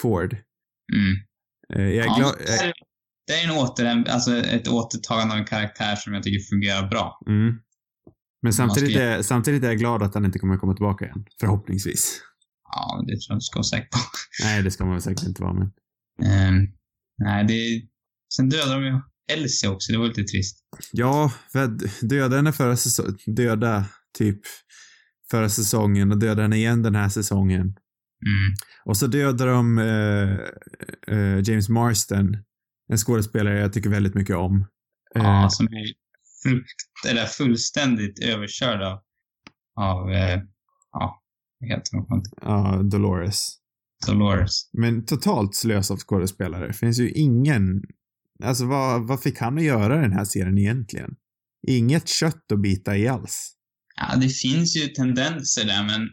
Ford. 0.03 0.37
Mm. 0.93 1.17
Eh, 1.75 1.97
Jag 1.97 2.07
är 2.07 2.19
glad... 2.19 2.35
det, 2.39 2.53
är, 2.53 2.73
det 3.27 3.33
är 3.33 3.45
en 3.45 3.59
åter, 3.59 4.11
alltså 4.11 4.37
ett 4.37 4.69
återtagande 4.69 5.35
av 5.35 5.41
en 5.41 5.47
karaktär 5.47 5.97
som 5.97 6.15
jag 6.15 6.23
tycker 6.23 6.41
fungerar 6.51 6.89
bra. 6.89 7.21
Mm. 7.27 7.61
Men 8.43 8.53
samtidigt 8.53 8.91
ska- 8.91 9.03
är, 9.03 9.23
samtidigt 9.23 9.65
är 9.65 9.69
jag 9.69 9.79
glad 9.79 10.03
att 10.03 10.15
han 10.15 10.25
inte 10.25 10.39
kommer 10.39 10.57
komma 10.57 10.75
tillbaka 10.75 11.05
igen. 11.05 11.25
Förhoppningsvis. 11.41 12.21
Ja, 12.65 13.05
det 13.07 13.13
tror 13.13 13.27
jag 13.29 13.37
du 13.37 13.41
ska 13.41 13.59
vara 13.59 13.65
säker 13.65 13.89
på. 13.89 13.99
Nej, 14.45 14.63
det 14.63 14.71
ska 14.71 14.85
man 14.85 14.93
väl 14.93 15.03
säkert 15.03 15.27
inte 15.27 15.43
vara, 15.43 15.53
men... 15.53 15.73
Ehm, 16.23 16.67
nej, 17.19 17.45
det... 17.45 17.83
Sen 18.35 18.49
dödade 18.49 18.75
de 18.75 18.85
ju 18.85 19.01
Elsie 19.33 19.71
också, 19.71 19.93
det 19.93 19.99
var 19.99 20.07
lite 20.07 20.23
trist. 20.23 20.59
Ja, 20.93 21.33
döda 22.01 22.37
henne 22.37 22.53
förra 22.53 22.77
säsongen, 22.77 23.17
döda 23.27 23.85
typ 24.19 24.41
förra 25.31 25.49
säsongen 25.49 26.13
och 26.13 26.19
döda 26.19 26.43
henne 26.43 26.57
igen 26.57 26.83
den 26.83 26.95
här 26.95 27.09
säsongen. 27.09 27.61
Mm. 27.61 28.55
Och 28.85 28.97
så 28.97 29.07
dödar 29.07 29.47
de 29.47 29.79
eh, 29.79 30.39
eh, 31.17 31.41
James 31.45 31.69
Marsden, 31.69 32.37
en 32.93 32.99
skådespelare 32.99 33.61
jag 33.61 33.73
tycker 33.73 33.91
väldigt 33.91 34.15
mycket 34.15 34.37
om. 34.37 34.67
Ja, 35.15 35.49
som 35.51 35.67
är 35.67 35.87
frukt, 36.43 37.09
eller 37.09 37.27
fullständigt 37.27 38.19
överkörd 38.19 38.83
av, 38.83 38.99
av 39.77 40.11
eh, 40.11 40.41
ja, 40.93 41.23
vad 41.61 41.71
heter 41.71 41.97
hon? 41.97 42.23
ja, 42.43 42.83
Dolores. 42.83 43.61
Dolores. 44.07 44.71
Men 44.73 45.05
totalt 45.05 45.55
slös 45.55 45.91
av 45.91 45.97
skådespelare. 45.97 46.73
Finns 46.73 46.99
ju 46.99 47.11
ingen... 47.11 47.83
Alltså 48.43 48.67
vad, 48.67 49.07
vad 49.07 49.23
fick 49.23 49.39
han 49.39 49.59
att 49.59 49.65
göra 49.65 50.01
den 50.01 50.13
här 50.13 50.25
serien 50.25 50.59
egentligen? 50.59 51.17
Inget 51.69 52.09
kött 52.09 52.53
att 52.53 52.63
bita 52.63 52.97
i 52.97 53.09
alls. 53.09 53.57
Ja, 53.97 54.17
det 54.17 54.29
finns 54.29 54.77
ju 54.77 54.87
tendenser 54.87 55.67
där, 55.67 55.85
men, 55.85 56.09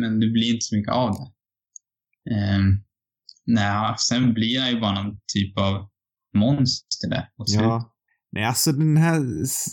men 0.00 0.20
det 0.20 0.30
blir 0.30 0.52
inte 0.52 0.64
så 0.64 0.76
mycket 0.76 0.92
av 0.92 1.10
det. 1.10 1.30
Um, 2.56 2.84
nej, 3.46 3.94
sen 3.98 4.34
blir 4.34 4.60
han 4.60 4.70
ju 4.70 4.80
bara 4.80 5.02
någon 5.02 5.18
typ 5.34 5.58
av 5.58 5.90
monster 6.34 7.08
där. 7.10 7.28
Ja. 7.36 7.95
Nej, 8.36 8.44
alltså 8.44 8.72
den 8.72 8.96
här, 8.96 9.20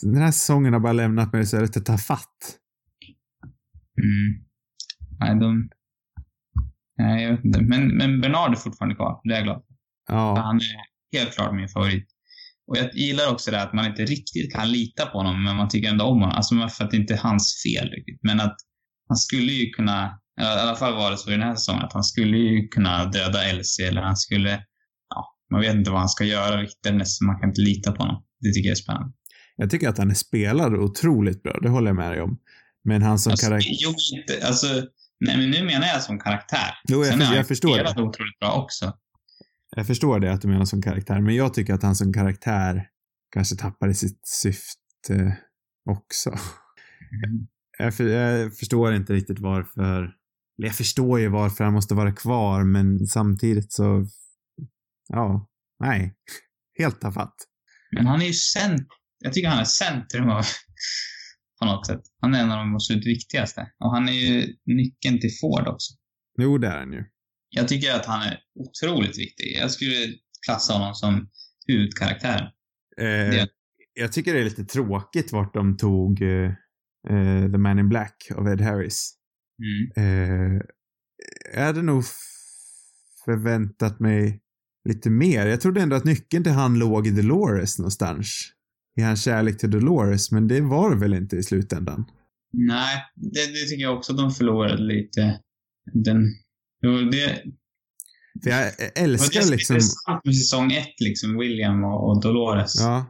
den 0.01 0.21
här 0.21 0.31
säsongen 0.31 0.73
har 0.73 0.79
bara 0.79 0.93
lämnat 0.93 1.33
mig 1.33 1.45
så 1.45 1.61
lite 1.61 1.81
tafatt. 1.81 2.37
Mm. 4.03 4.45
Nej, 5.19 5.39
de... 5.39 5.69
Nej, 6.97 7.23
jag 7.23 7.31
vet 7.31 7.45
inte. 7.45 7.61
Men, 7.61 7.87
men 7.87 8.21
Bernard 8.21 8.51
är 8.51 8.55
fortfarande 8.55 8.95
kvar. 8.95 9.21
Det 9.23 9.33
är 9.33 9.35
jag 9.35 9.43
glad 9.43 9.63
för. 9.67 9.75
Ja. 10.15 10.41
Han 10.41 10.55
är 10.55 11.17
helt 11.19 11.35
klart 11.35 11.55
min 11.55 11.67
favorit. 11.69 12.07
Och 12.67 12.77
jag 12.77 12.95
gillar 12.95 13.31
också 13.31 13.51
det 13.51 13.61
att 13.61 13.73
man 13.73 13.85
inte 13.85 14.05
riktigt 14.05 14.53
kan 14.53 14.71
lita 14.71 15.05
på 15.05 15.17
honom, 15.17 15.43
men 15.43 15.55
man 15.55 15.69
tycker 15.69 15.89
ändå 15.89 16.05
om 16.05 16.19
honom. 16.19 16.35
Alltså 16.35 16.67
för 16.69 16.83
att 16.85 16.91
det 16.91 16.97
inte 16.97 17.13
är 17.13 17.17
hans 17.17 17.63
fel 17.65 17.89
riktigt. 17.89 18.19
Men 18.21 18.39
att 18.39 18.57
han 19.07 19.17
skulle 19.17 19.51
ju 19.51 19.69
kunna, 19.69 20.19
i 20.41 20.43
alla 20.43 20.75
fall 20.75 20.93
var 20.93 21.11
det 21.11 21.17
så 21.17 21.29
i 21.29 21.33
den 21.33 21.43
här 21.43 21.55
säsongen, 21.55 21.83
att 21.83 21.93
han 21.93 22.03
skulle 22.03 22.37
ju 22.37 22.67
kunna 22.67 23.05
döda 23.05 23.43
Elsie 23.43 23.87
eller 23.87 24.01
han 24.01 24.17
skulle, 24.17 24.63
man 25.53 25.61
vet 25.61 25.75
inte 25.75 25.91
vad 25.91 25.99
han 25.99 26.09
ska 26.09 26.23
göra 26.23 26.61
riktigt, 26.61 26.95
nästan 26.95 27.25
man 27.25 27.39
kan 27.39 27.49
inte 27.49 27.61
lita 27.61 27.91
på 27.91 28.03
honom. 28.03 28.23
Det 28.39 28.53
tycker 28.53 28.67
jag 28.67 28.71
är 28.77 28.81
spännande. 28.81 29.13
Jag 29.55 29.69
tycker 29.69 29.89
att 29.89 29.97
han 29.97 30.09
är 30.11 30.15
spelad 30.15 30.73
otroligt 30.73 31.43
bra, 31.43 31.59
det 31.61 31.69
håller 31.69 31.87
jag 31.87 31.95
med 31.95 32.11
dig 32.11 32.21
om. 32.21 32.37
Men 32.83 33.01
han 33.01 33.19
som 33.19 33.31
Alltså, 33.31 33.47
karaktär... 33.47 33.71
jo, 33.79 33.93
inte, 34.17 34.47
alltså, 34.47 34.67
Nej, 35.25 35.37
men 35.37 35.49
nu 35.49 35.63
menar 35.65 35.87
jag 35.87 36.01
som 36.01 36.19
karaktär. 36.19 36.69
Jo, 36.87 36.97
jag, 36.97 37.07
Sen 37.07 37.17
för, 37.19 37.25
han 37.25 37.35
jag 37.35 37.47
förstår 37.47 37.77
det. 37.77 37.89
otroligt 38.01 38.39
bra 38.39 38.53
också. 38.63 38.93
Jag 39.75 39.87
förstår 39.87 40.19
det 40.19 40.33
att 40.33 40.41
du 40.41 40.47
menar 40.47 40.65
som 40.65 40.81
karaktär, 40.81 41.21
men 41.21 41.35
jag 41.35 41.53
tycker 41.53 41.73
att 41.73 41.83
han 41.83 41.95
som 41.95 42.13
karaktär 42.13 42.87
kanske 43.33 43.55
tappade 43.55 43.93
sitt 43.93 44.19
syfte 44.27 45.37
också. 45.89 46.29
Mm. 46.29 47.47
Jag, 47.77 47.95
för, 47.95 48.07
jag 48.07 48.57
förstår 48.57 48.93
inte 48.93 49.13
riktigt 49.13 49.39
varför. 49.39 50.11
Jag 50.55 50.75
förstår 50.75 51.19
ju 51.19 51.27
varför 51.27 51.63
han 51.63 51.73
måste 51.73 51.93
vara 51.95 52.11
kvar, 52.11 52.63
men 52.63 53.07
samtidigt 53.07 53.71
så... 53.73 54.05
Ja, 55.07 55.49
nej. 55.79 56.15
Helt 56.79 57.01
tafatt. 57.01 57.35
Men 57.95 58.05
han 58.07 58.21
är 58.21 58.25
ju 58.25 58.33
cent... 58.33 58.87
Jag 59.19 59.33
tycker 59.33 59.49
han 59.49 59.59
är 59.59 59.63
centrum 59.65 60.29
av... 60.29 60.43
På 61.59 61.65
något 61.65 61.87
sätt. 61.87 62.01
Han 62.21 62.33
är 62.35 62.39
en 62.43 62.51
av 62.51 62.57
de 62.57 62.75
absolut 62.75 63.05
viktigaste. 63.05 63.71
Och 63.79 63.91
han 63.91 64.09
är 64.09 64.13
ju 64.13 64.55
nyckeln 64.65 65.19
till 65.19 65.29
Ford 65.41 65.67
också. 65.67 65.93
Jo, 66.41 66.57
det 66.57 66.67
är 66.67 66.79
han 66.79 66.93
ju. 66.93 67.03
Jag 67.49 67.67
tycker 67.67 67.95
att 67.95 68.05
han 68.05 68.21
är 68.21 68.39
otroligt 68.55 69.19
viktig. 69.19 69.57
Jag 69.61 69.71
skulle 69.71 69.95
klassa 70.45 70.73
honom 70.73 70.93
som 70.93 71.29
huvudkaraktären. 71.67 72.43
Eh, 72.97 73.05
Det- 73.05 73.49
Jag 73.93 74.11
tycker 74.13 74.33
det 74.33 74.39
är 74.39 74.43
lite 74.43 74.63
tråkigt 74.65 75.31
vart 75.31 75.53
de 75.53 75.77
tog 75.77 76.21
eh, 76.21 76.51
eh, 77.09 77.51
The 77.51 77.57
Man 77.57 77.79
in 77.79 77.89
Black 77.89 78.27
av 78.35 78.47
Ed 78.47 78.61
Harris. 78.61 79.13
Mm. 79.63 80.07
Eh, 80.55 80.61
jag 81.53 81.61
hade 81.65 81.81
nog 81.81 82.03
förväntat 83.25 83.99
mig 83.99 84.42
lite 84.89 85.09
mer. 85.09 85.45
Jag 85.47 85.61
trodde 85.61 85.81
ändå 85.81 85.95
att 85.95 86.03
nyckeln 86.03 86.43
till 86.43 86.53
han 86.53 86.79
låg 86.79 87.07
i 87.07 87.11
Dolores 87.11 87.79
någonstans. 87.79 88.49
I 88.99 89.01
hans 89.01 89.23
kärlek 89.23 89.57
till 89.57 89.71
Dolores, 89.71 90.31
men 90.31 90.47
det 90.47 90.61
var 90.61 90.89
det 90.89 90.99
väl 90.99 91.13
inte 91.13 91.35
i 91.35 91.43
slutändan. 91.43 92.05
Nej, 92.53 93.03
det, 93.15 93.45
det 93.45 93.69
tycker 93.69 93.81
jag 93.83 93.97
också 93.97 94.11
att 94.11 94.17
de 94.17 94.31
förlorade 94.31 94.83
lite. 94.83 95.39
Den... 95.93 96.23
Det, 97.11 97.41
För 98.43 98.49
jag 98.49 98.71
det 98.77 99.01
älskar 99.01 99.41
det 99.41 99.49
liksom... 99.49 99.75
intressant 99.75 100.25
med 100.25 100.35
säsong 100.35 100.71
ett, 100.73 100.99
liksom 100.99 101.37
William 101.39 101.83
och, 101.83 102.09
och 102.09 102.21
Dolores 102.21 102.75
Ja, 102.79 103.05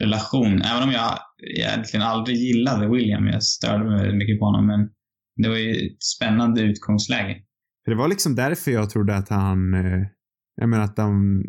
relation. 0.00 0.62
Även 0.62 0.82
om 0.82 0.90
jag 0.90 1.18
egentligen 1.56 2.06
aldrig 2.06 2.36
gillade 2.36 2.88
William, 2.88 3.26
jag 3.26 3.42
störde 3.42 3.84
mig 3.84 3.96
väldigt 3.96 4.16
mycket 4.18 4.38
på 4.38 4.44
honom, 4.44 4.66
men 4.66 4.88
det 5.36 5.48
var 5.48 5.56
ju 5.56 5.70
ett 5.70 6.02
spännande 6.02 6.60
utgångsläge. 6.60 7.36
för 7.84 7.90
det 7.90 7.96
var 7.98 8.08
liksom 8.08 8.34
därför 8.34 8.70
jag 8.70 8.90
trodde 8.90 9.16
att 9.16 9.28
han... 9.28 9.74
Eh, 9.74 10.06
jag 10.60 10.68
menar 10.68 10.84
att 10.84 10.96
de... 10.96 11.42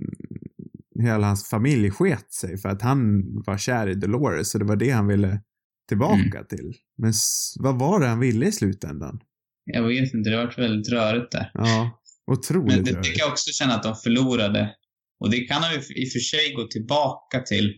Hela 1.01 1.28
hans 1.28 1.49
familj 1.49 1.91
sket 1.91 2.32
sig 2.34 2.57
för 2.57 2.70
att 2.70 2.82
han 2.82 3.24
var 3.45 3.57
kär 3.57 3.88
i 3.89 3.93
Dolores 3.95 4.53
och 4.53 4.60
det 4.60 4.66
var 4.66 4.76
det 4.76 4.89
han 4.89 5.07
ville 5.07 5.41
tillbaka 5.88 6.14
Mm. 6.38 6.45
till. 6.49 6.74
Men 6.97 7.14
vad 7.60 7.80
var 7.80 7.99
det 7.99 8.07
han 8.07 8.20
ville 8.20 8.45
i 8.47 8.51
slutändan? 8.51 9.20
Jag 9.66 9.84
vet 9.88 10.14
inte, 10.14 10.30
det 10.30 10.36
har 10.38 10.45
varit 10.45 10.57
väldigt 10.57 10.89
rörigt 10.89 11.32
där. 11.32 11.51
Ja, 11.53 12.01
otroligt 12.32 12.76
Men 12.76 12.84
det 12.86 12.91
rörigt. 12.91 13.03
tycker 13.07 13.20
jag 13.20 13.32
också 13.32 13.49
känna 13.51 13.74
att 13.76 13.84
de 13.84 13.95
förlorade. 13.95 14.76
Och 15.20 15.30
det 15.32 15.39
kan 15.39 15.62
de 15.62 15.68
i 16.01 16.05
och 16.07 16.12
för 16.12 16.20
sig 16.20 16.53
gå 16.55 16.68
tillbaka 16.68 17.39
till. 17.39 17.74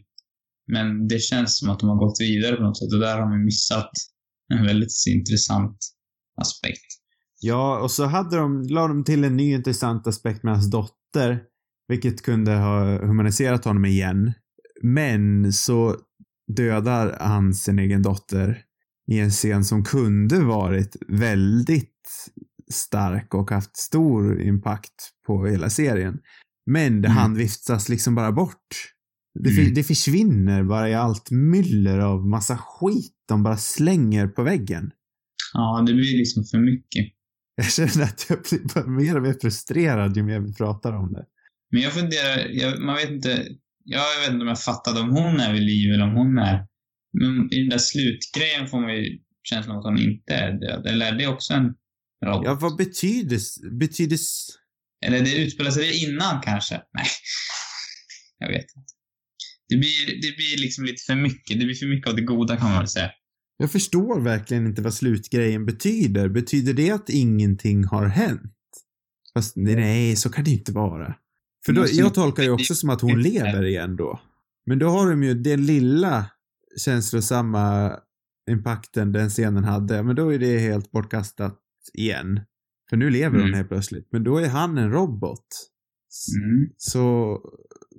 Men 0.72 1.08
det 1.08 1.20
känns 1.20 1.58
som 1.60 1.70
att 1.70 1.80
de 1.80 1.90
har 1.90 1.96
gått 1.98 2.18
vidare 2.22 2.56
på 2.56 2.64
något 2.64 2.78
sätt 2.78 2.94
och 2.94 3.00
där 3.00 3.14
har 3.20 3.30
de 3.32 3.46
missat 3.46 3.90
en 4.54 4.66
väldigt 4.66 4.94
intressant 5.10 5.78
aspekt. 6.42 6.86
Ja, 7.42 7.80
och 7.80 7.92
så 7.92 8.06
hade 8.06 8.38
de, 8.38 8.62
la 8.70 8.88
de 8.88 9.04
till 9.04 9.24
en 9.24 9.38
ny 9.38 9.54
intressant 9.54 10.08
aspekt 10.08 10.44
med 10.44 10.54
hans 10.54 10.70
dotter, 10.72 10.96
vilket 11.88 12.22
kunde 12.22 12.52
ha 12.52 13.06
humaniserat 13.06 13.66
honom 13.66 13.86
igen. 13.86 14.34
Men 14.84 15.54
så 15.54 15.96
dödar 16.56 17.18
han 17.20 17.54
sin 17.54 17.80
egen 17.80 18.02
dotter 18.02 18.62
i 19.12 19.20
en 19.20 19.30
scen 19.32 19.66
som 19.66 19.84
kunde 19.84 20.40
varit 20.40 20.96
väldigt 21.08 22.32
stark 22.72 23.34
och 23.34 23.52
haft 23.52 23.78
stor 23.78 24.42
impact 24.42 25.10
på 25.28 25.46
hela 25.46 25.70
serien. 25.70 26.20
Men 26.66 27.02
det 27.02 27.08
Mm. 27.08 27.18
handviftas 27.18 27.90
liksom 27.90 28.16
bara 28.16 28.32
bort. 28.32 28.68
Det, 29.40 29.50
Mm. 29.62 29.74
det 29.74 29.84
försvinner 29.84 30.64
bara 30.64 30.90
i 30.90 30.94
allt 30.94 31.32
myller 31.32 32.00
av 32.00 32.28
massa 32.28 32.58
skit 32.58 33.16
de 33.28 33.44
bara 33.44 33.58
slänger 33.58 34.28
på 34.28 34.44
väggen. 34.44 34.92
Ja, 35.54 35.84
det 35.88 35.94
blir 35.94 36.18
liksom 36.18 36.44
för 36.44 36.58
mycket. 36.58 37.06
Jag 37.56 37.72
känner 37.72 38.04
att 38.04 38.26
jag 38.30 38.42
blir 38.42 38.74
bara 38.74 38.88
mer 38.88 39.16
och 39.16 39.22
mer 39.22 39.36
frustrerad 39.42 40.18
ju 40.18 40.24
mer 40.24 40.40
vi 40.40 40.54
pratar 40.54 40.94
om 40.94 41.14
det. 41.14 41.26
Men 41.72 41.82
jag 41.82 41.94
funderar, 41.94 42.48
jag, 42.50 42.80
man 42.80 42.96
vet 42.96 43.10
inte, 43.10 43.48
jag 43.84 44.20
vet 44.22 44.32
inte 44.32 44.42
om 44.42 44.48
jag 44.48 44.64
fattade 44.64 45.00
om 45.00 45.10
hon 45.10 45.40
är 45.40 45.54
vid 45.54 45.62
liv 45.62 45.94
eller 45.94 46.04
om 46.04 46.16
hon 46.16 46.38
är... 46.38 46.68
Men 47.14 47.54
i 47.54 47.60
den 47.60 47.70
där 47.70 47.78
slutgrejen 47.78 48.68
får 48.68 48.82
man 48.82 48.96
ju 48.96 49.20
känslan 49.44 49.76
av 49.76 49.80
att 49.80 49.86
hon 49.86 50.00
inte 50.00 50.34
är 50.34 50.52
död. 50.52 50.86
Eller 50.86 51.14
är 51.14 51.18
det 51.18 51.28
också 51.28 51.54
en 51.54 51.66
robot? 52.26 52.46
Ja, 52.46 52.58
vad 52.62 52.78
betyder, 52.78 53.40
betyder, 53.80 54.18
Eller 55.06 55.20
det 55.22 55.36
utspelar 55.36 55.72
sig 55.72 55.88
det 55.88 55.96
innan 55.96 56.42
kanske? 56.42 56.82
Nej. 56.94 57.06
Jag 58.38 58.48
vet 58.48 58.66
inte. 58.76 58.94
Det 59.70 59.78
blir, 59.78 60.06
det 60.22 60.36
blir 60.38 60.58
liksom 60.58 60.86
lite 60.86 61.04
för 61.08 61.16
mycket. 61.16 61.60
Det 61.60 61.66
blir 61.66 61.76
för 61.76 61.86
mycket 61.86 62.10
av 62.10 62.16
det 62.16 62.22
goda 62.22 62.58
kan 62.58 62.70
man 62.70 62.78
väl 62.78 62.88
säga. 62.88 63.12
Jag 63.62 63.72
förstår 63.72 64.20
verkligen 64.20 64.66
inte 64.68 64.82
vad 64.82 64.94
slutgrejen 64.94 65.66
betyder. 65.66 66.30
Betyder 66.30 66.74
det 66.74 66.92
att 66.92 67.10
ingenting 67.10 67.84
har 67.84 68.06
hänt? 68.06 68.54
Fast 69.34 69.56
nej, 69.56 70.16
så 70.16 70.30
kan 70.30 70.44
det 70.44 70.50
ju 70.50 70.58
inte 70.58 70.72
vara. 70.72 71.16
För 71.66 71.74
då, 71.74 71.82
Måste- 71.82 71.96
jag 71.96 72.14
tolkar 72.14 72.44
det 72.44 72.50
också 72.50 72.76
som 72.76 72.90
att 72.90 73.02
hon 73.02 73.22
lever 73.22 73.64
igen 73.66 73.96
då. 73.96 74.20
Men 74.66 74.80
då 74.80 74.88
har 74.90 75.10
de 75.10 75.24
ju 75.24 75.34
den 75.34 75.66
lilla 75.66 76.26
känslosamma 76.78 77.94
impacten 78.52 79.12
den 79.12 79.30
scenen 79.30 79.64
hade, 79.64 80.04
men 80.04 80.16
då 80.16 80.34
är 80.34 80.40
det 80.40 80.60
helt 80.60 80.92
bortkastat 80.92 81.60
igen. 81.94 82.40
För 82.90 82.98
nu 82.98 83.10
lever 83.10 83.36
hon 83.38 83.46
Mm. 83.48 83.54
helt 83.58 83.70
plötsligt. 83.70 84.08
Men 84.12 84.24
då 84.24 84.38
är 84.38 84.48
han 84.48 84.78
en 84.78 84.92
robot. 84.92 85.46
Mm. 86.38 86.70
Så 86.78 87.38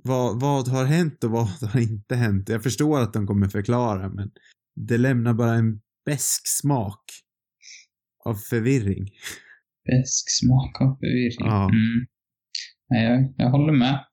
vad, 0.03 0.39
vad 0.39 0.67
har 0.67 0.85
hänt 0.85 1.23
och 1.23 1.31
vad 1.31 1.47
har 1.47 1.79
inte 1.79 2.15
hänt? 2.15 2.49
Jag 2.49 2.63
förstår 2.63 2.99
att 2.99 3.13
de 3.13 3.27
kommer 3.27 3.47
förklara, 3.47 4.09
men 4.09 4.31
det 4.75 4.97
lämnar 4.97 5.33
bara 5.33 5.53
en 5.53 5.81
besk 6.05 6.47
smak 6.47 7.03
av 8.25 8.35
förvirring. 8.35 9.09
Besk 9.85 10.25
smak 10.39 10.81
av 10.81 10.97
förvirring. 10.99 11.47
Ja. 11.47 11.63
Mm. 11.63 12.05
Nej, 12.89 13.03
jag, 13.03 13.33
jag 13.37 13.51
håller 13.51 13.73
med. 13.73 14.05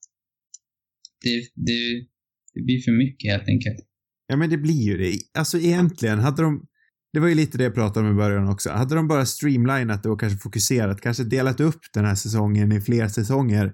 Det, 1.24 1.62
det, 1.66 2.06
det 2.54 2.62
blir 2.64 2.80
för 2.80 2.92
mycket 2.92 3.30
helt 3.32 3.48
enkelt. 3.48 3.86
Ja, 4.26 4.36
men 4.36 4.50
det 4.50 4.58
blir 4.58 4.82
ju 4.82 4.96
det. 4.96 5.18
Alltså 5.38 5.58
egentligen, 5.58 6.18
hade 6.18 6.42
de... 6.42 6.66
Det 7.12 7.20
var 7.20 7.28
ju 7.28 7.34
lite 7.34 7.58
det 7.58 7.64
jag 7.64 7.74
pratade 7.74 8.06
om 8.06 8.12
i 8.12 8.16
början 8.16 8.48
också. 8.48 8.70
Hade 8.70 8.94
de 8.94 9.08
bara 9.08 9.26
streamlinat 9.26 10.02
det 10.02 10.10
och 10.10 10.20
kanske 10.20 10.38
fokuserat, 10.38 11.00
kanske 11.00 11.24
delat 11.24 11.60
upp 11.60 11.80
den 11.94 12.04
här 12.04 12.14
säsongen 12.14 12.72
i 12.72 12.80
fler 12.80 13.08
säsonger 13.08 13.72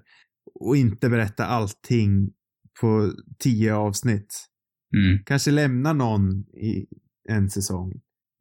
och 0.59 0.77
inte 0.77 1.09
berätta 1.09 1.45
allting 1.45 2.31
på 2.81 3.13
tio 3.39 3.75
avsnitt. 3.75 4.46
Mm. 4.95 5.23
Kanske 5.25 5.51
lämna 5.51 5.93
någon 5.93 6.39
i 6.39 6.85
en 7.29 7.49
säsong. 7.49 7.93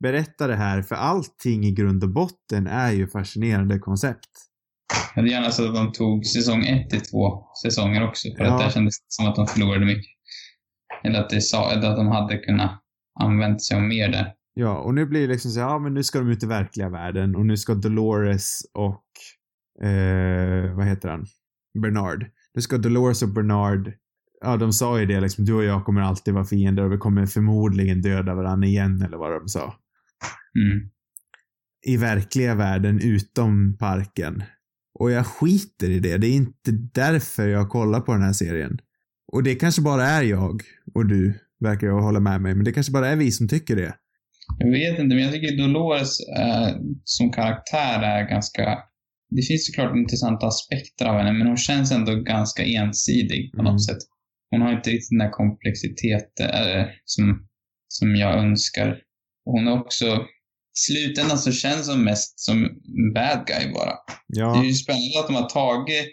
Berätta 0.02 0.46
det 0.46 0.56
här, 0.56 0.82
för 0.82 0.94
allting 0.94 1.64
i 1.64 1.72
grund 1.72 2.04
och 2.04 2.10
botten 2.12 2.66
är 2.66 2.92
ju 2.92 3.06
fascinerande 3.06 3.78
koncept. 3.78 4.28
Jag 5.14 5.22
hade 5.22 5.30
gärna 5.32 5.50
sett 5.50 5.66
att 5.66 5.74
de 5.74 5.92
tog 5.92 6.26
säsong 6.26 6.66
ett 6.66 6.90
till 6.90 7.00
två 7.00 7.44
säsonger 7.62 8.08
också. 8.08 8.28
För 8.36 8.44
Ja. 8.44 8.54
att 8.54 8.66
det 8.68 8.72
kändes 8.74 8.94
som 9.08 9.26
att 9.26 9.36
de 9.36 9.46
förlorade 9.46 9.86
mycket. 9.86 10.10
Eller 11.04 11.20
att, 11.20 11.30
det 11.30 11.40
sa, 11.40 11.72
eller 11.72 11.90
att 11.90 11.96
de 11.96 12.06
hade 12.08 12.38
kunnat 12.38 12.82
använt 13.20 13.62
sig 13.62 13.76
av 13.76 13.82
mer 13.82 14.08
där. 14.08 14.32
Ja, 14.54 14.78
och 14.78 14.94
nu 14.94 15.06
blir 15.06 15.20
det 15.20 15.32
liksom 15.32 15.50
så 15.50 15.60
ja 15.60 15.78
men 15.78 15.94
nu 15.94 16.02
ska 16.02 16.18
de 16.18 16.28
ut 16.30 16.42
i 16.42 16.46
verkliga 16.46 16.88
världen 16.88 17.36
och 17.36 17.46
nu 17.46 17.56
ska 17.56 17.74
Dolores 17.74 18.60
och, 18.74 19.04
eh, 19.86 20.74
vad 20.76 20.86
heter 20.86 21.08
han? 21.08 21.26
Bernard. 21.82 22.26
Nu 22.54 22.62
ska 22.62 22.76
Dolores 22.78 23.22
och 23.22 23.28
Bernard, 23.28 23.92
ja 24.40 24.56
de 24.56 24.72
sa 24.72 25.00
ju 25.00 25.06
det 25.06 25.20
liksom, 25.20 25.44
du 25.44 25.54
och 25.54 25.64
jag 25.64 25.84
kommer 25.84 26.00
alltid 26.00 26.34
vara 26.34 26.44
fiender 26.44 26.82
och 26.82 26.92
vi 26.92 26.96
kommer 26.96 27.26
förmodligen 27.26 28.02
döda 28.02 28.34
varandra 28.34 28.68
igen 28.68 29.02
eller 29.02 29.16
vad 29.16 29.32
de 29.32 29.48
sa. 29.48 29.74
Mm. 30.58 30.90
I 31.86 31.96
verkliga 31.96 32.54
världen 32.54 33.00
utom 33.00 33.76
parken. 33.78 34.42
Och 34.98 35.10
jag 35.10 35.26
skiter 35.26 35.90
i 35.90 35.98
det, 35.98 36.16
det 36.16 36.26
är 36.26 36.32
inte 36.34 36.70
därför 36.94 37.48
jag 37.48 37.68
kollar 37.68 38.00
på 38.00 38.12
den 38.12 38.22
här 38.22 38.32
serien. 38.32 38.78
Och 39.32 39.42
det 39.42 39.54
kanske 39.54 39.82
bara 39.82 40.04
är 40.06 40.22
jag 40.22 40.62
och 40.94 41.06
du, 41.06 41.34
verkar 41.60 41.86
jag 41.86 42.02
hålla 42.02 42.20
med 42.20 42.40
mig, 42.40 42.54
men 42.54 42.64
det 42.64 42.72
kanske 42.72 42.92
bara 42.92 43.08
är 43.08 43.16
vi 43.16 43.30
som 43.30 43.48
tycker 43.48 43.76
det. 43.76 43.94
Jag 44.58 44.70
vet 44.70 44.98
inte, 44.98 45.14
men 45.14 45.24
jag 45.24 45.32
tycker 45.32 45.56
Dolores 45.56 46.20
eh, 46.20 46.76
som 47.04 47.32
karaktär 47.32 48.02
är 48.02 48.28
ganska... 48.28 48.78
Det 49.30 49.42
finns 49.42 49.66
såklart 49.66 49.96
intressanta 49.96 50.46
aspekter 50.46 51.04
av 51.06 51.18
henne, 51.18 51.32
men 51.32 51.46
hon 51.46 51.56
känns 51.56 51.92
ändå 51.92 52.14
ganska 52.14 52.64
ensidig 52.64 53.52
på 53.52 53.60
Mm. 53.60 53.72
något 53.72 53.84
sätt. 53.84 53.98
Hon 54.58 54.66
har 54.66 54.72
inte 54.76 54.90
riktigt 54.90 55.10
den 55.10 55.18
där 55.18 55.30
komplexiteten 55.30 56.50
eh, 56.50 56.86
som, 57.04 57.46
som 57.88 58.16
jag 58.16 58.38
önskar. 58.38 58.98
Hon 59.44 59.66
är 59.68 59.80
också... 59.80 60.06
I 60.06 60.78
slutändan 60.78 61.38
så 61.38 61.52
känns 61.52 61.88
hon 61.88 62.04
mest 62.04 62.40
som 62.40 62.64
en 62.64 63.12
bad 63.14 63.46
guy 63.46 63.72
bara. 63.72 63.90
Det 64.28 64.40
Ja. 64.40 64.60
är 64.60 64.64
ju 64.64 64.72
spännande 64.72 65.20
att 65.20 65.26
de 65.26 65.34
har 65.36 65.48
tagit 65.48 66.06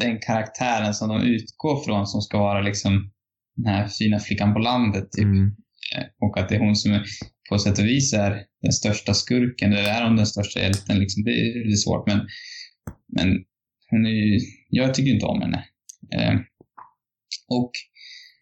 den 0.00 0.18
karaktären 0.20 0.94
som 0.94 1.08
de 1.08 1.22
utgår 1.22 1.84
från 1.84 2.06
som 2.06 2.20
ska 2.20 2.38
vara 2.38 2.60
liksom 2.60 3.10
den 3.56 3.74
här 3.74 3.88
fina 3.88 4.18
flickan 4.18 4.52
på 4.54 4.58
landet 4.58 5.12
typ. 5.12 5.24
Mm. 5.24 5.46
Eh, 5.96 6.04
Och 6.20 6.38
att 6.38 6.48
det 6.48 6.54
är 6.54 6.60
hon 6.60 6.76
som 6.76 6.92
är... 6.92 7.04
på 7.50 7.58
sätt 7.58 7.78
och 7.78 7.84
vis 7.84 8.12
är 8.12 8.42
den 8.62 8.72
största 8.72 9.14
skurken, 9.14 9.72
eller 9.72 9.88
är 9.90 10.04
hon 10.04 10.16
den 10.16 10.26
största 10.26 10.60
hjälten 10.60 10.98
liksom. 10.98 11.24
Det 11.24 11.30
är 11.30 11.64
lite 11.64 11.76
svårt 11.76 12.06
men, 12.06 12.20
men 13.16 13.28
hon 13.90 14.06
är 14.06 14.10
ju, 14.10 14.40
jag 14.68 14.94
tycker 14.94 15.12
inte 15.14 15.26
om 15.26 15.40
henne. 15.42 15.64
Och 17.60 17.72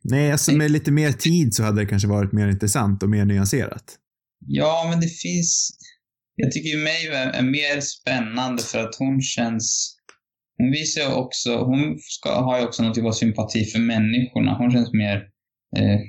Nej, 0.05 0.33
alltså 0.33 0.53
med 0.53 0.71
lite 0.71 0.91
mer 0.91 1.13
tid 1.13 1.55
så 1.55 1.63
hade 1.63 1.81
det 1.81 1.87
kanske 1.87 2.09
varit 2.09 2.33
mer 2.33 2.49
intressant 2.49 3.03
och 3.03 3.11
mer 3.11 3.25
nyanserat. 3.25 3.99
Ja, 4.47 4.87
men 4.91 5.01
det 5.01 5.09
finns... 5.09 5.79
Jag 6.37 6.53
tycker 6.53 6.69
ju 6.69 6.77
Maeve 6.77 7.17
är, 7.17 7.31
är 7.31 7.43
mer 7.43 7.81
spännande 7.81 8.63
för 8.63 8.79
att 8.79 8.95
hon 8.99 9.23
känns... 9.23 9.97
Hon 10.59 10.71
visar 10.71 11.15
också... 11.15 11.57
Hon 11.57 11.99
ska, 11.99 12.31
har 12.45 12.59
ju 12.59 12.65
också 12.65 12.83
någon 12.83 12.95
typ 12.95 13.05
av 13.05 13.13
sympati 13.13 13.65
för 13.65 13.79
människorna. 13.79 14.57
Hon 14.59 14.71
känns 14.73 14.93
mer... 14.93 15.17
Eh, 15.77 16.01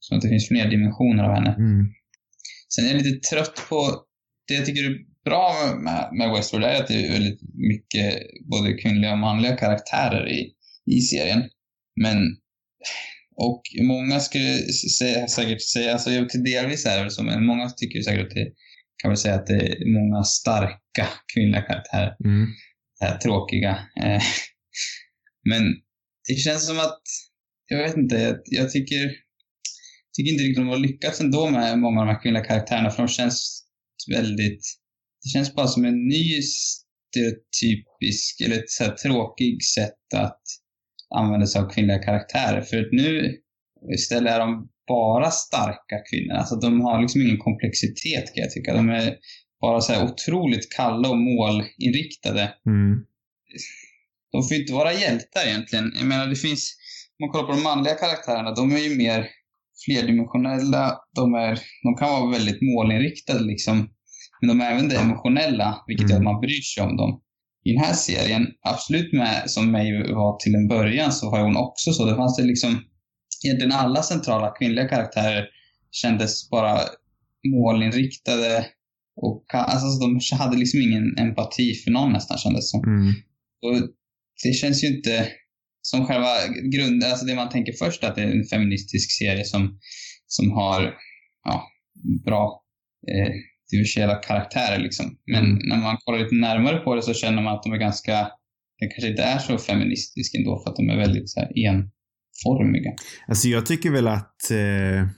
som 0.00 0.16
att 0.16 0.22
det 0.22 0.28
finns 0.28 0.48
fler 0.48 0.70
dimensioner 0.70 1.24
av 1.24 1.34
henne. 1.34 1.54
Mm. 1.58 1.86
Sen 2.74 2.84
är 2.84 2.88
jag 2.88 3.02
lite 3.02 3.28
trött 3.28 3.62
på... 3.68 4.02
Det 4.48 4.54
jag 4.54 4.66
tycker 4.66 4.90
är 4.90 4.96
bra 5.24 5.52
med, 5.84 6.08
med 6.18 6.30
Westworld 6.30 6.64
är 6.64 6.82
att 6.82 6.88
det 6.88 7.06
är 7.06 7.12
väldigt 7.12 7.40
mycket 7.54 8.14
både 8.50 8.72
kvinnliga 8.72 9.12
och 9.12 9.18
manliga 9.18 9.56
karaktärer 9.56 10.28
i, 10.32 10.52
i 10.96 11.00
serien. 11.00 11.42
Men 12.00 12.16
och 13.36 13.62
många 13.82 14.20
skulle 14.20 14.58
säga, 14.98 15.28
säkert 15.28 15.62
säga, 15.62 15.92
alltså 15.92 16.26
till 16.30 16.44
delvis 16.44 16.86
är 16.86 17.04
det 17.04 17.10
så, 17.10 17.22
men 17.22 17.46
många 17.46 17.70
tycker 17.70 18.02
säkert 18.02 18.26
att 18.26 18.34
det 18.34 18.52
kan 19.02 19.10
väl 19.10 19.18
säga 19.18 19.34
att 19.34 19.46
det 19.46 19.54
är 19.54 19.92
många 19.98 20.24
starka 20.24 21.08
kvinnliga 21.34 21.62
karaktärer. 21.62 22.16
Mm. 22.24 22.46
Här, 23.00 23.18
tråkiga. 23.18 23.70
Eh, 24.02 24.22
men 25.50 25.62
det 26.28 26.34
känns 26.34 26.66
som 26.66 26.78
att, 26.78 27.02
jag 27.66 27.78
vet 27.78 27.96
inte, 27.96 28.16
jag, 28.16 28.36
jag 28.44 28.70
tycker, 28.70 29.12
tycker 30.16 30.32
inte 30.32 30.44
riktigt 30.44 30.56
de 30.56 30.68
har 30.68 30.78
lyckats 30.78 31.20
ändå 31.20 31.50
med 31.50 31.78
många 31.78 32.00
av 32.00 32.06
de 32.06 32.12
här 32.12 32.22
kvinnliga 32.22 32.44
karaktärerna, 32.44 32.90
för 32.90 33.02
de 33.02 33.08
känns 33.08 33.64
väldigt, 34.12 34.62
det 35.24 35.28
känns 35.28 35.54
bara 35.54 35.66
som 35.66 35.84
en 35.84 36.08
ny 36.08 36.42
stereotypisk, 36.42 38.40
eller 38.40 38.56
ett 38.56 38.70
så 38.70 38.94
tråkig 39.02 39.64
sätt 39.64 40.14
att 40.14 40.42
använder 41.14 41.46
sig 41.46 41.62
av 41.62 41.68
kvinnliga 41.68 41.98
karaktärer. 41.98 42.60
För 42.60 42.88
nu 42.92 43.36
istället 43.94 44.32
är 44.32 44.38
de 44.38 44.68
bara 44.88 45.30
starka 45.30 45.96
kvinnor. 46.10 46.34
Alltså 46.34 46.56
de 46.56 46.80
har 46.80 47.00
liksom 47.00 47.20
ingen 47.20 47.38
komplexitet 47.38 48.34
kan 48.34 48.42
jag 48.42 48.50
tycka. 48.50 48.74
De 48.74 48.88
är 48.88 49.16
bara 49.60 49.80
så 49.80 49.92
här 49.92 50.04
otroligt 50.04 50.72
kalla 50.76 51.08
och 51.08 51.18
målinriktade. 51.18 52.54
Mm. 52.66 53.04
De 54.32 54.42
får 54.42 54.56
inte 54.56 54.72
vara 54.72 54.92
hjältar 54.92 55.46
egentligen. 55.46 55.92
Jag 55.98 56.06
menar 56.06 56.26
det 56.26 56.36
finns, 56.36 56.76
om 57.18 57.26
man 57.26 57.30
kollar 57.30 57.46
på 57.46 57.52
de 57.52 57.62
manliga 57.62 57.94
karaktärerna, 57.94 58.54
de 58.54 58.72
är 58.72 58.78
ju 58.78 58.96
mer 58.96 59.28
flerdimensionella. 59.84 60.98
De, 61.14 61.34
är, 61.34 61.58
de 61.82 61.94
kan 61.94 62.10
vara 62.10 62.30
väldigt 62.30 62.62
målinriktade 62.62 63.44
liksom. 63.44 63.88
Men 64.40 64.48
de 64.48 64.60
är 64.60 64.72
även 64.72 64.88
det 64.88 64.96
emotionella, 64.96 65.84
vilket 65.86 66.10
gör 66.10 66.16
att 66.16 66.22
man 66.22 66.40
bryr 66.40 66.60
sig 66.60 66.84
om 66.84 66.96
dem 66.96 67.20
i 67.66 67.72
den 67.72 67.84
här 67.84 67.94
serien, 67.94 68.46
absolut 68.62 69.12
med 69.12 69.50
som 69.50 69.72
mig 69.72 70.12
var 70.12 70.38
till 70.38 70.54
en 70.54 70.68
början, 70.68 71.12
så 71.12 71.30
var 71.30 71.40
hon 71.40 71.56
också 71.56 71.92
så. 71.92 72.04
Det 72.04 72.16
fanns 72.16 72.36
det 72.36 72.42
liksom, 72.42 72.84
egentligen 73.44 73.72
alla 73.72 74.02
centrala 74.02 74.54
kvinnliga 74.58 74.88
karaktärer 74.88 75.44
kändes 75.90 76.50
bara 76.50 76.78
målinriktade 77.54 78.66
och 79.16 79.44
alltså 79.54 79.86
de 80.00 80.20
hade 80.36 80.56
liksom 80.56 80.80
ingen 80.80 81.18
empati 81.18 81.74
för 81.74 81.90
någon 81.90 82.12
nästan 82.12 82.38
kändes 82.38 82.70
som. 82.70 82.84
Mm. 82.84 83.14
Och 83.62 83.88
det 84.44 84.52
känns 84.52 84.84
ju 84.84 84.88
inte 84.88 85.28
som 85.82 86.06
själva 86.06 86.28
grunden, 86.72 87.10
alltså 87.10 87.26
det 87.26 87.34
man 87.34 87.48
tänker 87.48 87.72
först 87.72 88.04
att 88.04 88.14
det 88.14 88.22
är 88.22 88.30
en 88.30 88.44
feministisk 88.44 89.18
serie 89.18 89.44
som, 89.44 89.78
som 90.26 90.50
har 90.50 90.94
ja, 91.44 91.62
bra 92.24 92.62
eh, 93.12 93.32
diversella 93.70 94.14
karaktärer 94.14 94.78
liksom. 94.78 95.06
Men 95.32 95.44
Mm. 95.44 95.58
när 95.68 95.76
man 95.76 95.96
kollar 96.04 96.18
lite 96.18 96.34
närmare 96.34 96.76
på 96.76 96.94
det 96.94 97.02
så 97.02 97.14
känner 97.14 97.42
man 97.42 97.54
att 97.54 97.62
de 97.62 97.72
är 97.72 97.76
ganska, 97.78 98.12
det 98.78 98.86
kanske 98.86 99.10
inte 99.10 99.22
är 99.22 99.38
så 99.38 99.58
feministiska 99.58 100.38
ändå 100.38 100.62
för 100.62 100.70
att 100.70 100.76
de 100.76 100.90
är 100.90 100.96
väldigt 100.96 101.30
så 101.30 101.40
här 101.40 101.48
enformiga. 101.66 102.92
Alltså 103.28 103.48
jag 103.48 103.66
tycker 103.66 103.90
väl 103.90 104.08
att 104.08 104.50
eh, 104.50 105.08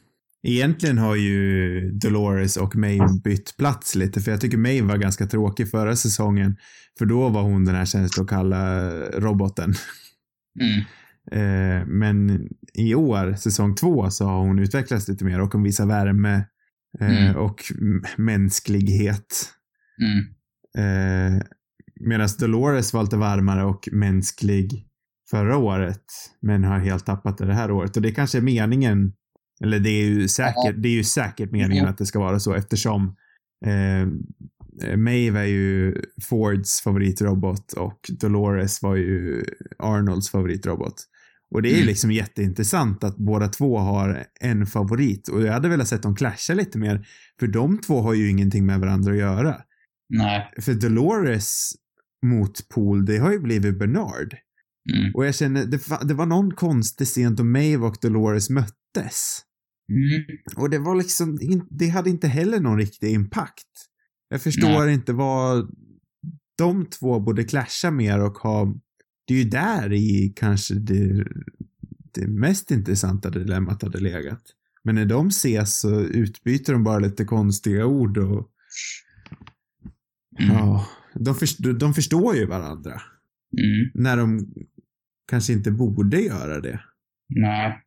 egentligen 0.42 0.98
har 0.98 1.16
ju 1.16 1.80
Dolores 1.90 2.56
och 2.56 2.76
Maeve 2.76 3.20
bytt 3.24 3.56
plats 3.56 3.94
lite 3.94 4.20
för 4.20 4.30
jag 4.30 4.40
tycker 4.40 4.58
Maeve 4.58 4.86
var 4.86 4.96
ganska 4.96 5.26
tråkig 5.26 5.70
förra 5.70 5.96
säsongen 5.96 6.56
för 6.98 7.06
då 7.06 7.28
var 7.28 7.42
hon 7.42 7.64
den 7.64 7.74
här 7.74 7.84
känslokalla 7.84 8.90
roboten. 9.10 9.74
Mm. 10.60 10.80
Eh, 11.32 11.86
men 11.86 12.48
i 12.74 12.94
år, 12.94 13.34
säsong 13.34 13.74
två, 13.74 14.10
så 14.10 14.24
har 14.24 14.38
hon 14.38 14.58
utvecklats 14.58 15.08
lite 15.08 15.24
mer 15.24 15.40
och 15.40 15.52
hon 15.52 15.62
visar 15.62 15.86
värme 15.86 16.44
Mm. 17.00 17.36
och 17.36 17.62
m- 17.80 18.02
mänsklighet. 18.16 19.50
Mm. 20.02 20.24
Eh, 20.78 21.42
Medan 22.00 22.28
Dolores 22.38 22.92
var 22.94 23.02
lite 23.02 23.16
varmare 23.16 23.64
och 23.64 23.88
mänsklig 23.92 24.86
förra 25.30 25.56
året, 25.56 26.04
men 26.42 26.64
har 26.64 26.78
helt 26.78 27.06
tappat 27.06 27.38
det 27.38 27.46
det 27.46 27.54
här 27.54 27.70
året. 27.70 27.96
Och 27.96 28.02
det 28.02 28.10
kanske 28.12 28.38
är 28.38 28.42
meningen, 28.42 29.12
eller 29.64 29.78
det 29.78 29.90
är 29.90 30.04
ju 30.04 30.28
säkert, 30.28 30.74
det 30.76 30.88
är 30.88 30.92
ju 30.92 31.04
säkert 31.04 31.50
meningen 31.52 31.84
att 31.90 31.98
det 31.98 32.06
ska 32.06 32.18
vara 32.18 32.40
så 32.40 32.54
eftersom 32.54 33.16
eh, 33.66 34.06
Maeve 34.96 35.40
är 35.40 35.44
ju 35.44 36.02
Fords 36.28 36.80
favoritrobot 36.82 37.72
och 37.72 38.00
Dolores 38.20 38.82
var 38.82 38.96
ju 38.96 39.44
Arnolds 39.78 40.30
favoritrobot. 40.30 40.94
Och 41.54 41.62
det 41.62 41.70
är 41.70 41.74
Mm. 41.74 41.86
liksom 41.86 42.10
jätteintressant 42.12 43.04
att 43.04 43.16
båda 43.16 43.48
två 43.48 43.78
har 43.78 44.26
en 44.40 44.66
favorit 44.66 45.28
och 45.28 45.42
jag 45.42 45.52
hade 45.52 45.68
velat 45.68 45.88
sett 45.88 46.02
dem 46.02 46.16
clasha 46.16 46.54
lite 46.54 46.78
mer, 46.78 47.06
för 47.40 47.46
de 47.46 47.78
två 47.78 48.00
har 48.00 48.14
ju 48.14 48.30
ingenting 48.30 48.66
med 48.66 48.80
varandra 48.80 49.12
att 49.12 49.18
göra. 49.18 49.62
Nej. 50.08 50.52
För 50.60 50.74
Dolores 50.74 51.72
motpol, 52.26 53.04
det 53.04 53.18
har 53.18 53.32
ju 53.32 53.38
blivit 53.38 53.78
Bernard. 53.78 54.34
Mm. 54.94 55.14
Och 55.14 55.26
jag 55.26 55.34
känner, 55.34 55.66
det, 55.66 55.80
det 56.08 56.14
var 56.14 56.26
någon 56.26 56.50
konstig 56.54 57.06
scen 57.06 57.36
då 57.36 57.44
Maeve 57.44 57.86
och 57.86 57.96
Dolores 58.00 58.50
möttes. 58.50 59.40
Mm. 59.92 60.38
Och 60.56 60.70
det 60.70 60.78
var 60.78 60.94
liksom, 60.94 61.38
det 61.70 61.88
hade 61.88 62.10
inte 62.10 62.28
heller 62.28 62.60
någon 62.60 62.78
riktig 62.78 63.12
impact. 63.12 63.66
Jag 64.28 64.42
förstår 64.42 64.88
inte 64.88 65.12
vad 65.12 65.70
de 66.58 66.86
två 66.86 67.20
borde 67.20 67.44
clasha 67.44 67.90
mer 67.90 68.20
och 68.20 68.38
ha, 68.38 68.74
det 69.28 69.34
är 69.34 69.38
ju 69.38 69.44
där 69.44 69.92
i 69.92 70.32
kanske 70.36 70.74
det, 70.74 71.24
det 72.14 72.26
mest 72.26 72.70
intressanta 72.70 73.30
dilemmat 73.30 73.82
hade 73.82 74.00
legat. 74.00 74.42
Men 74.84 74.94
när 74.94 75.06
de 75.06 75.28
ses 75.28 75.80
så 75.80 76.00
utbyter 76.00 76.72
de 76.72 76.84
bara 76.84 76.98
lite 76.98 77.24
konstiga 77.24 77.86
ord 77.86 78.18
och 78.18 78.50
Mm. 80.40 80.56
Ja, 80.56 80.86
de, 81.14 81.34
förstår, 81.34 81.72
de 81.72 81.94
förstår 81.94 82.36
ju 82.36 82.46
varandra. 82.46 82.92
Mm. 83.58 83.90
När 83.94 84.16
de 84.16 84.52
kanske 85.30 85.52
inte 85.52 85.70
borde 85.70 86.20
göra 86.20 86.60
det. 86.60 86.80
Nej. 87.28 87.82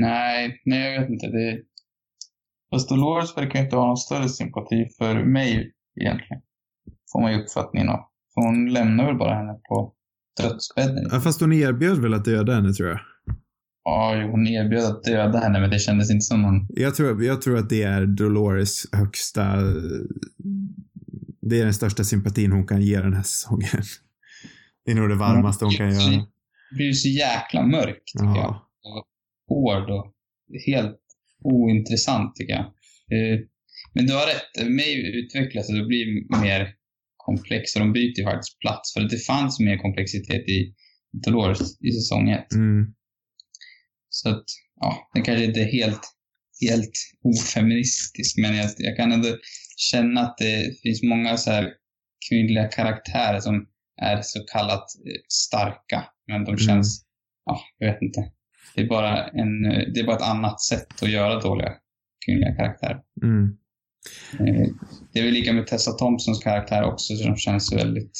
Nej, 0.00 0.62
nej 0.64 0.92
jag 0.92 1.00
vet 1.00 1.10
inte. 1.10 1.26
Det... 1.26 1.62
Fast 2.70 2.88
Dolores 2.88 3.36
verkar 3.36 3.64
inte 3.64 3.76
ha 3.76 3.86
någon 3.86 3.96
större 3.96 4.28
sympati 4.28 4.88
för 4.98 5.24
mig 5.24 5.72
egentligen. 6.00 6.42
Får 7.12 7.20
man 7.20 7.32
ju 7.32 7.42
uppfattningen 7.42 7.88
av. 7.88 8.00
För 8.34 8.40
hon 8.40 8.72
lämnar 8.72 9.06
väl 9.06 9.18
bara 9.18 9.34
henne 9.34 9.60
på 9.68 9.94
dödsbädden. 10.36 11.08
Ja, 11.10 11.20
fast 11.20 11.40
hon 11.40 11.52
erbjöd 11.52 11.98
väl 11.98 12.14
att 12.14 12.24
döda 12.24 12.54
henne 12.54 12.72
tror 12.72 12.88
jag. 12.88 13.00
Ja, 13.84 14.28
hon 14.30 14.46
erbjöd 14.46 14.84
att 14.84 15.02
döda 15.02 15.38
henne 15.38 15.60
men 15.60 15.70
det 15.70 15.78
kändes 15.78 16.10
inte 16.10 16.20
som 16.20 16.42
någon... 16.42 16.66
Jag 16.68 16.94
tror, 16.94 17.24
jag 17.24 17.42
tror 17.42 17.58
att 17.58 17.68
det 17.70 17.82
är 17.82 18.06
Dolores 18.06 18.82
högsta... 18.92 19.56
Det 21.40 21.60
är 21.60 21.64
den 21.64 21.74
största 21.74 22.04
sympatin 22.04 22.52
hon 22.52 22.66
kan 22.66 22.82
ge 22.82 23.00
den 23.00 23.14
här 23.14 23.22
säsongen. 23.22 23.82
Det 24.84 24.92
är 24.92 24.94
nog 24.94 25.08
det 25.08 25.14
varmaste 25.14 25.64
hon 25.64 25.74
kan 25.74 25.94
göra. 25.94 26.10
Det 26.70 26.76
blir 26.76 26.86
ju 26.86 26.94
så 26.94 27.08
jäkla 27.08 27.62
mörkt 27.62 28.06
tycker 28.12 28.26
jag. 28.26 28.62
Ja. 28.82 29.06
Hård 29.48 29.90
och 29.90 30.14
helt 30.66 30.98
ointressant 31.44 32.36
tycker 32.36 32.52
jag. 32.52 32.64
Eh, 32.64 33.40
Men 33.92 34.06
du 34.06 34.12
har 34.12 34.26
rätt, 34.26 34.70
mig 34.70 35.18
utvecklas 35.18 35.68
och 35.68 35.74
det 35.74 35.84
blir 35.84 36.40
mer 36.40 36.74
komplex 37.24 37.74
och 37.76 37.80
de 37.80 37.92
byter 37.92 38.18
ju 38.18 38.24
faktiskt 38.24 38.58
plats 38.60 38.92
för 38.92 39.00
att 39.00 39.10
det 39.10 39.18
fanns 39.18 39.60
mer 39.60 39.76
komplexitet 39.78 40.48
i 40.48 40.74
Dolores 41.12 41.80
i 41.80 41.92
säsong 41.92 42.30
ett. 42.30 42.52
Mm. 42.52 42.94
Så 44.08 44.28
att, 44.28 44.44
ja, 44.80 45.10
den 45.14 45.22
kanske 45.22 45.44
inte 45.44 45.60
är 45.60 45.72
helt, 45.72 46.00
helt 46.60 46.92
ofeministisk 47.24 48.38
men 48.38 48.56
jag, 48.56 48.70
jag 48.78 48.96
kan 48.96 49.12
ändå 49.12 49.28
känna 49.76 50.20
att 50.20 50.38
det 50.38 50.80
finns 50.82 51.02
många 51.02 51.36
så 51.36 51.50
här 51.50 51.72
kvinnliga 52.28 52.68
karaktärer 52.68 53.40
som 53.40 53.66
är 54.02 54.20
så 54.22 54.44
kallat 54.44 54.84
eh, 55.06 55.20
starka. 55.28 56.04
Men 56.26 56.44
de 56.44 56.50
Mm. 56.50 56.58
känns, 56.58 57.04
ja, 57.44 57.60
jag 57.78 57.92
vet 57.92 58.02
inte. 58.02 58.20
Det 58.74 58.82
är 58.82 58.88
bara 58.88 59.28
en, 59.28 59.64
eh, 59.64 59.88
det 59.94 60.00
är 60.00 60.04
bara 60.04 60.16
ett 60.16 60.22
annat 60.22 60.60
sätt 60.60 61.02
att 61.02 61.10
göra 61.10 61.40
dåliga 61.40 61.72
kvinnliga 62.26 62.54
karaktärer. 62.56 63.00
Mm. 63.22 63.56
Eh, 64.40 64.68
Det 65.12 65.18
är 65.20 65.24
väl 65.24 65.32
lika 65.32 65.52
med 65.52 65.66
Tessa 65.66 65.92
Thompsons 65.92 66.38
karaktär 66.42 66.82
också, 66.84 67.16
som 67.16 67.36
känns 67.36 67.72
väldigt, 67.72 68.12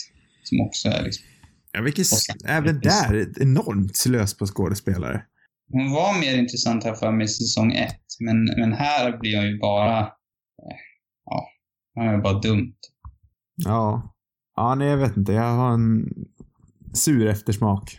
som 0.42 0.60
också 0.60 0.88
är 0.88 1.02
liksom, 1.02 1.24
Ja, 1.72 1.82
vilket, 1.82 2.06
även 2.44 2.80
där, 2.80 3.14
ett 3.14 3.38
enormt 3.38 3.96
slös 3.96 4.36
på 4.36 4.46
skådespelare. 4.46 5.22
hon 5.72 5.90
var 5.92 6.20
mer 6.20 6.36
intressant 6.38 6.84
här 6.84 6.94
för 6.94 7.12
mig 7.12 7.24
i 7.24 7.28
säsong 7.28 7.72
ett. 7.72 8.00
Men, 8.20 8.44
men 8.44 8.72
här 8.72 9.18
blir 9.18 9.36
hon 9.36 9.46
ju 9.46 9.58
bara... 9.58 9.98
eh, 10.00 10.06
Ja, 11.24 11.48
hon 11.94 12.08
är 12.08 12.18
bara 12.18 12.40
dumt. 12.40 12.74
Ja. 13.56 14.14
Ja, 14.56 14.74
nej 14.74 14.88
jag 14.88 14.96
vet 14.96 15.16
inte. 15.16 15.32
Jag 15.32 15.56
har 15.56 15.72
en 15.74 16.04
sur 16.94 17.26
eftersmak. 17.26 17.98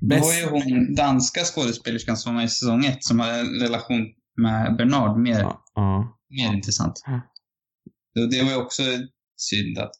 Det 0.00 0.20
var 0.20 0.32
ju 0.34 0.46
hon 0.50 0.94
danska 0.94 1.40
skådespelerskan 1.44 2.16
som 2.16 2.34
var 2.34 2.42
i 2.42 2.48
säsong 2.48 2.84
ett 2.84 3.04
som 3.04 3.20
hade 3.20 3.40
en 3.40 3.60
relation 3.60 4.06
med 4.36 4.76
Bernard 4.76 5.18
mer, 5.20 5.40
Ja. 5.40 5.64
ja. 5.74 6.18
mer 6.30 6.54
intressant. 6.56 7.02
Och 8.20 8.30
det 8.30 8.42
var 8.42 8.50
ju 8.50 8.56
också 8.56 8.82
synd 9.36 9.78
att, 9.78 9.94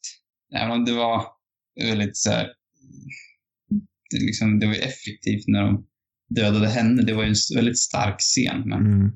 även 0.54 0.70
om 0.70 0.84
det 0.84 0.92
var 0.92 1.26
väldigt 1.80 2.16
så 2.16 2.30
här, 2.30 2.46
det, 4.10 4.18
liksom, 4.26 4.58
det 4.58 4.66
var 4.66 4.74
effektivt 4.74 5.44
när 5.46 5.62
de 5.62 5.86
dödade 6.34 6.68
henne. 6.68 7.02
Det 7.02 7.14
var 7.14 7.22
ju 7.22 7.28
en 7.28 7.34
väldigt 7.56 7.78
stark 7.78 8.18
scen, 8.20 8.68
men 8.68 8.86
Mm. 8.86 9.10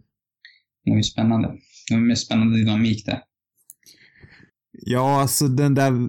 det 0.85 0.91
var 0.91 0.97
ju 0.97 1.03
spännande. 1.03 1.49
Det 1.89 1.95
var 1.95 2.01
mer 2.03 2.15
spännande 2.15 2.57
dynamik 2.59 3.07
där. 3.07 3.23
Ja, 4.73 5.21
alltså 5.21 5.49
den 5.49 5.75
där, 5.75 6.09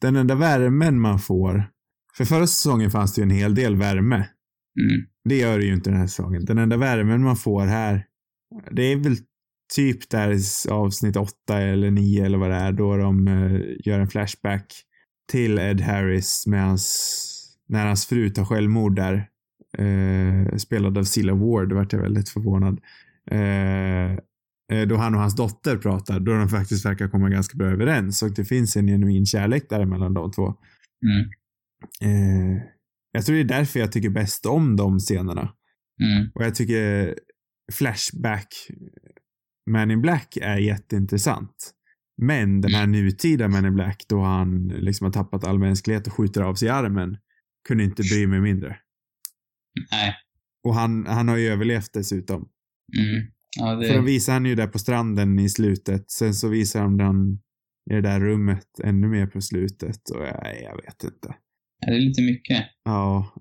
den 0.00 0.16
enda 0.16 0.34
värmen 0.34 1.00
man 1.00 1.18
får. 1.18 1.70
För 2.16 2.24
förra 2.24 2.46
säsongen 2.46 2.90
fanns 2.90 3.14
det 3.14 3.20
ju 3.20 3.22
en 3.22 3.30
hel 3.30 3.54
del 3.54 3.76
värme. 3.76 4.16
Mm. 4.16 5.06
Det 5.24 5.36
gör 5.36 5.58
det 5.58 5.64
ju 5.64 5.74
inte 5.74 5.90
den 5.90 5.98
här 5.98 6.06
säsongen. 6.06 6.44
Den 6.44 6.58
enda 6.58 6.76
värmen 6.76 7.22
man 7.22 7.36
får 7.36 7.66
här, 7.66 8.04
det 8.70 8.82
är 8.82 8.96
väl 8.96 9.16
typ 9.74 10.10
där 10.10 10.32
i 10.32 10.70
avsnitt 10.70 11.16
åtta 11.16 11.60
eller 11.60 11.90
nio 11.90 12.24
eller 12.24 12.38
vad 12.38 12.50
det 12.50 12.56
är, 12.56 12.72
då 12.72 12.96
de 12.96 13.28
eh, 13.28 13.60
gör 13.84 14.00
en 14.00 14.08
flashback 14.08 14.82
till 15.32 15.58
Ed 15.58 15.80
Harris 15.80 16.46
med 16.46 16.64
hans, 16.64 17.56
när 17.68 17.86
hans 17.86 18.06
fru 18.06 18.30
tar 18.30 18.44
självmord 18.44 18.96
där. 18.96 19.28
Eh, 19.78 20.56
spelad 20.56 20.98
av 20.98 21.04
Cilla 21.04 21.34
Ward, 21.34 21.72
vart 21.72 21.92
jag 21.92 22.00
väldigt 22.00 22.28
förvånad. 22.28 22.80
Eh, 23.30 24.12
eh, 24.72 24.88
då 24.88 24.96
han 24.96 25.14
och 25.14 25.20
hans 25.20 25.36
dotter 25.36 25.76
pratar, 25.76 26.20
då 26.20 26.32
de 26.32 26.48
faktiskt 26.48 26.86
verkar 26.86 27.08
komma 27.08 27.28
ganska 27.28 27.58
bra 27.58 27.70
överens 27.70 28.22
och 28.22 28.34
det 28.34 28.44
finns 28.44 28.76
en 28.76 28.86
genuin 28.86 29.26
kärlek 29.26 29.68
där 29.68 29.84
mellan 29.84 30.14
de 30.14 30.32
två. 30.32 30.54
Mm. 31.02 31.30
Eh, 32.02 32.62
jag 33.12 33.26
tror 33.26 33.36
det 33.36 33.42
är 33.42 33.58
därför 33.58 33.80
jag 33.80 33.92
tycker 33.92 34.10
bäst 34.10 34.46
om 34.46 34.76
de 34.76 34.98
scenerna. 34.98 35.52
Mm. 36.02 36.30
Och 36.34 36.44
jag 36.44 36.54
tycker 36.54 37.14
Flashback 37.72 38.48
Man 39.70 39.90
in 39.90 40.02
Black 40.02 40.36
är 40.36 40.56
jätteintressant. 40.56 41.72
Men 42.22 42.60
den 42.60 42.74
här 42.74 42.86
nutida 42.86 43.48
Man 43.48 43.66
in 43.66 43.74
Black 43.74 44.04
då 44.08 44.22
han 44.22 44.68
liksom 44.68 45.04
har 45.04 45.12
tappat 45.12 45.44
all 45.44 45.58
mänsklighet 45.58 46.06
och 46.06 46.12
skjuter 46.12 46.42
av 46.42 46.54
sig 46.54 46.68
armen 46.68 47.16
kunde 47.68 47.84
inte 47.84 48.02
bry 48.02 48.26
mig 48.26 48.40
mindre. 48.40 48.78
Nej. 49.90 50.14
Och 50.64 50.74
han, 50.74 51.06
han 51.06 51.28
har 51.28 51.36
ju 51.36 51.48
överlevt 51.48 51.92
dessutom. 51.92 52.48
Mm. 52.98 53.26
Ja, 53.58 53.74
det... 53.74 53.88
För 53.88 53.94
de 53.94 54.04
visar 54.04 54.32
han 54.32 54.46
ju 54.46 54.54
där 54.54 54.66
på 54.66 54.78
stranden 54.78 55.38
i 55.38 55.48
slutet. 55.48 56.10
Sen 56.10 56.34
så 56.34 56.48
visar 56.48 56.82
de 56.82 56.96
den 56.96 57.32
i 57.90 57.94
det 57.94 58.00
där 58.00 58.20
rummet 58.20 58.80
ännu 58.84 59.08
mer 59.08 59.26
på 59.26 59.40
slutet 59.40 60.10
och 60.10 60.26
jag, 60.26 60.62
jag 60.62 60.76
vet 60.76 61.04
inte. 61.04 61.34
Ja, 61.80 61.92
det 61.92 61.96
är 61.96 62.00
lite 62.00 62.22
mycket. 62.22 62.66
Ja, 62.84 63.32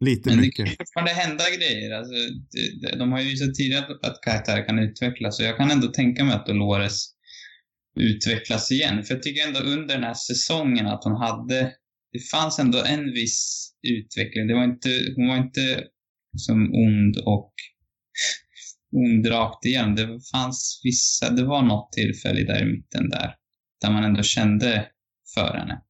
lite 0.00 0.28
Men 0.28 0.36
det 0.36 0.42
mycket. 0.42 0.56
kan 0.56 0.66
ju 0.66 0.76
fortfarande 0.76 1.12
hända 1.12 1.44
grejer. 1.58 1.90
Alltså, 1.90 2.12
det, 2.52 2.80
det, 2.80 2.98
de 2.98 3.12
har 3.12 3.20
ju 3.20 3.28
visat 3.28 3.54
tidigare 3.54 3.84
att, 3.84 4.06
att 4.06 4.20
karaktärer 4.22 4.66
kan 4.66 4.78
utvecklas 4.78 5.40
och 5.40 5.44
jag 5.46 5.56
kan 5.56 5.70
ändå 5.70 5.86
tänka 5.86 6.24
mig 6.24 6.34
att 6.34 6.46
Dolores 6.46 7.06
utvecklas 8.00 8.72
igen. 8.72 9.04
För 9.04 9.14
jag 9.14 9.22
tycker 9.22 9.46
ändå 9.46 9.60
under 9.60 9.94
den 9.94 10.04
här 10.04 10.14
säsongen 10.14 10.86
att 10.86 11.04
hon 11.04 11.16
hade, 11.16 11.72
det 12.12 12.20
fanns 12.30 12.58
ändå 12.58 12.82
en 12.84 13.12
viss 13.12 13.70
utveckling. 13.82 14.46
Det 14.46 14.54
var 14.54 14.64
inte, 14.64 14.88
hon 15.16 15.28
var 15.28 15.36
inte 15.36 15.84
som 16.36 16.74
ond 16.74 17.16
och 17.16 17.52
ond 18.92 19.26
rakt 19.26 19.64
igen. 19.66 19.94
Det 19.94 20.20
fanns 20.32 20.80
vissa, 20.84 21.30
det 21.30 21.44
var 21.44 21.62
något 21.62 21.92
tillfälle 21.92 22.44
där 22.44 22.62
i 22.62 22.64
mitten 22.64 23.10
där, 23.10 23.34
där 23.82 23.90
man 23.90 24.04
ändå 24.04 24.22
kände 24.22 24.86
för 25.34 25.54
henne. 25.58 25.80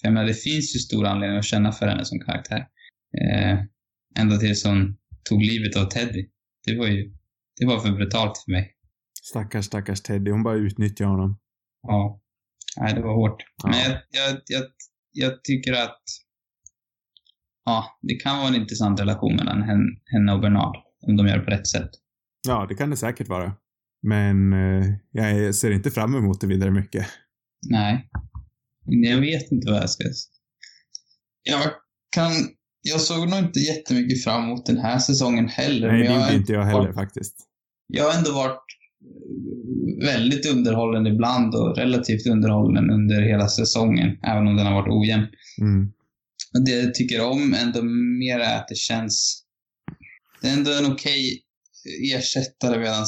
För 0.00 0.06
jag 0.06 0.12
menar, 0.12 0.26
det 0.26 0.34
finns 0.34 0.76
ju 0.76 0.78
stor 0.78 1.06
anledning 1.06 1.38
att 1.38 1.44
känna 1.44 1.72
för 1.72 1.86
henne 1.86 2.04
som 2.04 2.20
karaktär. 2.20 2.66
Eh, 3.20 3.58
ända 4.18 4.36
tills 4.36 4.64
hon 4.64 4.96
tog 5.28 5.42
livet 5.42 5.76
av 5.76 5.84
Teddy. 5.84 6.28
Det 6.66 6.78
var 6.78 6.86
ju, 6.86 7.14
det 7.60 7.66
var 7.66 7.80
för 7.80 7.92
brutalt 7.92 8.42
för 8.44 8.52
mig. 8.52 8.72
Stackars, 9.22 9.64
stackars 9.64 10.00
Teddy. 10.02 10.30
Hon 10.30 10.42
bara 10.42 10.56
utnyttjar 10.56 11.06
honom. 11.06 11.38
Ja. 11.82 12.20
Nej, 12.80 12.94
det 12.94 13.02
var 13.02 13.14
hårt. 13.14 13.42
Ja. 13.62 13.68
Men 13.68 13.78
jag, 13.78 13.92
jag, 14.10 14.40
jag, 14.46 14.64
jag 15.12 15.44
tycker 15.44 15.72
att 15.72 16.02
ja, 17.64 17.98
det 18.02 18.14
kan 18.14 18.38
vara 18.38 18.48
en 18.48 18.54
intressant 18.54 19.00
relation 19.00 19.36
mellan 19.36 19.62
henne, 19.62 19.84
henne 20.04 20.32
och 20.32 20.40
Bernard. 20.40 20.76
Om 21.06 21.16
de 21.16 21.26
gör 21.26 21.38
det 21.38 21.44
på 21.44 21.50
rätt 21.50 21.66
sätt. 21.66 21.90
Ja, 22.48 22.66
det 22.68 22.74
kan 22.74 22.90
det 22.90 22.96
säkert 22.96 23.28
vara. 23.28 23.56
Men 24.02 24.52
eh, 24.52 24.86
jag 25.10 25.54
ser 25.54 25.70
inte 25.70 25.90
fram 25.90 26.14
emot 26.14 26.40
det 26.40 26.46
vidare 26.46 26.70
mycket. 26.70 27.06
Nej. 27.70 28.08
Jag 28.84 29.20
vet 29.20 29.52
inte 29.52 29.70
vad 29.70 29.80
jag 29.80 29.90
ska... 29.90 30.04
Jag 31.42 31.62
kan... 32.14 32.32
Jag 32.92 33.00
såg 33.00 33.28
nog 33.28 33.38
inte 33.38 33.60
jättemycket 33.60 34.24
fram 34.24 34.44
emot 34.44 34.66
den 34.66 34.78
här 34.78 34.98
säsongen 34.98 35.48
heller. 35.48 35.88
Nej, 35.92 35.98
men 35.98 36.06
det 36.08 36.14
jag, 36.14 36.22
gjorde 36.22 36.36
inte 36.36 36.52
jag 36.52 36.64
heller 36.64 36.78
varit- 36.80 36.94
faktiskt. 36.94 37.36
jag 37.86 38.04
har 38.04 38.18
ändå 38.18 38.32
varit 38.32 38.62
eh, 40.00 40.06
väldigt 40.06 40.46
underhållen 40.46 41.06
ibland 41.06 41.54
och 41.54 41.76
relativt 41.76 42.26
underhållen 42.26 42.90
under 42.90 43.22
hela 43.22 43.48
säsongen, 43.48 44.18
även 44.22 44.46
om 44.46 44.56
den 44.56 44.66
har 44.66 44.74
varit 44.74 44.92
ojämn. 44.92 45.26
Mm. 45.60 45.92
Det 46.66 46.70
jag 46.70 46.94
tycker 46.94 47.20
om 47.24 47.54
ändå 47.54 47.82
mer 48.20 48.38
är 48.38 48.56
att 48.56 48.68
det 48.68 48.76
känns... 48.76 49.42
Det 50.42 50.48
är 50.48 50.52
ändå 50.52 50.70
en 50.72 50.92
okej 50.92 51.42
ersättare 52.14 52.78
medan 52.78 53.06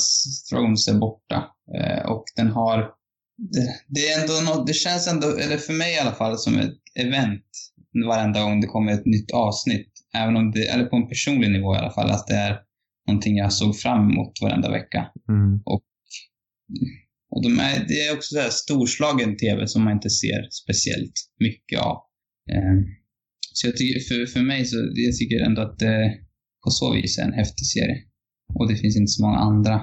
Thrones 0.51 0.89
är 0.89 0.95
borta. 0.95 1.45
Eh, 1.79 2.11
och 2.11 2.24
den 2.37 2.49
har... 2.49 2.79
Det, 3.53 3.74
det 3.89 4.09
är 4.09 4.20
ändå 4.20 4.51
något, 4.51 4.66
det 4.66 4.72
känns 4.72 5.09
ändå, 5.09 5.37
eller 5.37 5.57
för 5.57 5.72
mig 5.72 5.95
i 5.95 5.99
alla 5.99 6.12
fall, 6.12 6.39
som 6.39 6.59
ett 6.59 6.74
event 6.95 7.45
varenda 8.09 8.43
gång 8.43 8.61
det 8.61 8.66
kommer 8.66 8.93
ett 8.93 9.07
nytt 9.07 9.30
avsnitt. 9.30 9.93
Även 10.14 10.36
om 10.36 10.51
det, 10.51 10.68
eller 10.68 10.84
på 10.84 10.97
en 10.97 11.09
personlig 11.09 11.51
nivå 11.51 11.74
i 11.74 11.78
alla 11.78 11.91
fall, 11.91 12.11
att 12.11 12.26
det 12.26 12.34
är 12.34 12.59
någonting 13.07 13.36
jag 13.36 13.53
såg 13.53 13.76
fram 13.76 14.11
emot 14.11 14.32
varenda 14.43 14.70
vecka. 14.70 15.07
Mm. 15.28 15.62
Och 17.30 17.43
de 17.43 17.59
är, 17.59 17.84
det 17.89 18.07
är 18.07 18.14
också 18.16 18.34
så 18.34 18.41
här 18.41 18.51
storslagen 18.51 19.36
TV 19.36 19.66
som 19.66 19.84
man 19.84 19.93
inte 19.93 20.11
ser 20.11 20.49
speciellt 20.62 21.16
mycket 21.41 21.80
av. 21.80 21.97
Eh, 22.53 22.76
så 23.53 23.66
jag 23.66 23.76
tycker, 23.76 24.01
för, 24.09 24.26
för 24.26 24.43
mig 24.43 24.64
så, 24.64 24.76
jag 24.95 25.16
tycker 25.16 25.41
ändå 25.41 25.62
att 25.62 25.78
det 25.78 26.18
på 26.64 26.70
så 26.70 26.95
vis 26.95 27.18
är 27.18 27.22
en 27.22 27.32
häftig 27.32 27.66
serie. 27.66 27.99
Och 28.55 28.68
det 28.68 28.76
finns 28.76 28.97
inte 28.97 29.11
så 29.16 29.22
många 29.26 29.39
andra 29.39 29.80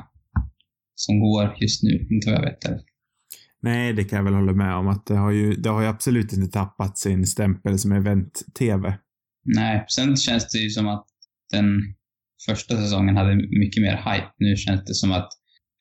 som 0.95 1.19
går 1.19 1.57
just 1.61 1.83
nu, 1.83 2.07
inte 2.11 2.29
vad 2.29 2.39
jag 2.39 2.45
vet. 2.51 2.65
Eller. 2.65 2.81
Nej, 3.65 3.93
det 3.93 4.03
kan 4.03 4.17
jag 4.17 4.23
väl 4.23 4.33
hålla 4.33 4.53
med 4.53 4.75
om 4.75 4.87
att 4.87 5.05
det 5.05 5.15
har 5.15 5.31
ju, 5.31 5.55
det 5.55 5.69
har 5.69 5.81
ju 5.81 5.87
absolut 5.87 6.33
inte 6.33 6.51
tappat 6.51 6.97
sin 6.97 7.27
stämpel 7.27 7.79
som 7.79 7.91
event-tv. 7.91 8.97
Nej, 9.45 9.85
sen 9.87 10.17
känns 10.17 10.51
det 10.51 10.57
ju 10.57 10.69
som 10.69 10.87
att 10.87 11.05
den 11.51 11.65
första 12.49 12.77
säsongen 12.77 13.15
hade 13.17 13.35
mycket 13.35 13.81
mer 13.81 13.97
hype. 13.97 14.31
Nu 14.37 14.55
känns 14.55 14.85
det 14.85 14.93
som 14.93 15.11
att 15.11 15.29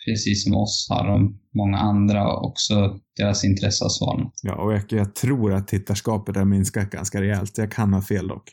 precis 0.06 0.44
som 0.44 0.54
oss 0.54 0.86
har 0.90 1.06
de 1.06 1.40
många 1.54 1.78
andra 1.78 2.36
också 2.36 3.00
deras 3.16 3.44
intresse 3.44 3.84
har 3.84 3.90
svalnat. 3.90 4.32
Ja, 4.42 4.54
och 4.54 4.72
jag, 4.74 4.82
jag 4.88 5.14
tror 5.14 5.52
att 5.52 5.68
tittarskapet 5.68 6.36
har 6.36 6.44
minskat 6.44 6.90
ganska 6.90 7.22
rejält. 7.22 7.58
Jag 7.58 7.72
kan 7.72 7.92
ha 7.92 8.02
fel 8.02 8.28
dock. 8.28 8.50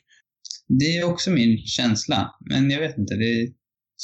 Det 0.67 0.97
är 0.97 1.03
också 1.03 1.31
min 1.31 1.57
känsla, 1.57 2.31
men 2.49 2.69
jag 2.69 2.79
vet 2.79 2.97
inte. 2.97 3.15
Det 3.15 3.53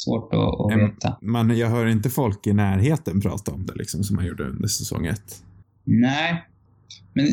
svårt 0.04 0.34
att, 0.34 0.40
att 0.40 0.72
Mm. 0.72 0.90
veta. 0.90 1.18
Man, 1.22 1.58
jag 1.58 1.68
hör 1.68 1.86
inte 1.86 2.10
folk 2.10 2.46
i 2.46 2.52
närheten 2.52 3.20
prata 3.20 3.52
om 3.52 3.66
det 3.66 3.74
liksom 3.74 4.04
som 4.04 4.16
man 4.16 4.26
gjorde 4.26 4.44
under 4.44 4.68
säsong 4.68 5.06
ett. 5.06 5.42
Nej, 5.84 6.44
men 7.14 7.24
eh, 7.26 7.32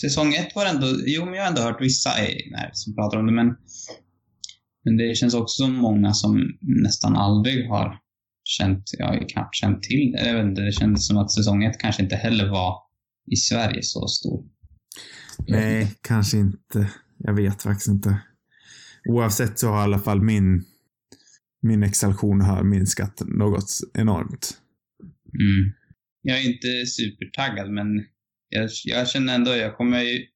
säsong 0.00 0.34
ett 0.34 0.56
var 0.56 0.66
ändå... 0.66 0.86
Jo, 1.06 1.24
men 1.24 1.34
jag 1.34 1.42
har 1.42 1.48
ändå 1.48 1.62
hört 1.62 1.80
vissa 1.80 2.10
nej, 2.50 2.70
som 2.72 2.94
pratar 2.94 3.18
om 3.18 3.26
det, 3.26 3.32
men... 3.32 3.56
Men 4.84 4.96
det 4.96 5.16
känns 5.16 5.34
också 5.34 5.62
som 5.62 5.74
många 5.74 6.12
som 6.12 6.42
nästan 6.60 7.16
aldrig 7.16 7.68
har 7.68 7.98
känt, 8.44 8.82
ja, 8.98 9.24
knappt 9.32 9.54
känt 9.54 9.82
till 9.82 10.12
det. 10.12 10.28
Jag 10.28 10.48
inte, 10.48 10.62
det 10.62 10.72
kändes 10.72 11.06
som 11.06 11.16
att 11.16 11.32
säsong 11.32 11.64
ett 11.64 11.78
kanske 11.78 12.02
inte 12.02 12.16
heller 12.16 12.48
var 12.50 12.76
i 13.32 13.36
Sverige 13.36 13.82
så 13.82 14.06
stor. 14.06 14.44
Nej, 15.48 15.94
kanske 16.00 16.38
inte. 16.38 16.90
Jag 17.18 17.34
vet 17.34 17.62
faktiskt 17.62 17.88
inte. 17.88 18.20
Oavsett 19.08 19.58
så 19.58 19.68
har 19.68 19.80
i 19.80 19.82
alla 19.82 19.98
fall 19.98 20.22
min, 20.22 20.64
min 21.62 21.82
exaltation 21.82 22.40
har 22.40 22.64
minskat 22.64 23.22
något 23.26 23.70
enormt. 23.94 24.58
Mm. 25.40 25.72
Jag 26.22 26.38
är 26.38 26.46
inte 26.54 26.86
supertaggad, 26.86 27.70
men 27.70 27.86
jag, 28.48 28.70
jag 28.84 29.08
känner 29.08 29.34
ändå, 29.34 29.50
jag 29.50 29.76
kommer 29.76 30.00
ju... 30.02 30.26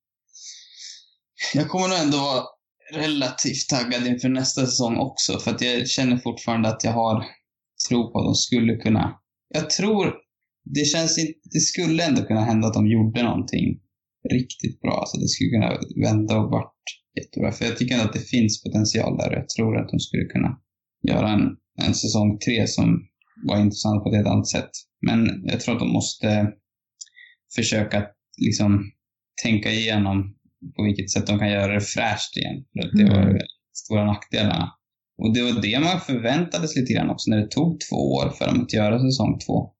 Jag 1.54 1.68
kommer 1.68 1.88
nog 1.88 1.98
ändå 1.98 2.16
vara 2.16 2.44
relativt 2.92 3.68
taggad 3.68 4.06
inför 4.06 4.28
nästa 4.28 4.66
säsong 4.66 4.96
också, 4.96 5.38
för 5.38 5.50
att 5.50 5.60
jag 5.62 5.88
känner 5.88 6.16
fortfarande 6.16 6.68
att 6.68 6.84
jag 6.84 6.92
har 6.92 7.24
tro 7.88 8.12
på 8.12 8.18
att 8.18 8.26
de 8.26 8.34
skulle 8.34 8.76
kunna... 8.76 9.20
Jag 9.48 9.70
tror... 9.70 10.14
Det 10.64 10.84
känns 10.84 11.18
inte... 11.18 11.40
Det 11.52 11.60
skulle 11.60 12.04
ändå 12.04 12.22
kunna 12.22 12.44
hända 12.44 12.68
att 12.68 12.74
de 12.74 12.86
gjorde 12.86 13.22
någonting 13.22 13.80
riktigt 14.30 14.80
bra. 14.80 14.92
Alltså 15.00 15.16
det 15.16 15.28
skulle 15.28 15.50
kunna 15.50 15.78
vända 16.06 16.38
och 16.38 16.50
vart 16.50 16.74
jättebra. 17.18 17.52
För 17.52 17.64
jag 17.64 17.76
tycker 17.76 17.94
ändå 17.94 18.06
att 18.06 18.12
det 18.12 18.28
finns 18.34 18.62
potential 18.62 19.16
där 19.18 19.28
och 19.30 19.38
jag 19.38 19.48
tror 19.48 19.76
att 19.80 19.88
de 19.88 20.00
skulle 20.00 20.24
kunna 20.24 20.60
göra 21.09 21.28
en, 21.30 21.57
en 21.82 21.94
säsong 21.94 22.38
tre 22.38 22.66
som 22.66 23.00
var 23.46 23.61
intressant 23.61 24.02
på 24.02 24.09
ett 24.11 24.16
helt 24.16 24.28
annat 24.28 24.48
sätt. 24.48 24.70
Men 25.07 25.42
jag 25.44 25.61
tror 25.61 25.74
att 25.74 25.80
de 25.80 25.92
måste 25.92 26.52
försöka 27.57 28.07
liksom 28.38 28.90
tänka 29.42 29.70
igenom 29.70 30.34
på 30.76 30.82
vilket 30.82 31.11
sätt 31.11 31.26
de 31.26 31.38
kan 31.38 31.50
göra 31.50 31.74
det 31.74 31.80
fräscht 31.80 32.36
igen. 32.36 32.64
För 32.72 32.88
att 32.88 32.92
det 32.96 33.05
var 33.05 33.22
Mm. 33.22 33.38
stora 33.72 34.05
nackdelarna. 34.07 34.70
Och 35.18 35.34
det 35.34 35.42
var 35.42 35.62
det 35.62 35.80
man 35.80 36.00
förväntades 36.00 36.76
lite 36.76 36.92
grann 36.92 37.11
också 37.11 37.30
när 37.30 37.38
det 37.38 37.50
tog 37.50 37.80
två 37.90 37.96
år 37.96 38.30
för 38.38 38.46
dem 38.46 38.62
att 38.62 38.72
göra 38.72 38.98
säsong 39.00 39.38
två. 39.46 39.70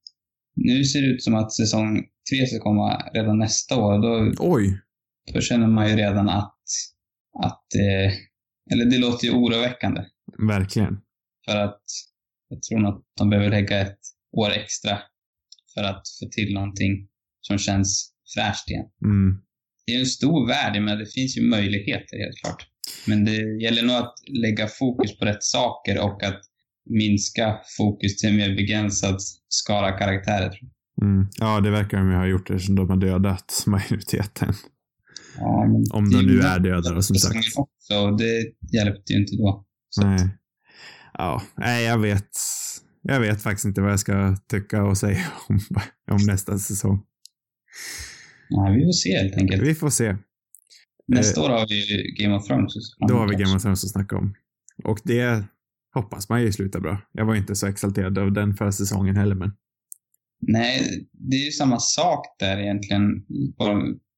Nu 0.55 0.83
ser 0.83 1.01
det 1.01 1.07
ut 1.07 1.23
som 1.23 1.35
att 1.35 1.53
säsong 1.53 2.03
tre 2.31 2.47
ska 2.47 2.59
komma 2.59 3.01
redan 3.13 3.39
nästa 3.39 3.77
år 3.77 3.99
då, 4.01 4.33
Oj. 4.39 4.79
då 5.33 5.41
känner 5.41 5.67
man 5.67 5.89
ju 5.89 5.95
redan 5.95 6.29
att, 6.29 6.57
att 7.43 7.75
eh, 7.75 8.13
eller 8.73 8.85
det 8.85 8.97
låter 8.97 9.27
ju 9.27 9.33
oroväckande. 9.33 10.01
Verkligen. 10.47 10.97
För 11.45 11.55
att 11.57 11.81
jag 12.49 12.61
tror 12.61 12.79
nog 12.79 12.93
att 12.93 13.03
de 13.17 13.29
behöver 13.29 13.49
lägga 13.49 13.81
ett 13.81 13.99
år 14.31 14.51
extra 14.51 14.99
för 15.73 15.83
att 15.83 16.03
få 16.19 16.29
till 16.31 16.53
någonting 16.53 17.07
som 17.41 17.57
känns 17.57 18.11
fräscht 18.35 18.69
igen. 18.69 18.85
Mm. 19.03 19.41
Det 19.85 19.95
är 19.95 19.99
en 19.99 20.05
stor 20.05 20.47
värld, 20.47 20.81
men 20.81 20.99
det 20.99 21.05
finns 21.05 21.37
ju 21.37 21.41
möjligheter 21.41 22.17
helt 22.17 22.37
klart. 22.43 22.67
Men 23.07 23.25
det 23.25 23.63
gäller 23.63 23.83
nog 23.83 23.95
att 23.95 24.13
lägga 24.27 24.67
fokus 24.67 25.17
på 25.17 25.25
rätt 25.25 25.43
saker 25.43 26.03
och 26.03 26.23
att 26.23 26.41
minska 26.89 27.59
fokus 27.77 28.17
till 28.17 28.29
en 28.29 28.35
mer 28.35 28.55
begränsad 28.55 29.17
skala 29.47 29.91
karaktärer. 29.91 30.59
Mm. 31.01 31.27
Ja, 31.37 31.61
det 31.61 31.71
verkar 31.71 31.97
de 31.97 32.09
ju 32.09 32.15
ha 32.15 32.27
gjort 32.27 32.49
eftersom 32.49 32.75
de 32.75 32.89
har 32.89 32.97
dödat 32.97 33.63
majoriteten. 33.67 34.53
Ja, 35.37 35.63
Om 35.93 36.09
de 36.09 36.25
nu 36.25 36.39
är 36.39 36.59
döda 36.59 37.01
som 37.01 37.15
sagt. 37.15 37.35
Också, 37.55 38.11
det 38.11 38.51
hjälpte 38.77 39.13
ju 39.13 39.19
inte 39.19 39.35
då. 39.35 39.65
Nej. 40.01 40.37
Ja, 41.17 41.41
nej, 41.57 41.85
jag 41.85 41.99
vet. 41.99 42.29
Jag 43.01 43.19
vet 43.19 43.41
faktiskt 43.41 43.65
inte 43.65 43.81
vad 43.81 43.91
jag 43.91 43.99
ska 43.99 44.37
tycka 44.49 44.83
och 44.83 44.97
säga 44.97 45.25
om, 45.49 45.59
om 46.11 46.25
nästa 46.27 46.59
säsong. 46.59 47.03
nej, 48.49 48.77
vi 48.77 48.85
får 48.85 48.91
se 48.91 49.17
helt 49.17 49.37
enkelt. 49.37 49.63
Vi 49.63 49.75
får 49.75 49.89
se. 49.89 50.17
Nästa 51.07 51.41
år 51.41 51.49
har 51.49 51.67
vi 51.67 52.13
Game 52.23 52.35
of 52.35 52.47
Thrones. 52.47 52.73
Då 53.07 53.15
har 53.15 53.27
vi 53.27 53.35
Game 53.35 53.55
of 53.55 53.61
Thrones 53.61 53.83
att 53.83 53.91
snacka 53.91 54.17
om. 54.17 54.35
Och 54.83 54.99
det 55.03 55.43
hoppas 55.93 56.29
man 56.29 56.41
ju 56.41 56.51
slutar 56.51 56.79
bra. 56.79 57.01
Jag 57.11 57.25
var 57.25 57.35
inte 57.35 57.55
så 57.55 57.67
exalterad 57.67 58.17
av 58.17 58.31
den 58.33 58.53
förra 58.53 58.71
säsongen 58.71 59.15
heller, 59.15 59.35
men 59.35 59.51
Nej, 60.47 61.07
det 61.11 61.35
är 61.35 61.45
ju 61.45 61.51
samma 61.51 61.79
sak 61.79 62.25
där 62.39 62.57
egentligen. 62.57 63.25
På, 63.57 63.65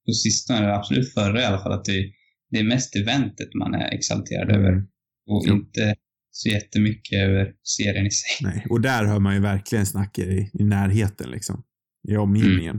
på 0.06 0.12
sistone, 0.12 0.60
eller 0.60 0.70
absolut 0.70 1.14
förra 1.14 1.42
i 1.42 1.46
alla 1.46 1.60
fall, 1.64 1.72
att 1.72 1.86
det, 1.86 2.12
det 2.52 2.60
är 2.60 2.64
mest 2.64 2.96
eventet 2.96 3.54
man 3.60 3.74
är 3.74 3.94
exalterad 3.94 4.52
över. 4.52 4.84
Och 5.28 5.44
Jo. 5.48 5.54
inte 5.56 5.96
så 6.38 6.50
jättemycket 6.50 7.20
över 7.24 7.54
serien 7.64 8.06
i 8.06 8.12
sig. 8.12 8.30
nej. 8.50 8.66
Och 8.70 8.82
där 8.82 9.06
hör 9.06 9.20
man 9.20 9.34
ju 9.36 9.40
verkligen 9.42 9.86
snack 9.86 10.20
i, 10.20 10.52
i 10.54 10.64
närheten 10.64 11.30
liksom. 11.32 11.64
I 12.08 12.18
omgivningen. 12.18 12.76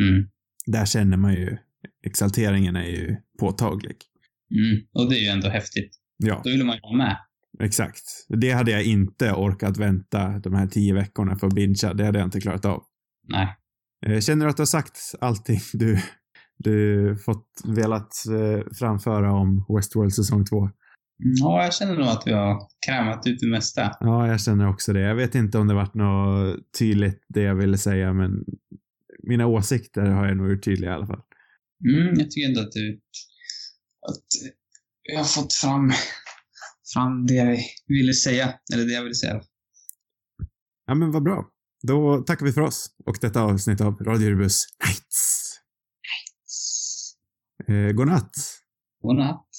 Mm. 0.00 0.28
Där 0.66 0.84
känner 0.86 1.16
man 1.16 1.32
ju, 1.34 1.56
exalteringen 2.06 2.76
är 2.76 2.86
ju 2.86 3.16
påtaglig. 3.38 3.96
Mm. 4.50 4.82
Och 4.92 5.10
det 5.10 5.16
är 5.16 5.20
ju 5.20 5.26
ändå 5.26 5.48
häftigt. 5.48 5.90
Ja, 6.16 6.40
Då 6.44 6.50
vill 6.50 6.64
man 6.64 6.74
ju 6.76 6.80
vara 6.82 6.96
med. 6.96 7.16
exakt. 7.60 8.02
Det 8.28 8.50
hade 8.50 8.70
jag 8.70 8.84
inte 8.84 9.32
orkat 9.32 9.76
vänta 9.76 10.38
de 10.38 10.54
här 10.54 10.66
tio 10.66 10.94
veckorna 10.94 11.36
för 11.38 11.46
att 11.46 11.54
bingea. 11.54 11.94
Det 11.94 12.04
hade 12.04 12.18
jag 12.18 12.26
inte 12.26 12.40
klarat 12.40 12.64
av. 12.64 12.82
Nej. 13.28 13.56
Eh, 14.06 14.20
Känner 14.20 14.44
du 14.44 14.50
att 14.50 14.56
du 14.56 14.60
har 14.60 14.66
sagt 14.66 14.98
allting 15.20 15.60
du, 15.72 15.98
du 16.58 17.16
fått 17.16 17.46
velat 17.64 18.12
eh, 18.26 18.72
framföra 18.78 19.32
om 19.32 19.64
Westworld 19.76 20.14
säsong 20.14 20.44
två? 20.44 20.70
Ja, 21.24 21.64
jag 21.64 21.74
känner 21.74 21.94
nog 21.94 22.06
att 22.06 22.22
vi 22.26 22.32
har 22.32 22.68
krämat 22.86 23.26
ut 23.26 23.40
det 23.40 23.46
mesta. 23.46 23.96
Ja, 24.00 24.28
jag 24.28 24.40
känner 24.40 24.68
också 24.68 24.92
det. 24.92 25.00
Jag 25.00 25.14
vet 25.14 25.34
inte 25.34 25.58
om 25.58 25.68
det 25.68 25.74
varit 25.74 25.94
något 25.94 26.56
tydligt 26.78 27.24
det 27.28 27.42
jag 27.42 27.54
ville 27.54 27.78
säga, 27.78 28.12
men 28.12 28.44
mina 29.22 29.46
åsikter 29.46 30.02
har 30.02 30.26
jag 30.26 30.36
nog 30.36 30.50
gjort 30.50 30.64
tydliga 30.64 30.90
i 30.90 30.94
alla 30.94 31.06
fall. 31.06 31.22
Mm, 31.88 32.14
jag 32.18 32.30
tycker 32.30 32.48
ändå 32.48 32.60
att 32.60 32.72
du... 32.72 33.00
Att 34.08 34.26
jag 35.02 35.18
har 35.18 35.24
fått 35.24 35.52
fram, 35.52 35.92
fram 36.94 37.26
det 37.26 37.34
jag 37.34 37.58
ville 37.86 38.12
säga. 38.12 38.54
Eller 38.74 38.84
det 38.84 38.92
jag 38.92 39.02
ville 39.02 39.14
säga. 39.14 39.42
Ja, 40.86 40.94
men 40.94 41.10
vad 41.10 41.22
bra. 41.22 41.48
Då 41.82 42.24
tackar 42.26 42.46
vi 42.46 42.52
för 42.52 42.60
oss 42.60 42.86
och 43.06 43.16
detta 43.20 43.42
avsnitt 43.42 43.80
av 43.80 43.98
Radio 43.98 44.30
Rubus 44.30 44.64
Nights. 44.86 45.48
Eh, 47.68 47.92
god 47.92 48.06
natt. 48.06 48.34
God 49.02 49.16
natt. 49.16 49.51